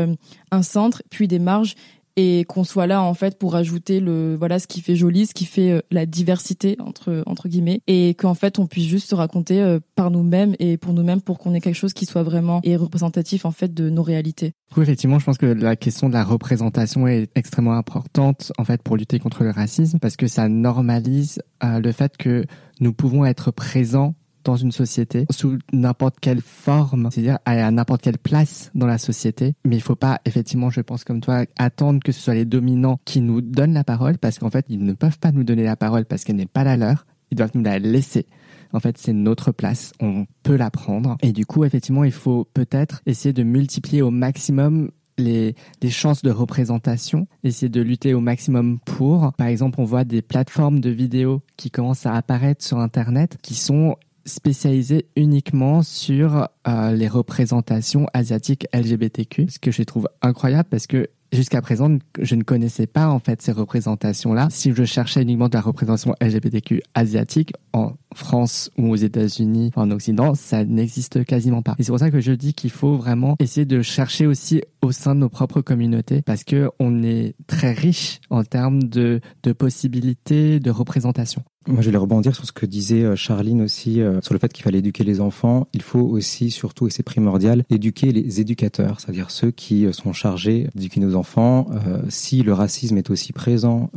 un 0.50 0.62
centre, 0.62 1.02
puis 1.10 1.28
des 1.28 1.38
marges 1.38 1.74
et 2.16 2.44
qu'on 2.44 2.64
soit 2.64 2.86
là 2.86 3.02
en 3.02 3.14
fait 3.14 3.38
pour 3.38 3.56
ajouter 3.56 4.00
le 4.00 4.36
voilà 4.36 4.58
ce 4.58 4.66
qui 4.66 4.80
fait 4.80 4.96
joli, 4.96 5.26
ce 5.26 5.34
qui 5.34 5.44
fait 5.44 5.70
euh, 5.70 5.80
la 5.90 6.06
diversité 6.06 6.76
entre 6.80 7.22
entre 7.26 7.48
guillemets 7.48 7.80
et 7.86 8.14
qu'en 8.14 8.34
fait 8.34 8.58
on 8.58 8.66
puisse 8.66 8.86
juste 8.86 9.08
se 9.08 9.14
raconter 9.14 9.60
euh, 9.60 9.80
par 9.94 10.10
nous-mêmes 10.10 10.54
et 10.58 10.76
pour 10.76 10.92
nous-mêmes 10.92 11.20
pour 11.20 11.38
qu'on 11.38 11.54
ait 11.54 11.60
quelque 11.60 11.74
chose 11.74 11.92
qui 11.92 12.06
soit 12.06 12.22
vraiment 12.22 12.60
et 12.62 12.76
représentatif 12.76 13.44
en 13.44 13.50
fait 13.50 13.72
de 13.74 13.90
nos 13.90 14.02
réalités. 14.02 14.52
Oui, 14.76 14.82
effectivement, 14.82 15.18
je 15.18 15.24
pense 15.24 15.38
que 15.38 15.46
la 15.46 15.76
question 15.76 16.08
de 16.08 16.14
la 16.14 16.24
représentation 16.24 17.06
est 17.06 17.30
extrêmement 17.36 17.74
importante 17.74 18.52
en 18.58 18.64
fait 18.64 18.82
pour 18.82 18.96
lutter 18.96 19.18
contre 19.18 19.44
le 19.44 19.50
racisme 19.50 19.98
parce 19.98 20.16
que 20.16 20.26
ça 20.26 20.48
normalise 20.48 21.40
euh, 21.62 21.80
le 21.80 21.92
fait 21.92 22.16
que 22.16 22.44
nous 22.80 22.92
pouvons 22.92 23.24
être 23.24 23.50
présents 23.50 24.14
dans 24.44 24.56
une 24.56 24.72
société 24.72 25.26
sous 25.30 25.58
n'importe 25.72 26.20
quelle 26.20 26.40
forme, 26.40 27.08
c'est-à-dire 27.10 27.38
à 27.44 27.70
n'importe 27.70 28.02
quelle 28.02 28.18
place 28.18 28.70
dans 28.74 28.86
la 28.86 28.98
société. 28.98 29.54
Mais 29.64 29.76
il 29.76 29.82
faut 29.82 29.96
pas, 29.96 30.20
effectivement, 30.24 30.70
je 30.70 30.80
pense 30.80 31.04
comme 31.04 31.20
toi, 31.20 31.44
attendre 31.58 32.00
que 32.04 32.12
ce 32.12 32.20
soit 32.20 32.34
les 32.34 32.44
dominants 32.44 33.00
qui 33.04 33.20
nous 33.20 33.40
donnent 33.40 33.74
la 33.74 33.84
parole 33.84 34.18
parce 34.18 34.38
qu'en 34.38 34.50
fait, 34.50 34.66
ils 34.68 34.84
ne 34.84 34.92
peuvent 34.92 35.18
pas 35.18 35.32
nous 35.32 35.44
donner 35.44 35.64
la 35.64 35.76
parole 35.76 36.04
parce 36.04 36.24
qu'elle 36.24 36.36
n'est 36.36 36.46
pas 36.46 36.64
la 36.64 36.76
leur. 36.76 37.06
Ils 37.30 37.36
doivent 37.36 37.52
nous 37.54 37.62
la 37.62 37.78
laisser. 37.78 38.26
En 38.72 38.80
fait, 38.80 38.98
c'est 38.98 39.12
notre 39.12 39.52
place. 39.52 39.92
On 40.00 40.26
peut 40.42 40.56
la 40.56 40.70
prendre. 40.70 41.16
Et 41.22 41.32
du 41.32 41.46
coup, 41.46 41.64
effectivement, 41.64 42.04
il 42.04 42.12
faut 42.12 42.46
peut-être 42.54 43.02
essayer 43.06 43.32
de 43.32 43.42
multiplier 43.42 44.02
au 44.02 44.10
maximum 44.10 44.90
les, 45.18 45.54
chances 45.88 46.22
de 46.22 46.30
représentation, 46.30 47.26
essayer 47.42 47.68
de 47.68 47.80
lutter 47.80 48.14
au 48.14 48.20
maximum 48.20 48.78
pour. 48.80 49.32
Par 49.34 49.46
exemple, 49.46 49.80
on 49.80 49.84
voit 49.84 50.04
des 50.04 50.22
plateformes 50.22 50.80
de 50.80 50.90
vidéos 50.90 51.42
qui 51.56 51.70
commencent 51.70 52.06
à 52.06 52.14
apparaître 52.14 52.64
sur 52.64 52.78
Internet 52.78 53.38
qui 53.42 53.54
sont 53.54 53.96
spécialisé 54.26 55.06
uniquement 55.16 55.82
sur 55.82 56.48
euh, 56.66 56.92
les 56.92 57.08
représentations 57.08 58.06
asiatiques 58.14 58.66
LGBTQ, 58.72 59.48
ce 59.50 59.58
que 59.58 59.70
je 59.70 59.82
trouve 59.82 60.08
incroyable 60.22 60.68
parce 60.70 60.86
que 60.86 61.08
jusqu'à 61.34 61.60
présent, 61.60 61.98
je 62.18 62.34
ne 62.34 62.42
connaissais 62.42 62.86
pas 62.86 63.08
en 63.08 63.18
fait 63.18 63.42
ces 63.42 63.52
représentations-là. 63.52 64.48
Si 64.50 64.72
je 64.72 64.84
cherchais 64.84 65.22
uniquement 65.22 65.48
de 65.48 65.54
la 65.54 65.60
représentation 65.60 66.14
LGBTQ 66.20 66.82
asiatique 66.94 67.52
en 67.72 67.94
France 68.14 68.70
ou 68.78 68.90
aux 68.90 68.96
États-Unis, 68.96 69.72
en 69.76 69.90
Occident, 69.90 70.34
ça 70.34 70.64
n'existe 70.64 71.24
quasiment 71.24 71.62
pas. 71.62 71.74
Et 71.78 71.82
c'est 71.82 71.90
pour 71.90 71.98
ça 71.98 72.10
que 72.10 72.20
je 72.20 72.32
dis 72.32 72.54
qu'il 72.54 72.70
faut 72.70 72.96
vraiment 72.96 73.36
essayer 73.40 73.66
de 73.66 73.82
chercher 73.82 74.26
aussi 74.26 74.62
au 74.82 74.92
sein 74.92 75.14
de 75.14 75.20
nos 75.20 75.28
propres 75.28 75.60
communautés 75.60 76.22
parce 76.22 76.44
que 76.44 76.70
on 76.78 77.02
est 77.02 77.34
très 77.46 77.72
riche 77.72 78.20
en 78.30 78.44
termes 78.44 78.84
de, 78.84 79.20
de 79.42 79.52
possibilités 79.52 80.60
de 80.60 80.70
représentation. 80.70 81.42
Moi, 81.66 81.80
je 81.80 81.86
voulais 81.86 81.98
rebondir 81.98 82.34
sur 82.34 82.44
ce 82.44 82.52
que 82.52 82.66
disait 82.66 83.04
euh, 83.04 83.16
Charline 83.16 83.62
aussi, 83.62 84.02
euh, 84.02 84.20
sur 84.20 84.34
le 84.34 84.38
fait 84.38 84.52
qu'il 84.52 84.62
fallait 84.62 84.80
éduquer 84.80 85.02
les 85.02 85.20
enfants. 85.22 85.66
Il 85.72 85.80
faut 85.80 86.00
aussi, 86.00 86.50
surtout, 86.50 86.86
et 86.86 86.90
c'est 86.90 87.02
primordial, 87.02 87.64
éduquer 87.70 88.12
les 88.12 88.40
éducateurs, 88.40 89.00
c'est-à-dire 89.00 89.30
ceux 89.30 89.50
qui 89.50 89.86
euh, 89.86 89.92
sont 89.92 90.12
chargés 90.12 90.68
d'éduquer 90.74 91.00
nos 91.00 91.14
enfants. 91.16 91.66
si 92.08 92.42
le 92.42 92.52
racisme 92.52 92.98
est 92.98 93.10
aussi 93.10 93.32
présent 93.32 93.90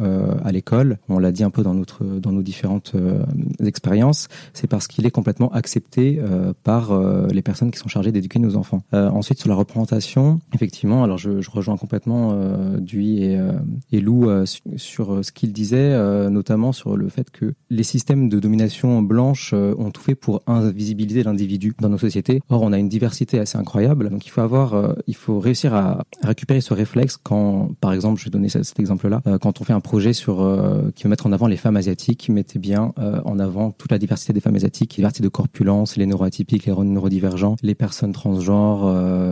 à 0.44 0.52
l'école, 0.52 0.98
on 1.10 1.20
l'a 1.20 1.32
dit 1.32 1.44
un 1.44 1.50
peu 1.50 1.64
dans 1.64 1.74
notre, 1.74 2.04
dans 2.04 2.32
nos 2.32 2.42
différentes 2.42 2.94
expériences, 3.64 4.28
c'est 4.54 4.68
parce 4.68 4.88
qu'il 4.88 5.06
est 5.06 5.12
complètement 5.12 5.52
accepté 5.52 6.20
par 6.64 7.00
les 7.32 7.42
personnes 7.42 7.72
qui 7.72 7.80
sont 7.80 7.88
chargées 7.88 8.12
d'éduquer 8.12 8.40
nos 8.40 8.56
enfants. 8.56 8.84
ensuite, 8.94 9.40
sur 9.40 9.50
la 9.50 9.56
représentation, 9.56 10.40
effectivement, 10.54 11.04
alors 11.04 11.18
je, 11.18 11.42
je 11.42 11.52
rejoins 11.52 11.78
complètement 11.78 12.36
Duy 12.80 13.24
et, 13.24 13.40
et 13.92 14.02
Lou 14.02 14.30
sur 14.46 15.24
ce 15.24 15.32
qu'ils 15.32 15.54
disaient, 15.54 16.30
notamment 16.30 16.72
sur 16.72 16.96
le 16.96 17.10
fait 17.10 17.30
que 17.30 17.54
les 17.70 17.84
systèmes 17.84 18.30
de 18.30 18.40
domination 18.40 19.02
blanche 19.02 19.52
euh, 19.54 19.76
ont 19.78 19.92
tout 19.92 20.02
fait 20.02 20.16
pour 20.16 20.42
invisibiliser 20.48 21.24
l'individu 21.24 21.74
dans 21.80 21.90
nos 21.90 21.98
sociétés. 21.98 22.42
Or, 22.50 22.62
on 22.62 22.72
a 22.72 22.78
une 22.78 22.90
diversité 22.90 23.40
assez 23.40 23.58
incroyable, 23.58 24.10
donc 24.10 24.26
il 24.26 24.30
faut 24.30 24.42
avoir, 24.42 24.74
euh, 24.74 24.94
il 25.08 25.16
faut 25.16 25.40
réussir 25.40 25.74
à 25.74 26.04
récupérer 26.24 26.62
ce 26.62 26.74
réflexe 26.74 27.18
quand, 27.22 27.72
par 27.82 27.94
exemple, 27.94 28.20
je 28.20 28.26
vais 28.26 28.32
donner 28.32 28.50
cet 28.50 28.80
exemple-là, 28.80 29.22
euh, 29.28 29.38
quand 29.38 29.62
on 29.62 29.64
fait 29.64 29.74
un 29.74 29.80
projet 29.80 30.14
sur 30.14 30.38
qui 30.96 31.04
veut 31.04 31.10
mettre 31.10 31.28
en 31.28 31.32
avant 31.32 31.48
les 31.48 31.58
femmes 31.58 31.78
asiatiques, 31.78 32.30
mettez 32.30 32.60
bien 32.60 32.94
en 32.98 33.40
avant 33.40 33.72
toute 33.72 33.92
la 33.92 33.98
diversité 33.98 34.34
des 34.34 34.40
femmes 34.40 34.56
asiatiques, 34.56 34.92
la 34.92 34.96
diversité 34.96 35.24
de 35.24 35.30
corpulence, 35.30 35.98
les 35.98 36.06
neuroatypiques, 36.06 36.66
les 36.66 36.74
neurodivergents, 36.74 37.56
les 37.62 37.76
personnes 37.76 38.12
transgenres 38.12 38.84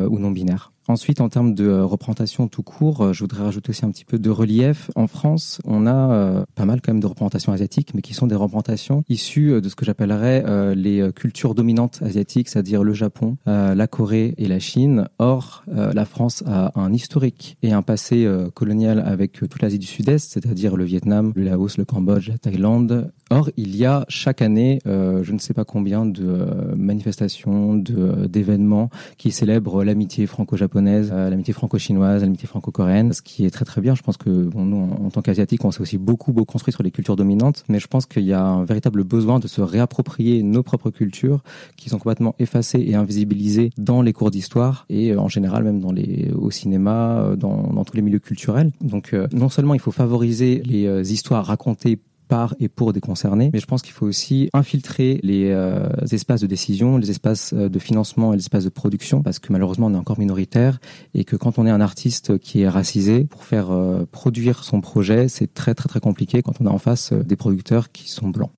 ou 0.10 0.20
non 0.20 0.32
binaires. 0.32 0.72
Ensuite, 0.88 1.20
en 1.20 1.30
termes 1.30 1.56
de 1.56 1.66
euh, 1.66 1.86
représentation 1.86 2.48
tout 2.48 2.62
court, 2.62 3.02
euh, 3.02 3.14
je 3.14 3.22
voudrais 3.22 3.42
rajouter 3.42 3.72
aussi 3.72 3.84
un 3.86 3.90
petit 3.90 4.06
peu 4.06 4.20
de 4.20 4.30
relief. 4.30 4.92
En 4.96 5.08
France, 5.08 5.60
on 5.66 5.88
a 5.88 6.12
euh, 6.12 6.46
pas 6.54 6.66
mal 6.66 6.80
quand 6.82 6.94
même 6.94 7.02
de 7.02 7.08
représentations 7.08 7.52
asiatiques, 7.54 7.94
mais 7.96 8.04
qui 8.04 8.14
sont 8.14 8.28
des 8.28 8.36
représentations 8.36 9.04
issues 9.10 9.62
de 9.62 9.70
ce 9.70 9.76
que 9.76 9.84
j'appellerais 9.84 10.76
les 10.76 11.12
cultures 11.14 11.56
dominantes 11.56 12.02
asiatiques, 12.04 12.50
c'est-à-dire 12.50 12.84
le 12.84 12.94
Japon, 12.94 13.38
la 13.46 13.88
Corée 13.88 14.36
et 14.38 14.48
la 14.48 14.60
Chine. 14.60 15.08
Or, 15.20 15.64
la 15.68 16.06
France 16.06 16.44
a 16.46 16.72
un 16.80 16.94
historique 16.94 17.58
et 17.62 17.72
un 17.72 17.82
passé 17.82 18.28
colonial 18.54 19.04
avec 19.06 19.34
toute 19.34 19.62
l'Asie 19.62 19.80
du 19.80 19.88
Sud-Est, 19.88 20.32
c'est-à-dire 20.32 20.76
le 20.76 20.84
Vietnam, 20.84 21.32
le 21.36 21.44
Laos, 21.44 21.78
le 21.78 21.86
Cambodge, 21.86 22.30
la 22.30 22.38
Thaïlande. 22.38 23.12
Or, 23.32 23.50
il 23.58 23.76
y 23.76 23.86
a 23.86 24.06
chaque 24.10 24.42
année, 24.42 24.80
je 24.86 25.32
ne 25.32 25.40
sais 25.40 25.54
pas 25.54 25.66
combien 25.66 26.06
de 26.06 26.48
manifestations, 26.76 27.76
d'événements 27.76 28.90
qui 29.18 29.32
célèbrent 29.32 29.84
l'amitié 29.84 30.28
franco-japonaise 30.28 30.75
euh, 30.78 31.30
l'amitié 31.30 31.54
franco-chinoise, 31.54 32.22
l'amitié 32.22 32.48
franco-coréenne, 32.48 33.14
ce 33.14 33.22
qui 33.22 33.46
est 33.46 33.50
très 33.50 33.66
très 33.66 33.82
bien. 33.82 33.96
Je 33.96 34.02
pense 34.02 34.18
que 34.18 34.30
bon, 34.30 34.66
nous, 34.66 34.78
en, 34.78 35.10
tant 35.10 35.22
qu'asiatiques, 35.22 35.64
on 35.66 35.72
s'est 35.72 35.82
aussi 35.82 35.98
beaucoup, 35.98 36.32
beaucoup 36.32 36.54
construit 36.54 36.74
sur 36.74 36.84
les 36.84 36.92
cultures 36.92 37.16
dominantes, 37.16 37.64
mais 37.68 37.80
je 37.80 37.88
pense 37.88 38.06
qu'il 38.06 38.24
y 38.24 38.34
a 38.34 38.42
un 38.42 38.64
véritable 38.64 39.04
besoin 39.04 39.40
de 39.40 39.48
se 39.48 39.62
réapproprier 39.62 40.44
nos 40.44 40.64
propres 40.64 40.90
cultures 40.90 41.42
qui 41.76 41.90
sont 41.90 41.98
complètement 41.98 42.36
effacées 42.40 42.84
et 42.88 42.96
invisibilisées 42.96 43.72
dans 43.78 44.02
les 44.02 44.14
cours 44.14 44.32
d'histoire 44.32 44.86
et 44.90 45.12
euh, 45.12 45.20
en 45.20 45.28
général 45.28 45.64
même 45.64 45.80
dans 45.80 45.92
les, 45.92 46.32
au 46.34 46.52
cinéma, 46.52 47.20
euh, 47.20 47.36
dans, 47.36 47.74
dans 47.74 47.84
tous 47.84 47.96
les 47.96 48.02
milieux 48.02 48.20
culturels. 48.20 48.72
Donc 48.82 49.16
non 49.34 49.50
seulement 49.50 49.74
il 49.74 49.80
faut 49.80 49.92
favoriser 49.92 50.62
les 50.66 51.14
histoires 51.14 51.46
racontées 51.46 52.00
par 52.28 52.56
et 52.60 52.68
pour 52.68 52.94
des 52.94 53.02
concernés. 53.02 53.50
Mais 53.54 53.60
je 53.60 53.66
pense 53.66 53.82
qu'il 53.82 53.94
faut 53.94 54.06
aussi 54.06 54.50
infiltrer 54.54 55.20
les 55.24 55.52
euh, 55.52 55.88
espaces 56.12 56.42
de 56.42 56.48
décision, 56.48 56.98
les 56.98 57.12
espaces 57.12 57.54
euh, 57.54 57.70
de 57.70 57.80
financement 57.80 58.34
et 58.34 58.36
les 58.36 58.42
espaces 58.42 58.64
de 58.64 58.70
production, 58.70 59.22
parce 59.22 59.40
que 59.40 59.52
malheureusement 59.52 59.88
on 59.88 59.94
est 59.94 59.98
encore 59.98 60.20
minoritaire 60.20 60.80
et 61.14 61.24
que 61.24 61.36
quand 61.36 61.60
on 61.60 61.66
est 61.66 61.72
un 61.72 61.82
artiste 61.82 62.38
qui 62.38 62.62
est 62.62 62.70
racisé, 62.70 63.26
pour 63.26 63.44
faire 63.44 63.72
euh, 63.72 64.06
produire 64.12 64.64
son 64.64 64.82
projet, 64.82 65.28
c'est 65.28 65.54
très 65.54 65.74
très 65.74 65.90
très 65.90 66.00
compliqué 66.00 66.42
quand 66.42 66.60
on 66.62 66.66
a 66.66 66.70
en 66.70 66.78
face 66.78 67.14
des 67.14 67.36
producteurs 67.36 67.92
qui 67.92 68.10
sont 68.10 68.30
blancs. 68.30 68.52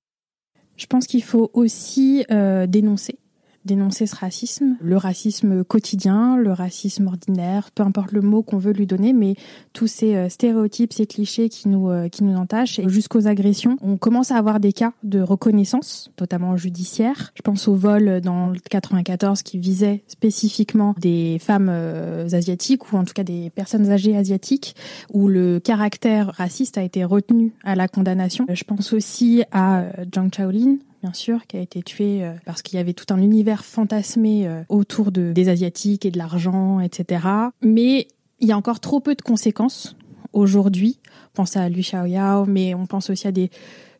Je 0.76 0.86
pense 0.86 1.06
qu'il 1.06 1.22
faut 1.24 1.50
aussi 1.54 2.24
dénoncer 2.68 3.18
dénoncer 3.68 4.06
ce 4.06 4.16
racisme, 4.16 4.76
le 4.80 4.96
racisme 4.96 5.62
quotidien, 5.62 6.36
le 6.36 6.52
racisme 6.52 7.06
ordinaire, 7.06 7.70
peu 7.70 7.82
importe 7.82 8.12
le 8.12 8.22
mot 8.22 8.42
qu'on 8.42 8.58
veut 8.58 8.72
lui 8.72 8.86
donner, 8.86 9.12
mais 9.12 9.34
tous 9.72 9.86
ces 9.86 10.16
euh, 10.16 10.28
stéréotypes, 10.28 10.92
ces 10.92 11.06
clichés 11.06 11.48
qui 11.48 11.68
nous 11.68 11.90
euh, 11.90 12.08
qui 12.08 12.24
nous 12.24 12.36
entachent, 12.36 12.78
et 12.78 12.88
jusqu'aux 12.88 13.28
agressions. 13.28 13.76
On 13.82 13.96
commence 13.98 14.32
à 14.32 14.36
avoir 14.36 14.58
des 14.58 14.72
cas 14.72 14.92
de 15.02 15.20
reconnaissance, 15.20 16.10
notamment 16.18 16.56
judiciaire. 16.56 17.32
Je 17.34 17.42
pense 17.42 17.68
au 17.68 17.74
vol 17.74 18.20
dans 18.22 18.48
le 18.48 18.58
94 18.58 19.42
qui 19.42 19.58
visait 19.58 20.02
spécifiquement 20.08 20.94
des 20.98 21.38
femmes 21.38 21.68
euh, 21.70 22.26
asiatiques 22.32 22.92
ou 22.92 22.96
en 22.96 23.04
tout 23.04 23.14
cas 23.14 23.24
des 23.24 23.50
personnes 23.50 23.90
âgées 23.90 24.16
asiatiques, 24.16 24.74
où 25.12 25.28
le 25.28 25.60
caractère 25.60 26.32
raciste 26.34 26.78
a 26.78 26.82
été 26.82 27.04
retenu 27.04 27.52
à 27.64 27.76
la 27.76 27.86
condamnation. 27.86 28.46
Je 28.48 28.64
pense 28.64 28.94
aussi 28.94 29.44
à 29.52 29.84
Zhang 30.14 30.34
Chaolin, 30.34 30.76
bien 31.02 31.12
sûr, 31.12 31.46
qui 31.46 31.56
a 31.56 31.60
été 31.60 31.82
tué 31.82 32.24
euh, 32.24 32.32
parce 32.44 32.62
qu'il 32.62 32.76
y 32.76 32.80
avait 32.80 32.92
tout 32.92 33.12
un 33.12 33.20
univers 33.20 33.64
fantasmé 33.64 34.46
euh, 34.46 34.62
autour 34.68 35.12
de, 35.12 35.32
des 35.32 35.48
Asiatiques 35.48 36.04
et 36.04 36.10
de 36.10 36.18
l'argent, 36.18 36.80
etc. 36.80 37.26
Mais 37.62 38.08
il 38.40 38.48
y 38.48 38.52
a 38.52 38.56
encore 38.56 38.80
trop 38.80 39.00
peu 39.00 39.14
de 39.14 39.22
conséquences 39.22 39.96
aujourd'hui. 40.32 40.98
On 41.34 41.42
pense 41.42 41.56
à 41.56 41.68
Lu 41.68 41.80
Xiaoyao, 41.80 42.46
mais 42.46 42.74
on 42.74 42.86
pense 42.86 43.10
aussi 43.10 43.26
à 43.26 43.32
des 43.32 43.50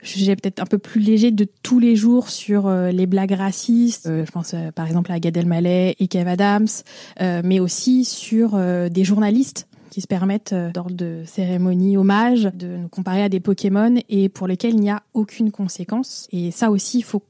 sujets 0.03 0.37
peut-être 0.37 0.61
un 0.61 0.67
peu 0.67 0.79
plus 0.79 1.01
légers 1.01 1.33
de 1.33 1.47
tous 1.63 1.81
les 1.81 1.97
jours 1.97 2.29
sur 2.29 2.67
euh, 2.67 2.91
les 2.91 3.07
blagues 3.07 3.33
racistes. 3.33 4.09
je 4.09 4.31
pense 4.31 4.55
par 4.75 4.87
exemple 4.87 5.11
à 5.11 5.19
Gad 5.19 5.37
Elmaleh 5.37 5.97
et 5.99 6.09
Kev 6.09 6.29
Adams, 6.29 6.69
mais 7.21 7.59
aussi 7.61 8.05
sur 8.05 8.57
des 8.91 9.05
journalistes 9.05 9.68
qui 9.89 10.01
se 10.01 10.07
permettent, 10.07 10.53
euh, 10.53 10.71
d'ordre 10.71 10.95
de 10.95 11.23
cérémonie, 11.27 11.97
hommage, 11.97 12.45
de 12.55 12.77
nous 12.77 12.89
comparer 12.89 13.23
à 13.23 13.29
des 13.29 13.41
Pokémon 13.41 13.95
et 14.09 14.29
pour 14.29 14.47
lesquels 14.47 14.75
il 14.75 14.81
n'y 14.81 14.91
a 14.91 15.03
aucune 15.15 15.51
conséquence. 15.51 16.29
Et 16.33 16.51
ça 16.51 16.71
aussi, 16.71 16.99
il 16.99 17.05
faut 17.05 17.23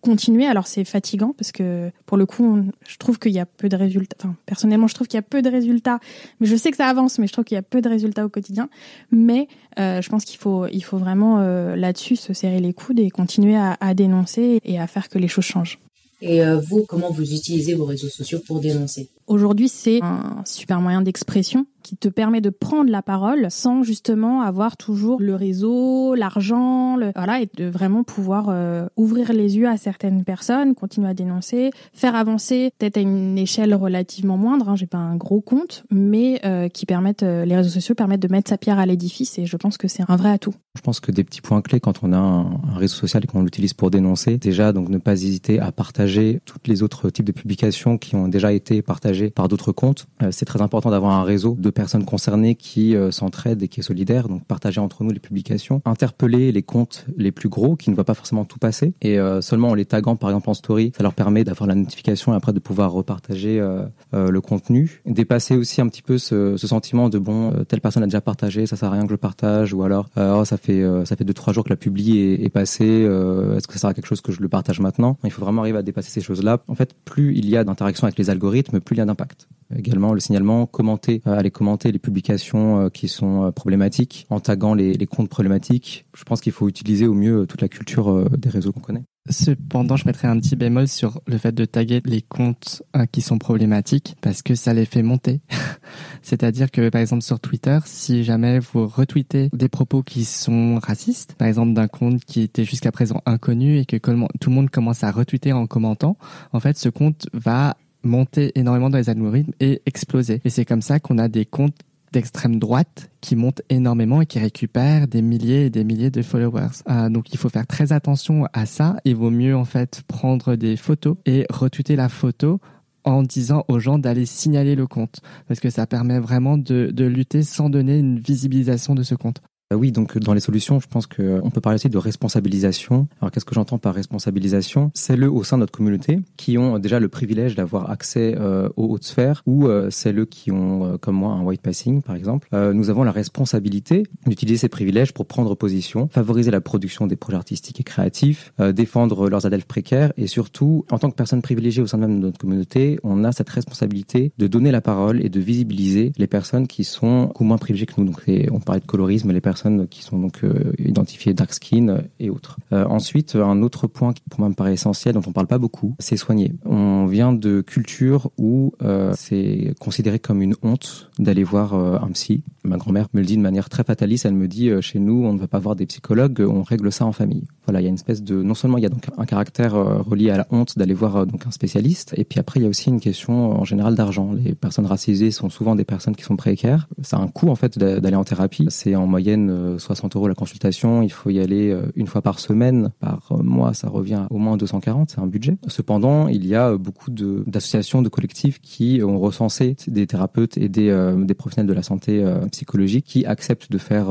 continuer. 0.00 0.46
Alors 0.46 0.66
c'est 0.66 0.84
fatigant 0.84 1.34
parce 1.36 1.52
que 1.52 1.90
pour 2.06 2.16
le 2.16 2.26
coup, 2.26 2.62
je 2.88 2.96
trouve 2.96 3.18
qu'il 3.18 3.32
y 3.32 3.38
a 3.38 3.46
peu 3.46 3.68
de 3.68 3.76
résultats. 3.76 4.16
Enfin, 4.18 4.34
personnellement, 4.46 4.86
je 4.86 4.94
trouve 4.94 5.06
qu'il 5.06 5.18
y 5.18 5.18
a 5.18 5.22
peu 5.22 5.42
de 5.42 5.48
résultats. 5.48 6.00
Mais 6.40 6.46
je 6.46 6.56
sais 6.56 6.70
que 6.70 6.76
ça 6.76 6.86
avance, 6.86 7.18
mais 7.18 7.26
je 7.26 7.32
trouve 7.32 7.44
qu'il 7.44 7.54
y 7.54 7.58
a 7.58 7.62
peu 7.62 7.80
de 7.80 7.88
résultats 7.88 8.24
au 8.24 8.28
quotidien. 8.28 8.68
Mais 9.10 9.48
euh, 9.78 10.00
je 10.02 10.08
pense 10.08 10.24
qu'il 10.24 10.38
faut, 10.38 10.66
il 10.66 10.82
faut 10.82 10.98
vraiment 10.98 11.38
euh, 11.40 11.76
là-dessus 11.76 12.16
se 12.16 12.32
serrer 12.32 12.60
les 12.60 12.72
coudes 12.72 13.00
et 13.00 13.10
continuer 13.10 13.56
à, 13.56 13.76
à, 13.80 13.94
dénoncer 13.94 14.60
et 14.64 14.78
à 14.78 14.86
faire 14.86 15.08
que 15.08 15.18
les 15.18 15.28
choses 15.28 15.44
changent. 15.44 15.78
Et 16.22 16.42
euh, 16.42 16.58
vous, 16.58 16.84
comment 16.86 17.10
vous 17.10 17.32
utilisez 17.32 17.74
vos 17.74 17.86
réseaux 17.86 18.08
sociaux 18.08 18.40
pour 18.46 18.60
dénoncer? 18.60 19.08
Aujourd'hui, 19.26 19.68
c'est 19.68 20.02
un 20.02 20.42
super 20.44 20.80
moyen 20.80 21.00
d'expression 21.00 21.66
qui 21.90 21.96
te 21.96 22.08
permet 22.08 22.40
de 22.40 22.50
prendre 22.50 22.88
la 22.88 23.02
parole 23.02 23.48
sans 23.50 23.82
justement 23.82 24.42
avoir 24.42 24.76
toujours 24.76 25.20
le 25.20 25.34
réseau, 25.34 26.14
l'argent, 26.14 26.96
voilà, 27.16 27.40
et 27.40 27.50
de 27.52 27.64
vraiment 27.64 28.04
pouvoir 28.04 28.46
euh, 28.48 28.86
ouvrir 28.94 29.32
les 29.32 29.56
yeux 29.56 29.66
à 29.66 29.76
certaines 29.76 30.22
personnes, 30.22 30.76
continuer 30.76 31.08
à 31.08 31.14
dénoncer, 31.14 31.72
faire 31.92 32.14
avancer 32.14 32.70
peut-être 32.78 32.96
à 32.96 33.00
une 33.00 33.36
échelle 33.36 33.74
relativement 33.74 34.36
moindre. 34.36 34.68
Hein, 34.68 34.76
J'ai 34.76 34.86
pas 34.86 34.98
un 34.98 35.16
gros 35.16 35.40
compte, 35.40 35.82
mais 35.90 36.40
euh, 36.44 36.68
qui 36.68 36.86
permettent, 36.86 37.24
euh, 37.24 37.44
les 37.44 37.56
réseaux 37.56 37.70
sociaux 37.70 37.96
permettent 37.96 38.22
de 38.22 38.30
mettre 38.30 38.50
sa 38.50 38.56
pierre 38.56 38.78
à 38.78 38.86
l'édifice, 38.86 39.40
et 39.40 39.46
je 39.46 39.56
pense 39.56 39.76
que 39.76 39.88
c'est 39.88 40.08
un 40.08 40.14
vrai 40.14 40.30
atout. 40.30 40.54
Je 40.76 40.82
pense 40.82 41.00
que 41.00 41.10
des 41.10 41.24
petits 41.24 41.40
points 41.40 41.60
clés 41.60 41.80
quand 41.80 42.04
on 42.04 42.12
a 42.12 42.18
un, 42.18 42.60
réseau 42.76 42.94
social 42.94 43.24
et 43.24 43.26
qu'on 43.26 43.42
l'utilise 43.42 43.74
pour 43.74 43.90
dénoncer, 43.90 44.38
déjà 44.38 44.72
donc 44.72 44.90
ne 44.90 44.98
pas 44.98 45.14
hésiter 45.14 45.58
à 45.58 45.72
partager 45.72 46.40
toutes 46.44 46.68
les 46.68 46.84
autres 46.84 47.10
types 47.10 47.24
de 47.24 47.32
publications 47.32 47.98
qui 47.98 48.14
ont 48.14 48.28
déjà 48.28 48.52
été 48.52 48.80
partagées 48.80 49.30
par 49.30 49.48
d'autres 49.48 49.72
comptes. 49.72 50.06
c'est 50.30 50.44
très 50.44 50.62
important 50.62 50.90
d'avoir 50.90 51.14
un 51.14 51.24
réseau 51.24 51.56
de 51.58 51.70
concernées 52.04 52.54
qui 52.54 52.94
euh, 52.96 53.10
s'entraident 53.10 53.62
et 53.62 53.68
qui 53.68 53.80
est 53.80 53.82
solidaire, 53.82 54.28
donc 54.28 54.44
partager 54.44 54.80
entre 54.80 55.04
nous 55.04 55.10
les 55.10 55.20
publications, 55.20 55.82
interpeller 55.84 56.52
les 56.52 56.62
comptes 56.62 57.06
les 57.16 57.32
plus 57.32 57.48
gros 57.48 57.76
qui 57.76 57.90
ne 57.90 57.94
voient 57.94 58.04
pas 58.04 58.14
forcément 58.14 58.44
tout 58.44 58.58
passer 58.58 58.94
et 59.02 59.18
euh, 59.18 59.40
seulement 59.40 59.70
en 59.70 59.74
les 59.74 59.84
taguant 59.84 60.16
par 60.16 60.30
exemple 60.30 60.50
en 60.50 60.54
story, 60.54 60.92
ça 60.96 61.02
leur 61.02 61.14
permet 61.14 61.44
d'avoir 61.44 61.66
la 61.66 61.74
notification 61.74 62.32
et 62.32 62.36
après 62.36 62.52
de 62.52 62.58
pouvoir 62.58 62.92
repartager 62.92 63.60
euh, 63.60 63.86
le 64.12 64.40
contenu. 64.40 65.02
Dépasser 65.06 65.56
aussi 65.56 65.80
un 65.80 65.88
petit 65.88 66.02
peu 66.02 66.18
ce, 66.18 66.56
sentiment 66.56 67.08
de 67.08 67.18
bon, 67.18 67.52
telle 67.66 67.80
personne 67.80 68.02
a 68.02 68.06
déjà 68.06 68.20
partagé, 68.20 68.66
ça 68.66 68.76
sert 68.76 68.88
à 68.88 68.92
rien 68.92 69.04
que 69.04 69.10
je 69.10 69.16
partage 69.16 69.74
ou 69.74 69.82
alors 69.82 70.08
oh, 70.16 70.44
ça 70.44 70.56
fait 70.56 70.84
ça 71.04 71.16
fait 71.16 71.24
deux 71.24 71.34
trois 71.34 71.52
jours 71.52 71.64
que 71.64 71.70
la 71.70 71.76
publie 71.76 72.18
est, 72.18 72.44
est 72.44 72.48
passée, 72.48 72.84
est-ce 72.84 73.66
que 73.66 73.74
ça 73.74 73.80
sert 73.80 73.90
à 73.90 73.94
quelque 73.94 74.06
chose 74.06 74.20
que 74.20 74.32
je 74.32 74.40
le 74.40 74.48
partage 74.48 74.80
maintenant? 74.80 75.18
Il 75.24 75.30
faut 75.30 75.42
vraiment 75.42 75.62
arriver 75.62 75.78
à 75.78 75.82
dépasser 75.82 76.10
ces 76.10 76.20
choses-là. 76.20 76.62
En 76.68 76.74
fait, 76.74 76.94
plus 77.04 77.36
il 77.36 77.48
y 77.48 77.56
a 77.56 77.64
d'interaction 77.64 78.04
avec 78.04 78.18
les 78.18 78.30
algorithmes, 78.30 78.80
plus 78.80 78.96
il 78.96 78.98
y 78.98 79.02
a 79.02 79.06
d'impact. 79.06 79.48
Également 79.76 80.12
le 80.14 80.20
signalement, 80.20 80.66
commenter, 80.66 81.22
aller 81.24 81.50
commenter 81.50 81.92
les 81.92 82.00
publications 82.00 82.80
euh, 82.80 82.88
qui 82.88 83.06
sont 83.06 83.44
euh, 83.44 83.50
problématiques, 83.52 84.26
en 84.28 84.40
taguant 84.40 84.74
les, 84.74 84.94
les 84.94 85.06
comptes 85.06 85.28
problématiques. 85.28 86.06
Je 86.16 86.24
pense 86.24 86.40
qu'il 86.40 86.52
faut 86.52 86.68
utiliser 86.68 87.06
au 87.06 87.14
mieux 87.14 87.42
euh, 87.42 87.46
toute 87.46 87.60
la 87.60 87.68
culture 87.68 88.28
des 88.30 88.48
réseaux 88.48 88.72
qu'on 88.72 88.80
connaît. 88.80 89.04
Cependant, 89.28 89.96
je 89.96 90.06
mettrais 90.06 90.26
un 90.26 90.40
petit 90.40 90.56
bémol 90.56 90.88
sur 90.88 91.20
le 91.26 91.38
fait 91.38 91.52
de 91.52 91.64
taguer 91.64 92.00
les 92.04 92.22
comptes 92.22 92.82
qui 93.12 93.20
sont 93.20 93.38
problématiques 93.38 94.16
parce 94.22 94.42
que 94.42 94.54
ça 94.54 94.72
les 94.72 94.86
fait 94.86 95.02
monter. 95.02 95.40
C'est-à-dire 96.22 96.70
que, 96.70 96.88
par 96.88 97.00
exemple, 97.00 97.22
sur 97.22 97.38
Twitter, 97.38 97.78
si 97.84 98.24
jamais 98.24 98.58
vous 98.58 98.88
retweetez 98.88 99.50
des 99.52 99.68
propos 99.68 100.02
qui 100.02 100.24
sont 100.24 100.80
racistes, 100.82 101.34
par 101.34 101.46
exemple 101.46 101.74
d'un 101.74 101.86
compte 101.86 102.24
qui 102.24 102.40
était 102.40 102.64
jusqu'à 102.64 102.92
présent 102.92 103.20
inconnu 103.26 103.78
et 103.78 103.84
que 103.84 103.98
tout 103.98 104.50
le 104.50 104.54
monde 104.54 104.70
commence 104.70 105.04
à 105.04 105.12
retweeter 105.12 105.52
en 105.52 105.66
commentant, 105.66 106.16
en 106.52 106.60
fait, 106.60 106.78
ce 106.78 106.88
compte 106.88 107.26
va 107.34 107.76
monter 108.02 108.52
énormément 108.58 108.90
dans 108.90 108.98
les 108.98 109.10
algorithmes 109.10 109.52
et 109.60 109.82
exploser. 109.86 110.40
Et 110.44 110.50
c'est 110.50 110.64
comme 110.64 110.82
ça 110.82 111.00
qu'on 111.00 111.18
a 111.18 111.28
des 111.28 111.44
comptes 111.44 111.76
d'extrême 112.12 112.58
droite 112.58 113.10
qui 113.20 113.36
montent 113.36 113.62
énormément 113.68 114.20
et 114.20 114.26
qui 114.26 114.38
récupèrent 114.38 115.06
des 115.06 115.22
milliers 115.22 115.66
et 115.66 115.70
des 115.70 115.84
milliers 115.84 116.10
de 116.10 116.22
followers. 116.22 116.82
Euh, 116.88 117.08
donc 117.08 117.32
il 117.32 117.38
faut 117.38 117.48
faire 117.48 117.66
très 117.66 117.92
attention 117.92 118.46
à 118.52 118.66
ça. 118.66 118.96
Il 119.04 119.16
vaut 119.16 119.30
mieux 119.30 119.56
en 119.56 119.64
fait 119.64 120.02
prendre 120.08 120.56
des 120.56 120.76
photos 120.76 121.16
et 121.26 121.46
retweeter 121.50 121.96
la 121.96 122.08
photo 122.08 122.60
en 123.04 123.22
disant 123.22 123.64
aux 123.68 123.78
gens 123.78 123.98
d'aller 123.98 124.26
signaler 124.26 124.74
le 124.74 124.86
compte 124.86 125.20
parce 125.48 125.60
que 125.60 125.70
ça 125.70 125.86
permet 125.86 126.18
vraiment 126.18 126.58
de, 126.58 126.90
de 126.92 127.04
lutter 127.04 127.42
sans 127.42 127.70
donner 127.70 127.98
une 127.98 128.18
visibilisation 128.18 128.94
de 128.94 129.02
ce 129.02 129.14
compte. 129.14 129.40
Euh, 129.72 129.76
oui, 129.76 129.92
donc 129.92 130.18
dans 130.18 130.34
les 130.34 130.40
solutions, 130.40 130.80
je 130.80 130.88
pense 130.88 131.06
qu'on 131.06 131.22
euh, 131.22 131.50
peut 131.52 131.60
parler 131.60 131.76
aussi 131.76 131.88
de 131.88 131.98
responsabilisation. 131.98 133.06
Alors 133.20 133.30
qu'est-ce 133.30 133.44
que 133.44 133.54
j'entends 133.54 133.78
par 133.78 133.94
responsabilisation? 133.94 134.90
C'est 134.94 135.16
le 135.16 135.30
au 135.30 135.44
sein 135.44 135.58
de 135.58 135.60
notre 135.60 135.72
communauté 135.72 136.20
qui 136.36 136.58
ont 136.58 136.78
déjà 136.78 136.98
le 136.98 137.08
privilège 137.08 137.54
d'avoir 137.54 137.90
accès 137.90 138.34
euh, 138.36 138.68
aux 138.76 138.86
hautes 138.86 139.04
sphères 139.04 139.42
ou 139.46 139.68
c'est 139.90 140.12
le 140.12 140.24
qui 140.24 140.50
ont, 140.50 140.98
comme 141.00 141.16
moi, 141.16 141.32
un 141.32 141.42
white 141.42 141.62
passing 141.62 142.02
par 142.02 142.16
exemple. 142.16 142.48
nous 142.52 142.90
avons 142.90 143.02
la 143.02 143.12
responsabilité 143.12 144.04
d'utiliser 144.26 144.58
ces 144.58 144.68
privilèges 144.68 145.12
pour 145.12 145.26
prendre 145.26 145.54
position, 145.54 146.08
favoriser 146.08 146.50
la 146.50 146.60
production 146.60 147.06
des 147.06 147.16
projets 147.16 147.36
artistiques 147.36 147.80
et 147.80 147.82
créatifs, 147.82 148.52
défendre 148.58 149.28
leurs 149.28 149.46
adeptes 149.46 149.66
précaires 149.66 150.12
et 150.16 150.26
surtout, 150.26 150.84
en 150.90 150.98
tant 150.98 151.10
que 151.10 151.14
personne 151.14 151.42
privilégiée 151.42 151.82
au 151.82 151.86
sein 151.86 151.98
même 151.98 152.20
de 152.20 152.26
notre 152.26 152.38
communauté, 152.38 152.98
on 153.02 153.24
a 153.24 153.32
cette 153.32 153.50
responsabilité 153.50 154.32
de 154.38 154.46
donner 154.46 154.70
la 154.70 154.80
parole 154.80 155.24
et 155.24 155.28
de 155.28 155.40
visibiliser 155.40 156.12
les 156.16 156.26
personnes 156.26 156.66
qui 156.66 156.84
sont 156.84 157.24
beaucoup 157.24 157.44
moins 157.44 157.58
privilégiées 157.58 157.86
que 157.86 158.00
nous. 158.00 158.06
Donc 158.06 158.22
on 158.50 158.60
parlait 158.60 158.80
de 158.80 158.86
colorisme, 158.86 159.30
les 159.32 159.40
personnes 159.40 159.59
qui 159.90 160.02
sont 160.02 160.18
donc 160.18 160.44
euh, 160.44 160.72
identifiées 160.78 161.34
dark 161.34 161.52
skin 161.52 162.02
et 162.18 162.30
autres. 162.30 162.58
Euh, 162.72 162.84
ensuite, 162.86 163.36
un 163.36 163.62
autre 163.62 163.86
point 163.86 164.12
qui 164.12 164.22
pour 164.28 164.40
moi 164.40 164.48
me 164.48 164.54
paraît 164.54 164.72
essentiel, 164.72 165.14
dont 165.14 165.22
on 165.26 165.32
parle 165.32 165.46
pas 165.46 165.58
beaucoup, 165.58 165.94
c'est 165.98 166.16
soigner. 166.16 166.54
On 166.64 167.06
vient 167.06 167.32
de 167.32 167.60
culture 167.60 168.30
où 168.38 168.72
euh, 168.82 169.12
c'est 169.16 169.74
considéré 169.80 170.18
comme 170.18 170.42
une 170.42 170.54
honte 170.62 171.10
d'aller 171.18 171.44
voir 171.44 171.74
un 171.74 172.08
psy. 172.12 172.42
Ma 172.64 172.76
grand-mère 172.76 173.08
me 173.12 173.20
le 173.20 173.26
dit 173.26 173.36
de 173.36 173.42
manière 173.42 173.68
très 173.68 173.84
fataliste. 173.84 174.26
Elle 174.26 174.34
me 174.34 174.48
dit 174.48 174.70
chez 174.80 174.98
nous, 174.98 175.24
on 175.24 175.32
ne 175.32 175.38
va 175.38 175.48
pas 175.48 175.58
voir 175.58 175.76
des 175.76 175.86
psychologues, 175.86 176.40
on 176.40 176.62
règle 176.62 176.92
ça 176.92 177.04
en 177.04 177.12
famille. 177.12 177.44
Voilà, 177.66 177.80
il 177.80 177.84
y 177.84 177.86
a 177.86 177.88
une 177.88 177.94
espèce 177.94 178.22
de 178.22 178.42
non 178.42 178.54
seulement 178.54 178.78
il 178.78 178.82
y 178.82 178.86
a 178.86 178.88
donc 178.88 179.06
un 179.16 179.24
caractère 179.24 179.74
relié 179.74 180.30
à 180.30 180.36
la 180.36 180.46
honte 180.50 180.78
d'aller 180.78 180.94
voir 180.94 181.26
donc 181.26 181.46
un 181.46 181.50
spécialiste, 181.50 182.14
et 182.16 182.24
puis 182.24 182.40
après 182.40 182.60
il 182.60 182.62
y 182.64 182.66
a 182.66 182.68
aussi 182.68 182.88
une 182.88 183.00
question 183.00 183.60
en 183.60 183.64
général 183.64 183.94
d'argent. 183.94 184.32
Les 184.32 184.54
personnes 184.54 184.86
racisées 184.86 185.30
sont 185.30 185.50
souvent 185.50 185.74
des 185.74 185.84
personnes 185.84 186.16
qui 186.16 186.24
sont 186.24 186.36
précaires. 186.36 186.88
Ça 187.02 187.16
a 187.16 187.20
un 187.20 187.28
coût 187.28 187.48
en 187.48 187.54
fait 187.54 187.78
d'aller 187.78 188.16
en 188.16 188.24
thérapie. 188.24 188.66
C'est 188.70 188.94
en 188.94 189.06
moyenne 189.06 189.49
60 189.78 190.16
euros 190.16 190.28
la 190.28 190.34
consultation, 190.34 191.02
il 191.02 191.10
faut 191.10 191.30
y 191.30 191.40
aller 191.40 191.70
euh, 191.70 191.82
une 191.96 192.06
fois 192.06 192.22
par 192.22 192.38
semaine, 192.38 192.90
par 193.00 193.32
euh, 193.32 193.42
mois, 193.42 193.74
ça 193.74 193.88
revient 193.88 194.26
au 194.30 194.38
moins 194.38 194.56
240, 194.56 195.10
c'est 195.10 195.20
un 195.20 195.26
budget. 195.26 195.56
Cependant, 195.66 196.28
il 196.28 196.46
y 196.46 196.54
a 196.54 196.76
beaucoup 196.76 197.10
d'associations, 197.10 198.02
de, 198.02 198.08
collectifs 198.08 198.60
qui 198.60 199.00
ont 199.04 199.18
recensé 199.18 199.76
des 199.86 200.06
thérapeutes 200.06 200.56
et 200.58 200.68
des, 200.68 200.88
euh, 200.90 201.24
professionnels 201.36 201.68
de 201.68 201.74
la 201.74 201.82
santé 201.82 202.22
psychologique 202.50 203.06
qui 203.06 203.24
acceptent 203.24 203.70
de 203.70 203.78
faire 203.78 204.08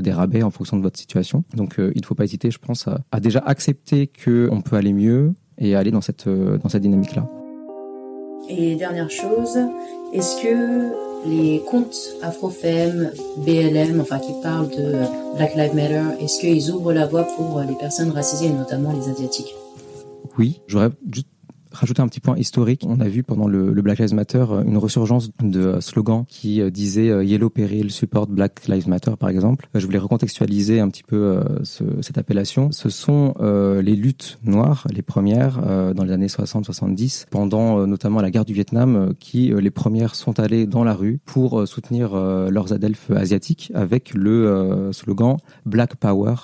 des 0.00 0.12
rabais 0.12 0.42
en 0.42 0.50
fonction 0.50 0.76
de 0.76 0.82
votre 0.82 0.98
situation. 0.98 1.44
Donc, 1.54 1.74
il 1.78 2.00
ne 2.00 2.06
faut 2.06 2.14
pas 2.14 2.24
hésiter, 2.24 2.50
je 2.50 2.58
pense, 2.58 2.88
à, 2.88 3.00
à 3.12 3.20
déjà 3.20 3.40
accepter 3.40 4.06
qu'on 4.06 4.62
peut 4.62 4.76
aller 4.76 4.92
mieux 4.92 5.34
et 5.58 5.74
aller 5.74 5.90
dans 5.90 6.00
cette, 6.00 6.28
dans 6.28 6.68
cette 6.68 6.82
dynamique-là. 6.82 7.26
Et 8.48 8.76
dernière 8.76 9.10
chose, 9.10 9.58
est-ce 10.14 10.42
que 10.42 11.09
les 11.26 11.62
comptes 11.70 12.16
Afrofem, 12.22 13.10
BLM, 13.38 14.00
enfin 14.00 14.18
qui 14.18 14.32
parlent 14.42 14.70
de 14.70 14.94
Black 15.36 15.54
Lives 15.54 15.74
Matter, 15.74 16.02
est-ce 16.20 16.40
qu'ils 16.40 16.70
ouvrent 16.70 16.92
la 16.92 17.06
voie 17.06 17.24
pour 17.24 17.60
les 17.60 17.74
personnes 17.74 18.10
racisées, 18.10 18.46
et 18.46 18.52
notamment 18.52 18.92
les 18.92 19.08
asiatiques? 19.10 19.54
Oui, 20.38 20.60
j'aurais 20.66 20.90
juste 21.12 21.28
rajouter 21.72 22.02
un 22.02 22.08
petit 22.08 22.20
point 22.20 22.36
historique. 22.36 22.84
On 22.86 23.00
a 23.00 23.08
vu 23.08 23.22
pendant 23.22 23.46
le, 23.46 23.72
Black 23.80 23.98
Lives 23.98 24.14
Matter 24.14 24.44
une 24.66 24.76
resurgence 24.76 25.30
de 25.42 25.80
slogans 25.80 26.24
qui 26.28 26.60
disaient 26.70 27.24
Yellow 27.24 27.48
Peril 27.48 27.90
support 27.90 28.26
Black 28.26 28.66
Lives 28.68 28.88
Matter 28.88 29.12
par 29.18 29.28
exemple. 29.28 29.68
Je 29.74 29.86
voulais 29.86 29.98
recontextualiser 29.98 30.80
un 30.80 30.88
petit 30.88 31.02
peu 31.02 31.40
ce, 31.62 31.84
cette 32.02 32.18
appellation. 32.18 32.72
Ce 32.72 32.90
sont 32.90 33.34
les 33.40 33.96
luttes 33.96 34.38
noires, 34.44 34.86
les 34.92 35.02
premières 35.02 35.60
dans 35.94 36.04
les 36.04 36.12
années 36.12 36.26
60-70, 36.26 37.26
pendant 37.30 37.86
notamment 37.86 38.20
la 38.20 38.30
guerre 38.30 38.44
du 38.44 38.52
Vietnam, 38.52 39.14
qui 39.18 39.52
les 39.58 39.70
premières 39.70 40.14
sont 40.14 40.38
allées 40.40 40.66
dans 40.66 40.84
la 40.84 40.94
rue 40.94 41.20
pour 41.24 41.66
soutenir 41.66 42.14
leurs 42.14 42.72
adelphes 42.72 43.10
asiatiques 43.10 43.72
avec 43.74 44.12
le 44.14 44.90
slogan 44.92 45.36
Black 45.64 45.96
Power 45.96 46.34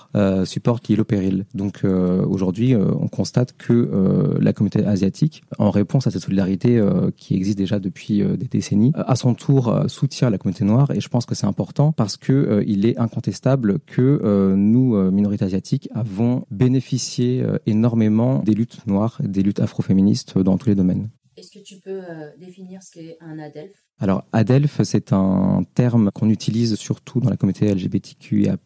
support 0.45 0.81
Yellow 0.89 1.05
Peril. 1.05 1.45
Donc 1.55 1.85
aujourd'hui, 1.85 2.75
on 2.75 3.09
constate 3.09 3.55
que 3.57 4.37
la 4.41 4.53
communauté 4.53 4.85
asiatique, 4.85 5.16
en 5.59 5.71
réponse 5.71 6.07
à 6.07 6.11
cette 6.11 6.23
solidarité 6.23 6.83
qui 7.17 7.35
existe 7.35 7.59
déjà 7.59 7.79
depuis 7.79 8.23
des 8.23 8.49
décennies, 8.49 8.93
à 8.95 9.17
son 9.17 9.35
tour 9.35 9.85
soutient 9.89 10.31
la 10.31 10.39
communauté 10.39 10.65
noire 10.65 10.91
et 10.91 11.01
je 11.01 11.09
pense 11.09 11.27
que 11.27 11.35
c'est 11.35 11.47
important 11.47 11.93
parce 11.93 12.17
que 12.17 12.63
il 12.67 12.87
est 12.87 12.99
incontestable 12.99 13.79
que 13.81 14.55
nous, 14.55 15.11
minorités 15.11 15.45
asiatiques, 15.45 15.89
avons 15.95 16.47
bénéficié 16.51 17.45
énormément 17.67 18.43
des 18.45 18.55
luttes 18.55 18.87
noires, 18.87 19.21
des 19.23 19.43
luttes 19.43 19.61
afroféministes 19.61 20.39
dans 20.39 20.59
tous 20.59 20.69
les 20.69 20.75
domaines. 20.75 21.09
Est-ce 21.37 21.51
que 21.51 21.63
tu 21.63 21.77
peux 21.81 22.01
définir 22.39 22.83
ce 22.83 22.91
qu'est 22.93 23.17
un 23.21 23.39
ADELF 23.39 23.83
alors, 23.99 24.25
ADELF, 24.33 24.83
c'est 24.83 25.15
un 25.15 25.63
terme 25.75 26.11
qu'on 26.11 26.29
utilise 26.29 26.75
surtout 26.75 27.19
dans 27.19 27.31
la 27.31 27.39
communauté 27.39 27.73
LGBTQIA+, 27.73 28.59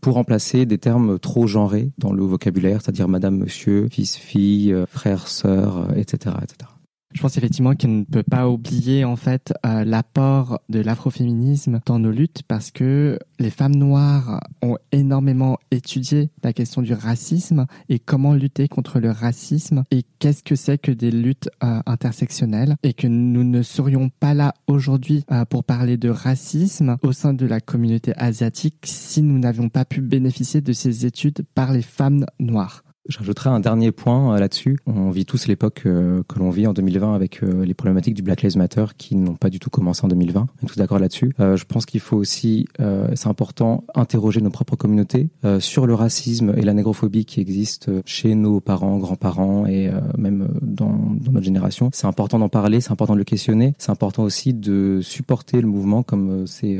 pour 0.00 0.14
remplacer 0.14 0.64
des 0.64 0.78
termes 0.78 1.18
trop 1.18 1.46
genrés 1.46 1.92
dans 1.98 2.14
le 2.14 2.22
vocabulaire, 2.22 2.80
c'est-à-dire 2.80 3.06
madame, 3.06 3.36
monsieur, 3.36 3.88
fils, 3.90 4.16
fille, 4.16 4.74
frère, 4.88 5.28
sœur, 5.28 5.88
etc., 5.94 6.36
etc. 6.42 6.70
Je 7.14 7.20
pense 7.20 7.36
effectivement 7.36 7.74
qu'on 7.74 7.88
ne 7.88 8.04
peut 8.04 8.22
pas 8.22 8.48
oublier 8.48 9.04
en 9.04 9.16
fait 9.16 9.52
euh, 9.66 9.84
l'apport 9.84 10.60
de 10.68 10.80
l'afroféminisme 10.80 11.80
dans 11.84 11.98
nos 11.98 12.10
luttes 12.10 12.42
parce 12.48 12.70
que 12.70 13.18
les 13.38 13.50
femmes 13.50 13.74
noires 13.74 14.40
ont 14.62 14.76
énormément 14.92 15.58
étudié 15.70 16.30
la 16.42 16.52
question 16.52 16.80
du 16.80 16.94
racisme 16.94 17.66
et 17.88 17.98
comment 17.98 18.34
lutter 18.34 18.68
contre 18.68 18.98
le 18.98 19.10
racisme 19.10 19.84
et 19.90 20.04
qu'est-ce 20.18 20.42
que 20.42 20.56
c'est 20.56 20.78
que 20.78 20.92
des 20.92 21.10
luttes 21.10 21.50
euh, 21.62 21.80
intersectionnelles 21.86 22.76
et 22.82 22.94
que 22.94 23.06
nous 23.06 23.44
ne 23.44 23.62
serions 23.62 24.08
pas 24.08 24.34
là 24.34 24.54
aujourd'hui 24.66 25.24
euh, 25.30 25.44
pour 25.44 25.64
parler 25.64 25.96
de 25.96 26.08
racisme 26.08 26.96
au 27.02 27.12
sein 27.12 27.34
de 27.34 27.46
la 27.46 27.60
communauté 27.60 28.12
asiatique 28.16 28.78
si 28.84 29.22
nous 29.22 29.38
n'avions 29.38 29.68
pas 29.68 29.84
pu 29.84 30.00
bénéficier 30.00 30.60
de 30.60 30.72
ces 30.72 31.04
études 31.04 31.44
par 31.54 31.72
les 31.72 31.82
femmes 31.82 32.24
noires. 32.38 32.82
J'ajouterai 33.08 33.50
un 33.50 33.58
dernier 33.58 33.90
point 33.90 34.34
euh, 34.34 34.38
là-dessus. 34.38 34.78
On 34.86 35.10
vit 35.10 35.26
tous 35.26 35.48
l'époque 35.48 35.82
euh, 35.86 36.22
que 36.28 36.38
l'on 36.38 36.50
vit 36.50 36.68
en 36.68 36.72
2020 36.72 37.14
avec 37.14 37.42
euh, 37.42 37.64
les 37.64 37.74
problématiques 37.74 38.14
du 38.14 38.22
Black 38.22 38.42
Lives 38.42 38.56
Matter 38.56 38.84
qui 38.96 39.16
n'ont 39.16 39.34
pas 39.34 39.50
du 39.50 39.58
tout 39.58 39.70
commencé 39.70 40.04
en 40.04 40.08
2020. 40.08 40.40
On 40.40 40.64
est 40.64 40.68
tous 40.68 40.78
d'accord 40.78 41.00
là-dessus. 41.00 41.34
je 41.38 41.64
pense 41.64 41.84
qu'il 41.86 42.00
faut 42.00 42.16
aussi, 42.16 42.66
c'est 43.14 43.28
important, 43.28 43.84
interroger 43.94 44.40
nos 44.40 44.50
propres 44.50 44.76
communautés 44.76 45.28
sur 45.58 45.86
le 45.86 45.94
racisme 45.94 46.54
et 46.56 46.62
la 46.62 46.74
négrophobie 46.74 47.24
qui 47.24 47.40
existent 47.40 47.90
chez 48.04 48.34
nos 48.34 48.60
parents, 48.60 48.98
grands-parents 48.98 49.66
et 49.66 49.90
même 50.16 50.48
dans, 50.60 50.92
dans, 50.92 51.32
notre 51.32 51.44
génération. 51.44 51.90
C'est 51.92 52.06
important 52.06 52.38
d'en 52.38 52.48
parler, 52.48 52.80
c'est 52.80 52.92
important 52.92 53.14
de 53.14 53.18
le 53.18 53.24
questionner. 53.24 53.74
C'est 53.78 53.90
important 53.90 54.22
aussi 54.22 54.54
de 54.54 55.00
supporter 55.02 55.60
le 55.60 55.68
mouvement 55.68 56.02
comme 56.02 56.46
c'est 56.46 56.78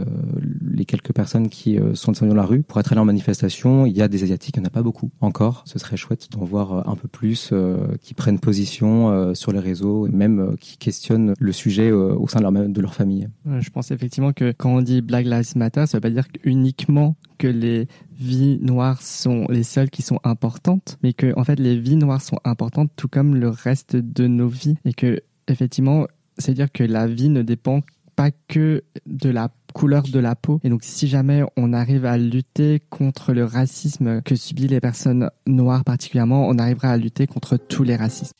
les 0.63 0.85
quelques 0.85 1.13
personnes 1.13 1.49
qui 1.49 1.79
sont 1.95 2.13
dans 2.13 2.35
la 2.35 2.45
rue. 2.45 2.63
Pour 2.63 2.79
être 2.81 2.93
allé 2.93 3.01
en 3.01 3.07
manifestation, 3.07 3.87
il 3.87 3.97
y 3.97 4.03
a 4.03 4.09
des 4.09 4.23
Asiatiques, 4.23 4.57
il 4.57 4.61
n'y 4.61 4.67
en 4.67 4.69
a 4.69 4.71
pas 4.71 4.83
beaucoup 4.83 5.11
encore. 5.21 5.63
Ce 5.67 5.79
serait 5.79 5.97
chouette 5.97 6.12
d'en 6.31 6.45
voir 6.45 6.73
euh, 6.73 6.83
un 6.87 6.97
peu 6.97 7.09
plus, 7.09 7.51
euh, 7.53 7.97
qui 8.01 8.15
prennent 8.15 8.39
position 8.39 9.11
euh, 9.11 9.35
sur 9.35 9.53
les 9.53 9.59
réseaux, 9.59 10.07
et 10.07 10.11
même 10.11 10.57
qui 10.61 10.77
questionnent 10.77 11.35
le 11.39 11.53
sujet 11.53 11.93
au 11.93 12.27
sein 12.29 12.41
de 12.41 12.45
leur, 12.45 12.69
de 12.69 12.81
leur 12.81 12.95
famille. 12.95 13.29
Je 13.61 13.71
pense 13.71 13.91
effectivement 13.91 14.33
que 14.33 14.53
quand 14.53 14.71
on 14.71 14.83
dit 14.83 15.03
Black 15.03 15.27
Lives 15.27 15.57
Matter, 15.57 15.87
ça 15.87 15.99
veut 15.99 16.03
pas 16.03 16.11
dire 16.11 16.27
uniquement 16.45 17.17
que 17.39 17.47
les 17.47 17.89
vies 18.13 18.59
noires 18.61 19.03
sont 19.03 19.47
les 19.49 19.63
seules 19.63 19.91
qui 19.91 20.03
sont 20.03 20.21
importantes, 20.25 20.99
mais 21.03 21.13
que 21.13 21.33
en 21.37 21.45
fait 21.45 21.59
les 21.59 21.79
vies 21.79 21.97
noires 21.97 22.23
sont 22.23 22.39
importantes 22.45 22.91
tout 22.97 23.09
comme 23.09 23.35
le 23.35 23.49
reste 23.49 23.97
de 23.97 24.27
nos 24.27 24.49
vies 24.49 24.77
et 24.85 24.93
que 24.93 25.21
effectivement, 25.49 26.07
c'est 26.39 26.55
dire 26.55 26.71
que 26.71 26.85
la 26.85 27.07
vie 27.07 27.29
ne 27.29 27.43
dépend 27.43 27.81
pas 28.17 28.31
que 28.49 28.85
de 29.07 29.31
la 29.31 29.49
couleur 29.73 30.05
de 30.05 30.19
la 30.19 30.35
peau. 30.35 30.61
Et 30.63 30.69
donc, 30.69 30.85
si 30.85 31.09
jamais 31.09 31.43
on 31.57 31.73
arrive 31.73 32.05
à 32.05 32.17
lutter 32.17 32.81
contre 32.91 33.33
le 33.33 33.45
racisme 33.45 34.23
que 34.23 34.37
subissent 34.37 34.71
les 34.71 34.81
personnes 34.81 35.31
noires 35.47 35.85
particulièrement, 35.85 36.47
on 36.47 36.59
arrivera 36.59 36.91
à 36.91 36.97
lutter 36.97 37.27
contre 37.27 37.57
tous 37.57 37.83
les 37.83 37.97
racismes. 37.97 38.33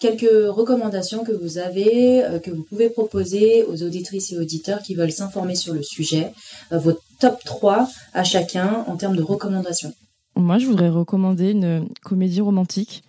Quelques 0.00 0.30
recommandations 0.48 1.24
que 1.24 1.32
vous 1.32 1.58
avez, 1.58 2.22
euh, 2.22 2.38
que 2.38 2.52
vous 2.52 2.62
pouvez 2.62 2.88
proposer 2.88 3.64
aux 3.64 3.82
auditrices 3.82 4.32
et 4.32 4.38
auditeurs 4.38 4.80
qui 4.80 4.94
veulent 4.94 5.10
s'informer 5.10 5.56
sur 5.56 5.74
le 5.74 5.82
sujet. 5.82 6.32
Euh, 6.72 6.78
votre 6.78 7.00
top 7.18 7.42
3 7.44 7.88
à 8.14 8.22
chacun 8.22 8.84
en 8.86 8.96
termes 8.96 9.16
de 9.16 9.22
recommandations. 9.22 9.92
Moi, 10.36 10.58
je 10.58 10.66
voudrais 10.66 10.88
recommander 10.88 11.50
une 11.50 11.88
comédie 12.04 12.40
romantique 12.40 13.02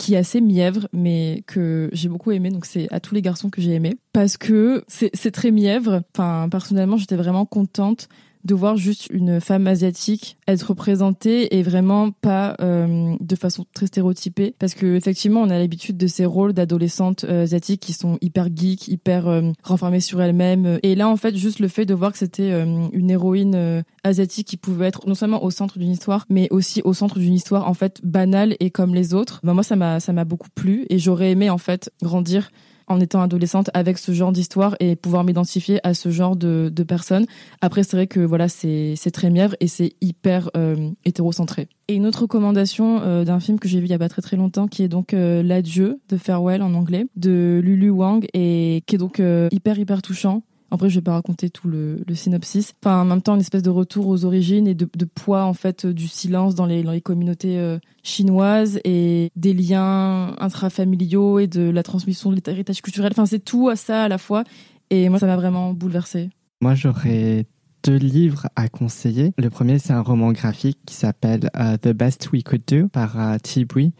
qui 0.00 0.14
est 0.14 0.16
assez 0.16 0.40
mièvre, 0.40 0.88
mais 0.94 1.44
que 1.46 1.90
j'ai 1.92 2.08
beaucoup 2.08 2.30
aimé. 2.30 2.48
Donc 2.48 2.64
c'est 2.64 2.88
à 2.90 3.00
tous 3.00 3.14
les 3.14 3.20
garçons 3.20 3.50
que 3.50 3.60
j'ai 3.60 3.72
aimé 3.72 3.98
parce 4.14 4.38
que 4.38 4.82
c'est 4.88 5.30
très 5.30 5.50
mièvre. 5.50 6.02
Enfin, 6.14 6.48
personnellement, 6.50 6.96
j'étais 6.96 7.16
vraiment 7.16 7.44
contente 7.44 8.08
de 8.44 8.54
voir 8.54 8.76
juste 8.76 9.08
une 9.10 9.40
femme 9.40 9.66
asiatique 9.66 10.36
être 10.46 10.68
représentée 10.68 11.56
et 11.56 11.62
vraiment 11.62 12.10
pas 12.10 12.56
euh, 12.60 13.14
de 13.20 13.36
façon 13.36 13.64
très 13.72 13.86
stéréotypée. 13.86 14.54
Parce 14.58 14.74
que 14.74 14.96
effectivement 14.96 15.40
on 15.40 15.50
a 15.50 15.58
l'habitude 15.58 15.96
de 15.96 16.06
ces 16.06 16.24
rôles 16.24 16.52
d'adolescentes 16.52 17.24
euh, 17.24 17.42
asiatiques 17.42 17.80
qui 17.80 17.92
sont 17.92 18.18
hyper 18.20 18.48
geeks, 18.54 18.88
hyper 18.88 19.28
euh, 19.28 19.42
renfermées 19.62 20.00
sur 20.00 20.20
elles-mêmes. 20.20 20.78
Et 20.82 20.94
là 20.94 21.08
en 21.08 21.16
fait 21.16 21.36
juste 21.36 21.60
le 21.60 21.68
fait 21.68 21.86
de 21.86 21.94
voir 21.94 22.12
que 22.12 22.18
c'était 22.18 22.50
une 22.50 23.10
héroïne 23.10 23.84
asiatique 24.04 24.46
qui 24.48 24.56
pouvait 24.56 24.86
être 24.86 25.06
non 25.06 25.14
seulement 25.14 25.42
au 25.44 25.50
centre 25.50 25.78
d'une 25.78 25.90
histoire 25.90 26.26
mais 26.28 26.48
aussi 26.50 26.82
au 26.84 26.94
centre 26.94 27.18
d'une 27.18 27.34
histoire 27.34 27.68
en 27.68 27.74
fait 27.74 28.00
banale 28.02 28.56
et 28.60 28.70
comme 28.70 28.94
les 28.94 29.14
autres, 29.14 29.40
ben 29.42 29.54
moi 29.54 29.62
ça 29.62 29.76
m'a 29.76 30.00
ça 30.00 30.12
m'a 30.12 30.24
beaucoup 30.24 30.48
plu 30.54 30.86
et 30.90 30.98
j'aurais 30.98 31.30
aimé 31.30 31.50
en 31.50 31.58
fait 31.58 31.92
grandir 32.02 32.50
en 32.90 33.00
étant 33.00 33.22
adolescente 33.22 33.70
avec 33.72 33.96
ce 33.96 34.12
genre 34.12 34.32
d'histoire 34.32 34.76
et 34.80 34.96
pouvoir 34.96 35.24
m'identifier 35.24 35.80
à 35.86 35.94
ce 35.94 36.10
genre 36.10 36.36
de, 36.36 36.70
de 36.74 36.82
personnes. 36.82 37.24
Après, 37.60 37.84
c'est 37.84 37.96
vrai 37.96 38.06
que 38.06 38.20
voilà, 38.20 38.48
c'est 38.48 38.96
très 39.12 39.30
mièvre 39.30 39.54
et 39.60 39.68
c'est 39.68 39.94
hyper 40.00 40.50
euh, 40.56 40.90
hétérocentré. 41.04 41.68
Et 41.88 41.94
une 41.94 42.06
autre 42.06 42.22
recommandation 42.22 43.00
euh, 43.02 43.24
d'un 43.24 43.40
film 43.40 43.58
que 43.58 43.68
j'ai 43.68 43.78
vu 43.78 43.86
il 43.86 43.90
y 43.90 43.94
a 43.94 43.98
pas 43.98 44.08
très 44.08 44.22
très 44.22 44.36
longtemps, 44.36 44.66
qui 44.66 44.82
est 44.82 44.88
donc 44.88 45.14
euh, 45.14 45.42
L'adieu 45.42 46.00
de 46.08 46.16
Farewell 46.16 46.62
en 46.62 46.74
anglais, 46.74 47.06
de 47.16 47.60
Lulu 47.62 47.90
Wang 47.90 48.26
et 48.34 48.82
qui 48.86 48.96
est 48.96 48.98
donc 48.98 49.22
hyper 49.52 49.78
hyper 49.78 50.02
touchant. 50.02 50.42
Après, 50.70 50.88
je 50.88 50.96
vais 50.96 51.02
pas 51.02 51.14
raconter 51.14 51.50
tout 51.50 51.68
le, 51.68 52.02
synopsis. 52.14 52.74
Enfin, 52.82 53.02
en 53.02 53.04
même 53.04 53.22
temps, 53.22 53.34
une 53.34 53.40
espèce 53.40 53.62
de 53.62 53.70
retour 53.70 54.06
aux 54.08 54.24
origines 54.24 54.68
et 54.68 54.74
de, 54.74 54.86
poids 55.04 55.44
en 55.44 55.54
fait 55.54 55.86
du 55.86 56.06
silence 56.06 56.54
dans 56.54 56.66
les, 56.66 56.82
dans 56.82 56.92
les 56.92 57.00
communautés 57.00 57.58
euh, 57.58 57.78
chinoises 58.02 58.80
et 58.84 59.30
des 59.36 59.52
liens 59.52 60.36
intrafamiliaux 60.38 61.38
et 61.40 61.46
de 61.46 61.68
la 61.68 61.82
transmission 61.82 62.30
de 62.30 62.40
l'héritage 62.46 62.82
culturel. 62.82 63.10
Enfin, 63.12 63.26
c'est 63.26 63.44
tout 63.44 63.68
à 63.68 63.76
ça 63.76 64.04
à 64.04 64.08
la 64.08 64.18
fois. 64.18 64.44
Et 64.90 65.08
moi, 65.08 65.18
ça 65.18 65.26
m'a 65.26 65.36
vraiment 65.36 65.72
bouleversée. 65.72 66.30
Moi, 66.60 66.74
j'aurais 66.74 67.46
deux 67.82 67.96
livres 67.96 68.48
à 68.56 68.68
conseiller. 68.68 69.32
Le 69.38 69.50
premier, 69.50 69.78
c'est 69.78 69.92
un 69.92 70.00
roman 70.00 70.32
graphique 70.32 70.78
qui 70.86 70.94
s'appelle 70.94 71.50
euh, 71.56 71.76
The 71.76 71.88
Best 71.88 72.30
We 72.32 72.42
Could 72.42 72.62
Do 72.66 72.88
par 72.88 73.16
uh, 73.16 73.38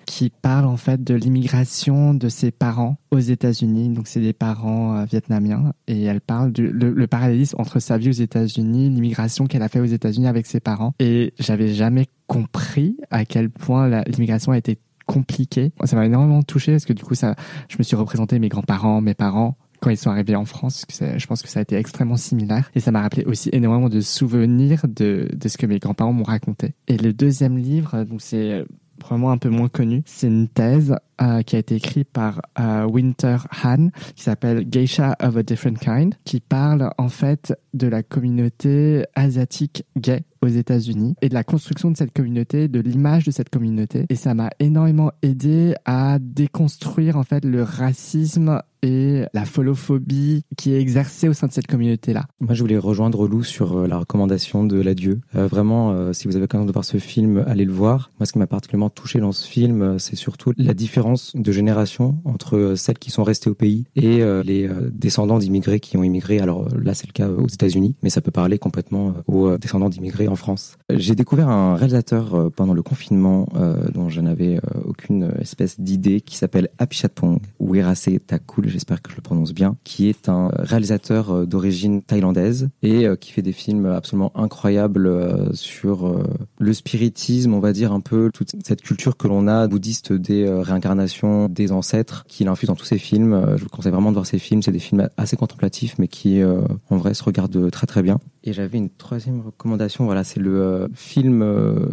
qui 0.06 0.30
parle 0.30 0.66
en 0.66 0.76
fait 0.76 1.02
de 1.02 1.14
l'immigration 1.14 2.14
de 2.14 2.28
ses 2.28 2.50
parents 2.50 2.96
aux 3.10 3.18
États-Unis. 3.18 3.90
Donc, 3.90 4.06
c'est 4.06 4.20
des 4.20 4.32
parents 4.32 4.96
euh, 4.96 5.04
vietnamiens 5.04 5.72
et 5.86 6.02
elle 6.04 6.20
parle 6.20 6.52
du 6.52 6.70
le, 6.70 7.06
parallélisme 7.06 7.56
entre 7.58 7.80
sa 7.80 7.98
vie 7.98 8.08
aux 8.08 8.12
États-Unis, 8.12 8.90
l'immigration 8.90 9.46
qu'elle 9.46 9.62
a 9.62 9.68
fait 9.68 9.80
aux 9.80 9.84
États-Unis 9.84 10.26
avec 10.26 10.46
ses 10.46 10.60
parents. 10.60 10.92
Et 10.98 11.34
j'avais 11.38 11.74
jamais 11.74 12.06
compris 12.26 12.96
à 13.10 13.24
quel 13.24 13.50
point 13.50 14.02
l'immigration 14.04 14.52
a 14.52 14.58
été 14.58 14.78
compliquée. 15.06 15.72
Ça 15.84 15.96
m'a 15.96 16.06
énormément 16.06 16.42
touché 16.42 16.72
parce 16.72 16.84
que 16.84 16.92
du 16.92 17.02
coup, 17.02 17.14
ça, 17.14 17.34
je 17.68 17.76
me 17.78 17.82
suis 17.82 17.96
représenté 17.96 18.38
mes 18.38 18.48
grands-parents, 18.48 19.00
mes 19.00 19.14
parents 19.14 19.56
quand 19.80 19.90
ils 19.90 19.96
sont 19.96 20.10
arrivés 20.10 20.36
en 20.36 20.44
France. 20.44 20.86
Je 20.90 21.26
pense 21.26 21.42
que 21.42 21.48
ça 21.48 21.60
a 21.60 21.62
été 21.62 21.76
extrêmement 21.76 22.16
similaire. 22.16 22.70
Et 22.74 22.80
ça 22.80 22.90
m'a 22.90 23.02
rappelé 23.02 23.24
aussi 23.24 23.50
énormément 23.52 23.88
de 23.88 24.00
souvenirs 24.00 24.84
de, 24.88 25.28
de 25.32 25.48
ce 25.48 25.58
que 25.58 25.66
mes 25.66 25.78
grands-parents 25.78 26.12
m'ont 26.12 26.24
raconté. 26.24 26.74
Et 26.88 26.96
le 26.96 27.12
deuxième 27.12 27.58
livre, 27.58 28.04
donc 28.04 28.20
c'est 28.20 28.64
probablement 29.00 29.32
un 29.32 29.38
peu 29.38 29.48
moins 29.48 29.68
connu. 29.68 30.02
C'est 30.06 30.28
une 30.28 30.46
thèse 30.46 30.94
euh, 31.20 31.42
qui 31.42 31.56
a 31.56 31.58
été 31.58 31.74
écrite 31.74 32.08
par 32.08 32.40
euh, 32.60 32.84
Winter 32.84 33.38
Han, 33.64 33.88
qui 34.14 34.22
s'appelle 34.22 34.68
Geisha 34.68 35.16
of 35.20 35.36
a 35.36 35.42
Different 35.42 35.78
Kind, 35.80 36.14
qui 36.24 36.38
parle 36.38 36.90
en 36.98 37.08
fait 37.08 37.52
de 37.74 37.88
la 37.88 38.04
communauté 38.04 39.04
asiatique 39.16 39.84
gay 39.98 40.22
aux 40.42 40.48
États-Unis 40.48 41.16
et 41.20 41.28
de 41.28 41.34
la 41.34 41.42
construction 41.42 41.90
de 41.90 41.96
cette 41.96 42.12
communauté, 42.12 42.68
de 42.68 42.80
l'image 42.80 43.24
de 43.24 43.32
cette 43.32 43.50
communauté. 43.50 44.06
Et 44.08 44.14
ça 44.14 44.34
m'a 44.34 44.50
énormément 44.60 45.10
aidé 45.22 45.74
à 45.84 46.18
déconstruire 46.20 47.16
en 47.16 47.24
fait 47.24 47.44
le 47.44 47.62
racisme 47.62 48.62
et 48.82 49.24
la 49.34 49.44
folophobie 49.44 50.44
qui 50.56 50.72
est 50.72 50.80
exercée 50.80 51.28
au 51.28 51.32
sein 51.32 51.46
de 51.46 51.52
cette 51.52 51.66
communauté-là. 51.66 52.26
Moi, 52.40 52.54
je 52.54 52.62
voulais 52.62 52.78
rejoindre 52.78 53.28
Lou 53.28 53.42
sur 53.42 53.78
euh, 53.78 53.86
la 53.86 53.98
recommandation 53.98 54.64
de 54.64 54.80
l'adieu. 54.80 55.20
Euh, 55.36 55.46
vraiment, 55.46 55.92
euh, 55.92 56.12
si 56.12 56.26
vous 56.26 56.34
avez 56.34 56.42
l'occasion 56.42 56.64
de 56.64 56.72
voir 56.72 56.84
ce 56.84 56.98
film, 56.98 57.44
allez 57.46 57.64
le 57.64 57.72
voir. 57.72 58.10
Moi, 58.18 58.26
ce 58.26 58.32
qui 58.32 58.38
m'a 58.38 58.46
particulièrement 58.46 58.90
touché 58.90 59.20
dans 59.20 59.32
ce 59.32 59.46
film, 59.46 59.98
c'est 59.98 60.16
surtout 60.16 60.52
la 60.56 60.74
différence 60.74 61.32
de 61.34 61.52
génération 61.52 62.16
entre 62.24 62.74
celles 62.76 62.98
qui 62.98 63.10
sont 63.10 63.24
restées 63.24 63.50
au 63.50 63.54
pays 63.54 63.84
et 63.96 64.22
les 64.44 64.68
descendants 64.92 65.38
d'immigrés 65.38 65.80
qui 65.80 65.96
ont 65.96 66.02
immigré. 66.02 66.38
Alors 66.38 66.68
là, 66.76 66.94
c'est 66.94 67.06
le 67.06 67.12
cas 67.12 67.28
aux 67.28 67.48
États-Unis, 67.48 67.96
mais 68.02 68.10
ça 68.10 68.20
peut 68.20 68.30
parler 68.30 68.58
complètement 68.58 69.14
aux 69.26 69.56
descendants 69.58 69.88
d'immigrés 69.88 70.28
en 70.28 70.36
France. 70.36 70.76
J'ai 70.90 71.14
découvert 71.14 71.48
un 71.48 71.76
réalisateur 71.76 72.50
pendant 72.52 72.74
le 72.74 72.82
confinement 72.82 73.48
dont 73.94 74.08
je 74.08 74.20
n'avais 74.20 74.60
aucune 74.84 75.32
espèce 75.40 75.80
d'idée 75.80 76.20
qui 76.20 76.36
s'appelle 76.36 76.68
Apichatpong 76.78 77.40
Wirase 77.58 78.10
Takul 78.26 78.69
j'espère 78.70 79.02
que 79.02 79.10
je 79.10 79.16
le 79.16 79.22
prononce 79.22 79.52
bien, 79.52 79.76
qui 79.84 80.08
est 80.08 80.28
un 80.28 80.50
réalisateur 80.54 81.30
euh, 81.30 81.46
d'origine 81.46 82.02
thaïlandaise 82.02 82.68
et 82.82 83.06
euh, 83.06 83.16
qui 83.16 83.32
fait 83.32 83.42
des 83.42 83.52
films 83.52 83.86
absolument 83.86 84.32
incroyables 84.34 85.06
euh, 85.06 85.52
sur 85.52 86.24
le 86.58 86.72
spiritisme, 86.72 87.54
on 87.54 87.60
va 87.60 87.72
dire 87.72 87.92
un 87.92 88.00
peu 88.00 88.30
toute 88.32 88.52
cette 88.64 88.82
culture 88.82 89.16
que 89.16 89.28
l'on 89.28 89.48
a 89.48 89.66
bouddhiste 89.66 90.12
des 90.12 90.48
réincarnations 90.48 91.48
des 91.48 91.72
ancêtres, 91.72 92.24
qu'il 92.28 92.48
infuse 92.48 92.68
dans 92.68 92.76
tous 92.76 92.84
ses 92.84 92.98
films. 92.98 93.54
Je 93.56 93.62
vous 93.62 93.68
conseille 93.68 93.92
vraiment 93.92 94.10
de 94.10 94.14
voir 94.14 94.26
ses 94.26 94.38
films. 94.38 94.62
C'est 94.62 94.72
des 94.72 94.78
films 94.78 95.08
assez 95.16 95.36
contemplatifs, 95.36 95.96
mais 95.98 96.08
qui 96.08 96.42
en 96.42 96.96
vrai 96.96 97.14
se 97.14 97.22
regardent 97.22 97.70
très 97.70 97.86
très 97.86 98.02
bien. 98.02 98.18
Et 98.42 98.52
j'avais 98.52 98.78
une 98.78 98.90
troisième 98.90 99.40
recommandation. 99.40 100.04
Voilà, 100.04 100.24
c'est 100.24 100.40
le 100.40 100.88
film 100.94 101.44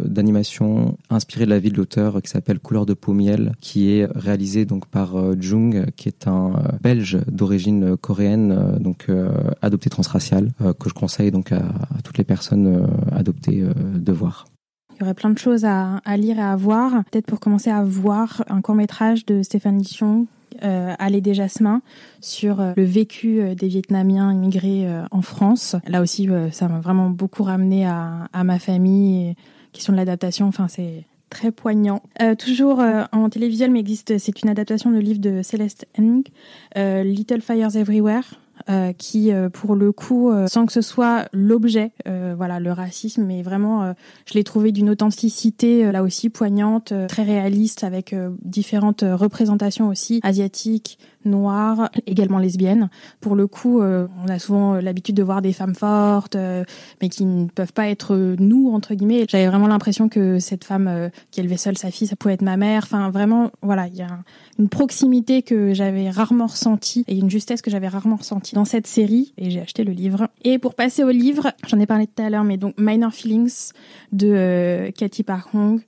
d'animation 0.05 0.97
inspiré 1.09 1.45
de 1.45 1.49
la 1.49 1.59
vie 1.59 1.71
de 1.71 1.77
l'auteur 1.77 2.21
qui 2.21 2.29
s'appelle 2.29 2.59
Couleur 2.59 2.85
de 2.85 2.93
peau 2.93 3.13
miel, 3.13 3.53
qui 3.59 3.91
est 3.91 4.05
réalisé 4.15 4.65
donc 4.65 4.87
par 4.87 5.15
Jung, 5.41 5.87
qui 5.95 6.07
est 6.07 6.27
un 6.27 6.53
belge 6.81 7.19
d'origine 7.27 7.97
coréenne, 7.97 8.51
euh, 8.51 8.79
donc 8.79 9.05
euh, 9.09 9.29
adopté 9.61 9.89
transracial, 9.89 10.51
euh, 10.61 10.73
que 10.73 10.89
je 10.89 10.93
conseille 10.93 11.31
donc 11.31 11.51
à, 11.51 11.63
toutes 12.03 12.17
les 12.17 12.23
personnes 12.23 12.87
adoptées 13.11 13.63
de 13.75 14.11
voir. 14.11 14.45
Il 14.95 15.01
y 15.01 15.03
aurait 15.03 15.13
plein 15.13 15.29
de 15.29 15.37
choses 15.37 15.65
à, 15.65 16.01
lire 16.17 16.37
et 16.37 16.41
à 16.41 16.55
voir. 16.55 17.03
Peut-être 17.11 17.25
pour 17.25 17.39
commencer 17.39 17.69
à 17.69 17.83
voir 17.83 18.43
un 18.47 18.61
court 18.61 18.75
métrage 18.75 19.25
de 19.25 19.43
Stéphane 19.43 19.77
Lichon, 19.77 20.27
euh, 20.63 20.93
Aller 20.99 21.21
des 21.21 21.33
Jasmins, 21.33 21.81
sur 22.21 22.61
le 22.75 22.83
vécu 22.83 23.55
des 23.55 23.67
Vietnamiens 23.67 24.31
immigrés 24.31 24.87
en 25.11 25.21
France. 25.21 25.75
Là 25.87 26.01
aussi, 26.01 26.27
ça 26.51 26.67
m'a 26.67 26.79
vraiment 26.79 27.09
beaucoup 27.09 27.43
ramené 27.43 27.85
à, 27.85 28.43
ma 28.43 28.59
famille. 28.59 29.29
Et 29.29 29.35
question 29.71 29.93
de 29.93 29.97
l'adaptation, 29.97 30.47
enfin, 30.47 30.67
c'est 30.67 31.05
très 31.29 31.51
poignant. 31.51 32.01
Euh, 32.21 32.35
toujours 32.35 32.79
euh, 32.79 33.03
en 33.11 33.29
télévisuel, 33.29 33.71
mais 33.71 33.79
existe, 33.79 34.17
c'est 34.17 34.41
une 34.41 34.49
adaptation 34.49 34.91
de 34.91 34.97
livre 34.97 35.19
de 35.19 35.41
Celeste 35.43 35.87
Ng, 35.97 36.23
euh, 36.77 37.03
Little 37.03 37.41
Fires 37.41 37.75
Everywhere, 37.75 38.23
qui 38.97 39.31
pour 39.53 39.75
le 39.75 39.91
coup 39.91 40.31
sans 40.47 40.65
que 40.65 40.73
ce 40.73 40.81
soit 40.81 41.27
l'objet 41.31 41.91
voilà 42.05 42.59
le 42.59 42.71
racisme 42.71 43.23
mais 43.23 43.41
vraiment 43.41 43.93
je 44.25 44.33
l'ai 44.33 44.43
trouvé 44.43 44.71
d'une 44.71 44.89
authenticité 44.89 45.91
là 45.91 46.03
aussi 46.03 46.29
poignante 46.29 46.93
très 47.07 47.23
réaliste 47.23 47.83
avec 47.83 48.13
différentes 48.43 49.03
représentations 49.07 49.87
aussi 49.87 50.19
asiatiques 50.23 50.99
noires, 51.27 51.89
également 52.05 52.39
lesbiennes. 52.39 52.89
Pour 53.21 53.35
le 53.35 53.47
coup, 53.47 53.81
euh, 53.81 54.07
on 54.25 54.29
a 54.29 54.39
souvent 54.39 54.75
euh, 54.75 54.81
l'habitude 54.81 55.15
de 55.15 55.23
voir 55.23 55.41
des 55.41 55.53
femmes 55.53 55.75
fortes, 55.75 56.35
euh, 56.35 56.63
mais 57.01 57.09
qui 57.09 57.25
ne 57.25 57.47
peuvent 57.47 57.73
pas 57.73 57.87
être 57.87 58.15
nous 58.39 58.71
entre 58.71 58.93
guillemets. 58.93 59.25
J'avais 59.29 59.47
vraiment 59.47 59.67
l'impression 59.67 60.09
que 60.09 60.39
cette 60.39 60.63
femme 60.63 61.09
qui 61.31 61.39
élevait 61.39 61.57
seule 61.57 61.77
sa 61.77 61.91
fille, 61.91 62.07
ça 62.07 62.15
pouvait 62.15 62.33
être 62.33 62.41
ma 62.41 62.57
mère. 62.57 62.83
Enfin, 62.85 63.09
vraiment, 63.09 63.51
voilà, 63.61 63.87
il 63.87 63.95
y 63.95 64.01
a 64.01 64.19
une 64.59 64.69
proximité 64.69 65.41
que 65.41 65.73
j'avais 65.73 66.09
rarement 66.09 66.47
ressentie 66.47 67.03
et 67.07 67.17
une 67.17 67.29
justesse 67.29 67.61
que 67.61 67.69
j'avais 67.69 67.87
rarement 67.87 68.15
ressentie 68.15 68.55
dans 68.55 68.65
cette 68.65 68.87
série. 68.87 69.33
Et 69.37 69.49
j'ai 69.49 69.61
acheté 69.61 69.83
le 69.83 69.91
livre. 69.91 70.27
Et 70.43 70.59
pour 70.59 70.75
passer 70.75 71.03
au 71.03 71.11
livre, 71.11 71.51
j'en 71.67 71.79
ai 71.79 71.85
parlé 71.85 72.07
tout 72.07 72.21
à 72.21 72.29
l'heure, 72.29 72.43
mais 72.43 72.57
donc 72.57 72.75
Minor 72.77 73.13
Feelings 73.13 73.71
de 74.11 74.91
Cathy 74.97 75.23
Park 75.23 75.53
Hong. 75.53 75.81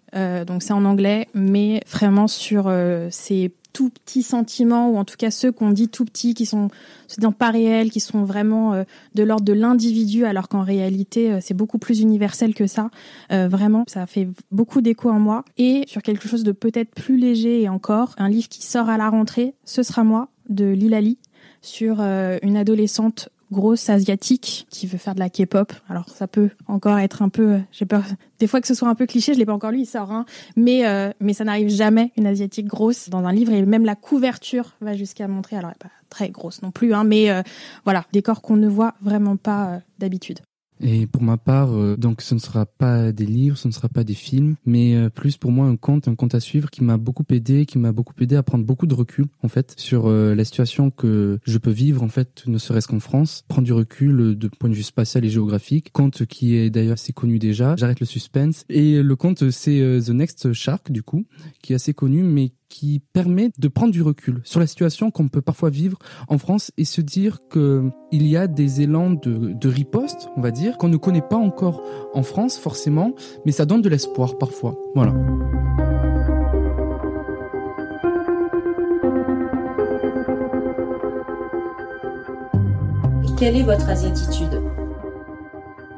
donc 0.46 0.64
c'est 0.64 0.74
en 0.74 0.86
anglais, 0.86 1.28
mais 1.34 1.82
vraiment 1.88 2.28
sur 2.28 2.72
ces 3.10 3.52
tout 3.74 3.90
petits 3.90 4.24
sentiments, 4.24 4.90
ou 4.90 4.98
en 4.98 5.06
tout 5.06 5.16
cas 5.18 5.32
ceux 5.32 5.52
qu'on 5.52 5.72
dit 5.72 5.90
tout 5.90 6.06
petits, 6.06 6.34
qui 6.34 6.46
sont 6.46 6.70
dans 7.18 7.32
pas 7.32 7.52
réels, 7.52 7.92
qui 7.92 8.00
sont 8.00 8.24
vraiment 8.24 8.74
euh, 8.74 8.84
de 9.16 9.24
l'ordre 9.24 9.46
de 9.46 9.54
l'individu, 9.54 10.26
alors 10.26 10.48
qu'en 10.48 10.64
réalité 10.64 11.32
euh, 11.32 11.40
c'est 11.42 11.54
beaucoup 11.54 11.78
plus 11.78 12.02
universel 12.02 12.54
que 12.54 12.68
ça. 12.68 12.90
Euh, 13.32 13.48
vraiment, 13.48 13.84
ça 13.88 14.06
fait 14.06 14.28
beaucoup 14.52 14.82
d'écho 14.82 15.10
en 15.10 15.20
moi. 15.20 15.46
Et 15.58 15.84
sur 15.88 16.02
quelque 16.02 16.28
chose 16.28 16.44
de 16.44 16.52
peut-être 16.52 16.94
plus 16.94 17.18
léger 17.18 17.62
et 17.62 17.70
encore, 17.70 18.16
un 18.18 18.30
livre 18.30 18.50
qui 18.50 18.66
sort 18.66 18.90
à 18.90 18.98
la 18.98 19.10
rentrée, 19.10 19.54
ce 19.66 19.84
sera 19.84 20.04
moi 20.04 20.30
de 20.50 20.66
Lilali 20.66 21.18
sur 21.62 22.00
une 22.00 22.56
adolescente 22.56 23.30
grosse 23.52 23.90
asiatique 23.90 24.68
qui 24.70 24.88
veut 24.88 24.98
faire 24.98 25.16
de 25.16 25.20
la 25.20 25.30
K-pop. 25.30 25.74
Alors 25.90 26.10
ça 26.10 26.28
peut 26.28 26.50
encore 26.68 26.98
être 27.00 27.22
un 27.22 27.30
peu, 27.30 27.60
j'ai 27.72 27.86
peur 27.86 28.04
des 28.40 28.48
fois 28.48 28.62
que 28.62 28.68
ce 28.68 28.74
soit 28.74 28.88
un 28.88 28.96
peu 28.96 29.06
cliché, 29.06 29.34
je 29.34 29.40
l'ai 29.40 29.46
pas 29.46 29.54
encore 29.54 29.72
lu, 29.72 29.80
il 29.80 29.86
sort, 29.86 30.12
hein. 30.12 30.26
mais 30.56 30.86
euh, 30.86 31.12
mais 31.20 31.34
ça 31.34 31.44
n'arrive 31.44 31.70
jamais 31.70 32.12
une 32.18 32.28
asiatique 32.28 32.68
grosse 32.68 33.10
dans 33.10 33.26
un 33.26 33.34
livre 33.34 33.52
et 33.52 33.66
même 33.66 33.86
la 33.86 33.96
couverture 33.96 34.76
va 34.82 34.96
jusqu'à 34.96 35.28
montrer, 35.28 35.58
alors 35.58 35.74
pas 35.76 35.90
très 36.10 36.30
grosse 36.30 36.62
non 36.62 36.72
plus, 36.72 36.94
hein, 36.94 37.04
mais 37.04 37.30
euh, 37.30 37.42
voilà, 37.86 38.06
des 38.14 38.22
corps 38.22 38.42
qu'on 38.42 38.56
ne 38.56 38.68
voit 38.68 38.96
vraiment 39.02 39.38
pas 39.38 39.68
euh, 39.68 39.80
d'habitude. 40.00 40.40
Et 40.82 41.08
pour 41.08 41.22
ma 41.22 41.38
part, 41.38 41.74
euh, 41.74 41.98
donc 41.98 42.22
ce 42.22 42.34
ne 42.34 42.40
sera 42.40 42.66
pas 42.66 43.12
des 43.12 43.26
livres, 43.26 43.58
ce 43.58 43.68
ne 43.68 43.74
sera 43.74 43.90
pas 43.90 44.04
des 44.04 44.14
films, 44.14 44.56
mais 44.66 44.96
euh, 44.96 45.10
plus 45.10 45.38
pour 45.38 45.52
moi 45.52 45.66
un 45.66 45.76
conte, 45.76 46.08
un 46.08 46.16
conte 46.16 46.36
à 46.36 46.40
suivre 46.40 46.70
qui 46.70 46.84
m'a 46.84 46.98
beaucoup 46.98 47.26
aidé, 47.30 47.66
qui 47.66 47.78
m'a 47.78 47.92
beaucoup 47.92 48.14
aidé 48.20 48.36
à 48.36 48.44
prendre 48.44 48.66
beaucoup 48.66 48.88
de 48.88 48.94
recul 48.94 49.26
en 49.44 49.50
fait 49.50 49.74
sur 49.78 50.08
euh, 50.08 50.36
la 50.36 50.46
situation 50.46 50.90
que 50.90 51.40
je 51.44 51.58
peux 51.58 51.72
vivre 51.72 52.02
en 52.02 52.08
fait, 52.08 52.44
ne 52.48 52.58
serait-ce 52.58 52.88
qu'en 52.88 53.00
France, 53.00 53.44
prendre 53.48 53.66
du 53.66 53.74
recul 53.74 54.38
de 54.38 54.48
point 54.48 54.70
de 54.70 54.76
vue 54.76 54.84
spatial 54.84 55.26
et 55.26 55.30
géographique. 55.30 55.92
Conte 55.92 56.26
qui 56.26 56.56
est 56.56 56.70
d'ailleurs 56.70 56.94
assez 56.94 57.14
connu 57.14 57.40
déjà. 57.40 57.76
J'arrête 57.76 58.00
le 58.00 58.06
suspense. 58.06 58.66
Et 58.70 59.02
le 59.02 59.16
conte 59.16 59.50
c'est 59.50 60.00
The 60.06 60.10
Next 60.10 60.54
Shark 60.54 60.92
du 60.92 61.04
coup, 61.04 61.26
qui 61.62 61.74
est 61.74 61.76
assez 61.76 61.94
connu, 61.94 62.24
mais 62.24 62.52
qui 62.70 63.02
permet 63.14 63.52
de 63.58 63.68
prendre 63.68 63.92
du 63.92 64.02
recul 64.02 64.42
sur 64.44 64.60
la 64.60 64.68
situation 64.68 65.12
qu'on 65.12 65.28
peut 65.28 65.42
parfois 65.42 65.70
vivre 65.70 65.98
en 66.28 66.38
France 66.38 66.72
et 66.78 66.86
se 66.86 67.02
dire 67.02 67.40
que 67.50 67.90
il 68.12 68.28
y 68.28 68.38
a 68.38 68.48
des 68.48 68.82
élans 68.82 69.10
de, 69.12 69.54
de 69.54 69.70
riposte, 69.70 70.30
on 70.38 70.42
va 70.42 70.52
dire, 70.52 70.78
qu'on 70.78 70.88
ne 70.88 70.98
connaît 70.98 71.22
pas 71.22 71.36
encore 71.36 71.84
en 72.14 72.24
France 72.24 72.58
forcément, 72.58 73.14
mais 73.46 73.52
ça 73.52 73.66
donne 73.66 73.82
de 73.82 73.90
l'espoir 73.90 74.38
parfois. 74.38 74.76
Voilà. 74.96 75.14
Quelle 83.38 83.56
est 83.56 83.64
votre 83.64 83.88
asiatitude 83.88 84.69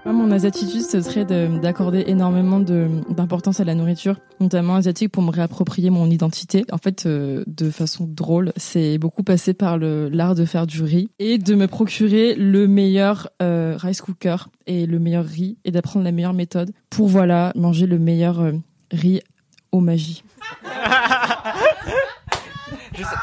mon 0.05 0.31
asiatitude, 0.31 0.81
ce 0.81 1.01
serait 1.01 1.25
d'accorder 1.25 2.05
énormément 2.07 2.59
d'importance 2.59 3.59
à 3.59 3.63
la 3.63 3.75
nourriture, 3.75 4.15
notamment 4.39 4.75
asiatique, 4.75 5.11
pour 5.11 5.23
me 5.23 5.31
réapproprier 5.31 5.89
mon 5.89 6.09
identité. 6.09 6.65
En 6.71 6.77
fait, 6.77 7.05
euh, 7.05 7.43
de 7.47 7.69
façon 7.69 8.05
drôle, 8.07 8.51
c'est 8.57 8.97
beaucoup 8.97 9.23
passé 9.23 9.53
par 9.53 9.77
l'art 9.77 10.35
de 10.35 10.45
faire 10.45 10.65
du 10.65 10.81
riz 10.83 11.11
et 11.19 11.37
de 11.37 11.55
me 11.55 11.67
procurer 11.67 12.33
le 12.35 12.67
meilleur 12.67 13.29
euh, 13.41 13.75
rice 13.77 14.01
cooker 14.01 14.37
et 14.65 14.85
le 14.85 14.99
meilleur 14.99 15.25
riz 15.25 15.57
et 15.65 15.71
d'apprendre 15.71 16.03
la 16.05 16.11
meilleure 16.11 16.33
méthode 16.33 16.71
pour 16.89 17.07
voilà 17.07 17.51
manger 17.55 17.85
le 17.85 17.99
meilleur 17.99 18.39
euh, 18.39 18.53
riz 18.91 19.21
au 19.71 19.79
magie. 19.79 20.23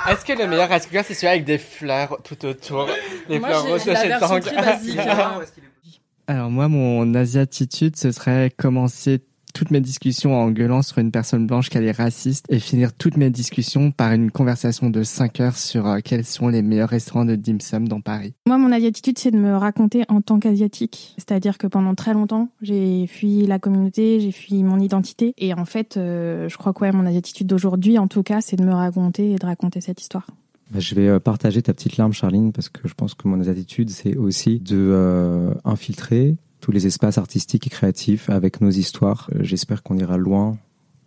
Est-ce 0.09 0.25
que 0.25 0.33
le 0.33 0.47
meilleur 0.47 0.69
rice 0.69 0.87
cooker, 0.87 1.03
c'est 1.05 1.15
celui 1.15 1.29
avec 1.29 1.45
des 1.45 1.59
fleurs 1.59 2.19
tout 2.25 2.45
autour? 2.47 2.89
Les 3.29 3.39
fleurs 3.39 3.65
roses 3.67 3.85
de 3.85 3.95
chez 3.95 4.09
Tang 4.19 4.41
Alors 6.31 6.51
moi, 6.51 6.69
mon 6.69 7.15
asiatitude, 7.15 7.97
ce 7.97 8.13
serait 8.13 8.51
commencer 8.55 9.23
toutes 9.55 9.71
mes 9.71 9.81
discussions 9.81 10.39
en 10.39 10.51
gueulant 10.51 10.83
sur 10.83 10.99
une 10.99 11.11
personne 11.11 11.47
blanche 11.47 11.71
qu'elle 11.71 11.87
est 11.87 11.91
raciste 11.97 12.45
et 12.51 12.59
finir 12.59 12.93
toutes 12.93 13.17
mes 13.17 13.31
discussions 13.31 13.93
par 13.93 14.13
une 14.13 14.31
conversation 14.31 14.91
de 14.91 15.03
5 15.03 15.41
heures 15.41 15.57
sur 15.57 15.87
euh, 15.87 16.01
quels 16.05 16.27
sont 16.27 16.49
les 16.49 16.61
meilleurs 16.61 16.91
restaurants 16.91 17.25
de 17.25 17.35
dim 17.35 17.61
sum 17.61 17.89
dans 17.89 18.03
Paris. 18.03 18.35
Moi, 18.47 18.59
mon 18.59 18.71
asiatitude, 18.73 19.19
c'est 19.19 19.31
de 19.31 19.39
me 19.39 19.57
raconter 19.57 20.05
en 20.11 20.21
tant 20.21 20.39
qu'asiatique. 20.39 21.15
C'est-à-dire 21.17 21.57
que 21.57 21.67
pendant 21.67 21.95
très 21.95 22.13
longtemps, 22.13 22.51
j'ai 22.61 23.07
fui 23.07 23.47
la 23.47 23.59
communauté, 23.59 24.21
j'ai 24.21 24.33
fui 24.33 24.63
mon 24.63 24.79
identité. 24.79 25.33
Et 25.39 25.55
en 25.55 25.65
fait, 25.65 25.97
euh, 25.97 26.47
je 26.51 26.59
crois 26.59 26.75
que 26.75 26.93
mon 26.93 27.07
asiatitude 27.07 27.47
d'aujourd'hui, 27.47 27.97
en 27.97 28.07
tout 28.07 28.23
cas, 28.23 28.43
c'est 28.43 28.57
de 28.57 28.65
me 28.65 28.75
raconter 28.75 29.33
et 29.33 29.37
de 29.37 29.47
raconter 29.47 29.81
cette 29.81 30.03
histoire. 30.03 30.27
Bah, 30.71 30.81
je 30.81 30.95
vais 30.95 31.09
euh, 31.09 31.19
partager 31.19 31.63
ta 31.63 31.73
petite 31.73 31.97
larme, 31.97 32.13
Charline, 32.13 32.53
parce 32.53 32.69
que 32.69 32.87
je 32.87 32.95
pense 32.95 33.15
que 33.15 33.27
mon 33.27 33.41
attitude, 33.41 33.91
c'est 33.91 34.17
aussi 34.17 34.61
de 34.61 34.77
euh, 34.77 35.55
infiltrer 35.65 36.37
tous 36.61 36.73
les 36.73 36.87
espaces 36.87 37.17
artistiques 37.17 37.67
et 37.67 37.71
créatifs 37.71 38.29
avec 38.29 38.61
nos 38.61 38.71
histoires. 38.71 39.31
Euh, 39.35 39.39
j'espère 39.43 39.83
qu'on 39.83 39.97
ira 39.97 40.19
loin 40.19 40.59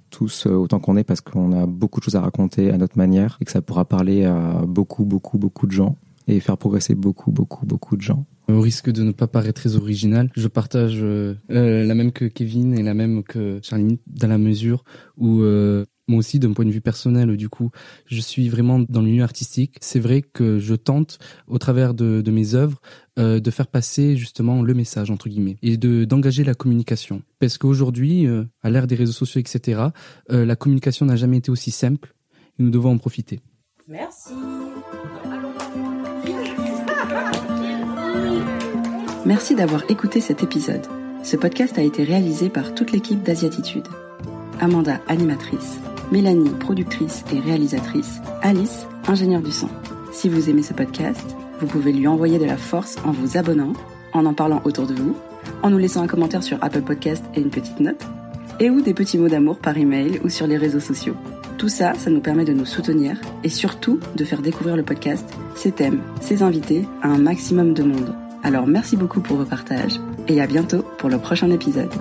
tous 0.10 0.46
autant 0.46 0.80
qu'on 0.80 0.98
est 0.98 1.06
parce 1.06 1.22
qu'on 1.22 1.54
a 1.54 1.66
beaucoup 1.66 2.02
de 2.02 2.04
choses 2.04 2.18
à 2.18 2.22
raconter 2.22 2.70
à 2.70 2.78
notre 2.78 2.98
manière 2.98 3.38
et 3.40 3.46
que 3.46 3.52
ça 3.52 3.62
pourra 3.62 3.86
parler 3.86 4.26
à 4.26 4.62
beaucoup, 4.68 5.06
beaucoup, 5.06 5.38
beaucoup 5.38 5.68
de 5.68 5.72
gens 5.72 5.96
et 6.28 6.42
faire 6.42 6.58
progresser 6.58 6.96
beaucoup, 6.96 7.32
beaucoup, 7.32 7.66
beaucoup 7.66 7.96
de 7.96 8.02
gens. 8.02 8.26
Au 8.50 8.60
risque 8.60 8.90
de 8.90 9.04
ne 9.04 9.14
pas 9.14 9.28
paraître 9.28 9.62
très 9.62 9.78
original, 9.78 10.30
je 10.36 10.50
partage 10.50 11.02
la 11.48 11.96
même 11.96 12.12
que 12.12 12.26
Kevin 12.26 12.78
et 12.78 12.84
la 12.84 12.94
même 12.94 13.24
que 13.24 13.62
Charline 13.64 14.00
dans 14.06 14.28
la 14.28 14.38
mesure 14.38 14.84
où 15.18 15.42
moi 16.12 16.20
aussi 16.20 16.38
d'un 16.38 16.54
point 16.54 16.66
de 16.66 16.72
vue 16.72 16.82
personnel 16.82 17.36
du 17.36 17.50
coup 17.50 17.72
je 18.06 18.20
suis 18.20 18.50
vraiment 18.50 18.80
dans 18.88 19.02
l'univers 19.02 19.24
artistique 19.24 19.78
c'est 19.82 20.00
vrai 20.00 20.22
que 20.22 20.60
je 20.60 20.76
tente 20.76 21.18
au 21.48 21.58
travers 21.58 21.94
de, 21.94 22.22
de 22.22 22.32
mes 22.32 22.54
œuvres 22.54 22.80
euh, 23.18 23.40
de 23.40 23.52
faire 23.52 23.68
passer 23.68 24.16
justement 24.16 24.62
le 24.62 24.74
message 24.74 25.10
entre 25.10 25.30
guillemets 25.30 25.58
et 25.62 25.78
de 25.78 26.06
d'engager 26.06 26.44
la 26.44 26.54
communication 26.54 27.22
parce 27.40 27.58
qu'aujourd'hui 27.58 28.28
euh, 28.28 28.44
à 28.62 28.70
l'ère 28.70 28.88
des 28.88 28.96
réseaux 28.96 29.14
sociaux 29.14 29.42
etc 29.42 29.82
euh, 30.32 30.46
la 30.46 30.56
communication 30.56 31.06
n'a 31.06 31.16
jamais 31.16 31.38
été 31.38 31.50
aussi 31.50 31.72
simple 31.72 32.14
et 32.60 32.64
nous 32.64 32.70
devons 32.70 32.92
en 32.92 32.98
profiter 32.98 33.40
Merci. 33.88 34.34
Merci 39.26 39.56
d'avoir 39.56 39.84
écouté 39.90 40.22
cet 40.22 40.44
épisode. 40.44 40.86
Ce 41.24 41.36
podcast 41.36 41.78
a 41.78 41.82
été 41.84 42.04
réalisé 42.04 42.50
par 42.50 42.74
toute 42.74 42.92
l'équipe 42.92 43.22
d'Asiatitude. 43.22 43.88
Amanda, 44.60 45.02
animatrice, 45.08 45.80
Mélanie, 46.12 46.50
productrice 46.50 47.24
et 47.34 47.40
réalisatrice, 47.40 48.20
Alice, 48.42 48.86
ingénieure 49.08 49.42
du 49.42 49.52
son. 49.52 49.70
Si 50.12 50.28
vous 50.28 50.50
aimez 50.50 50.62
ce 50.62 50.74
podcast, 50.74 51.36
vous 51.62 51.68
pouvez 51.68 51.94
lui 51.94 52.06
envoyer 52.06 52.38
de 52.38 52.46
la 52.46 52.58
force 52.58 52.98
en 53.06 53.12
vous 53.12 53.38
abonnant, 53.38 53.72
en 54.14 54.26
en 54.26 54.34
parlant 54.34 54.62
autour 54.66 54.88
de 54.88 54.94
vous, 54.94 55.16
en 55.64 55.70
nous 55.70 55.78
laissant 55.78 56.04
un 56.04 56.08
commentaire 56.08 56.44
sur 56.44 56.58
Apple 56.62 56.82
Podcast 56.82 57.24
et 57.34 57.40
une 57.40 57.50
petite 57.50 57.80
note, 57.80 58.04
et 58.60 58.70
ou 58.70 58.82
des 58.82 58.94
petits 58.94 59.18
mots 59.18 59.30
d'amour 59.30 59.58
par 59.58 59.78
email 59.78 60.20
ou 60.26 60.30
sur 60.30 60.48
les 60.48 60.58
réseaux 60.58 60.82
sociaux. 60.82 61.16
Tout 61.58 61.70
ça, 61.70 61.94
ça 61.94 62.10
nous 62.10 62.22
permet 62.22 62.44
de 62.44 62.54
nous 62.54 62.66
soutenir 62.66 63.16
et 63.44 63.50
surtout 63.50 64.00
de 64.16 64.26
faire 64.26 64.42
découvrir 64.42 64.76
le 64.76 64.84
podcast, 64.84 65.26
ses 65.56 65.72
thèmes, 65.72 66.02
ses 66.20 66.44
invités 66.44 66.86
à 67.02 67.08
un 67.08 67.20
maximum 67.20 67.74
de 67.74 67.84
monde. 67.84 68.16
Alors 68.44 68.68
merci 68.68 68.98
beaucoup 68.98 69.22
pour 69.22 69.38
vos 69.38 69.46
partages 69.46 70.00
et 70.28 70.42
à 70.42 70.48
bientôt 70.48 70.84
pour 70.98 71.10
le 71.10 71.20
prochain 71.20 71.50
épisode. 71.52 71.94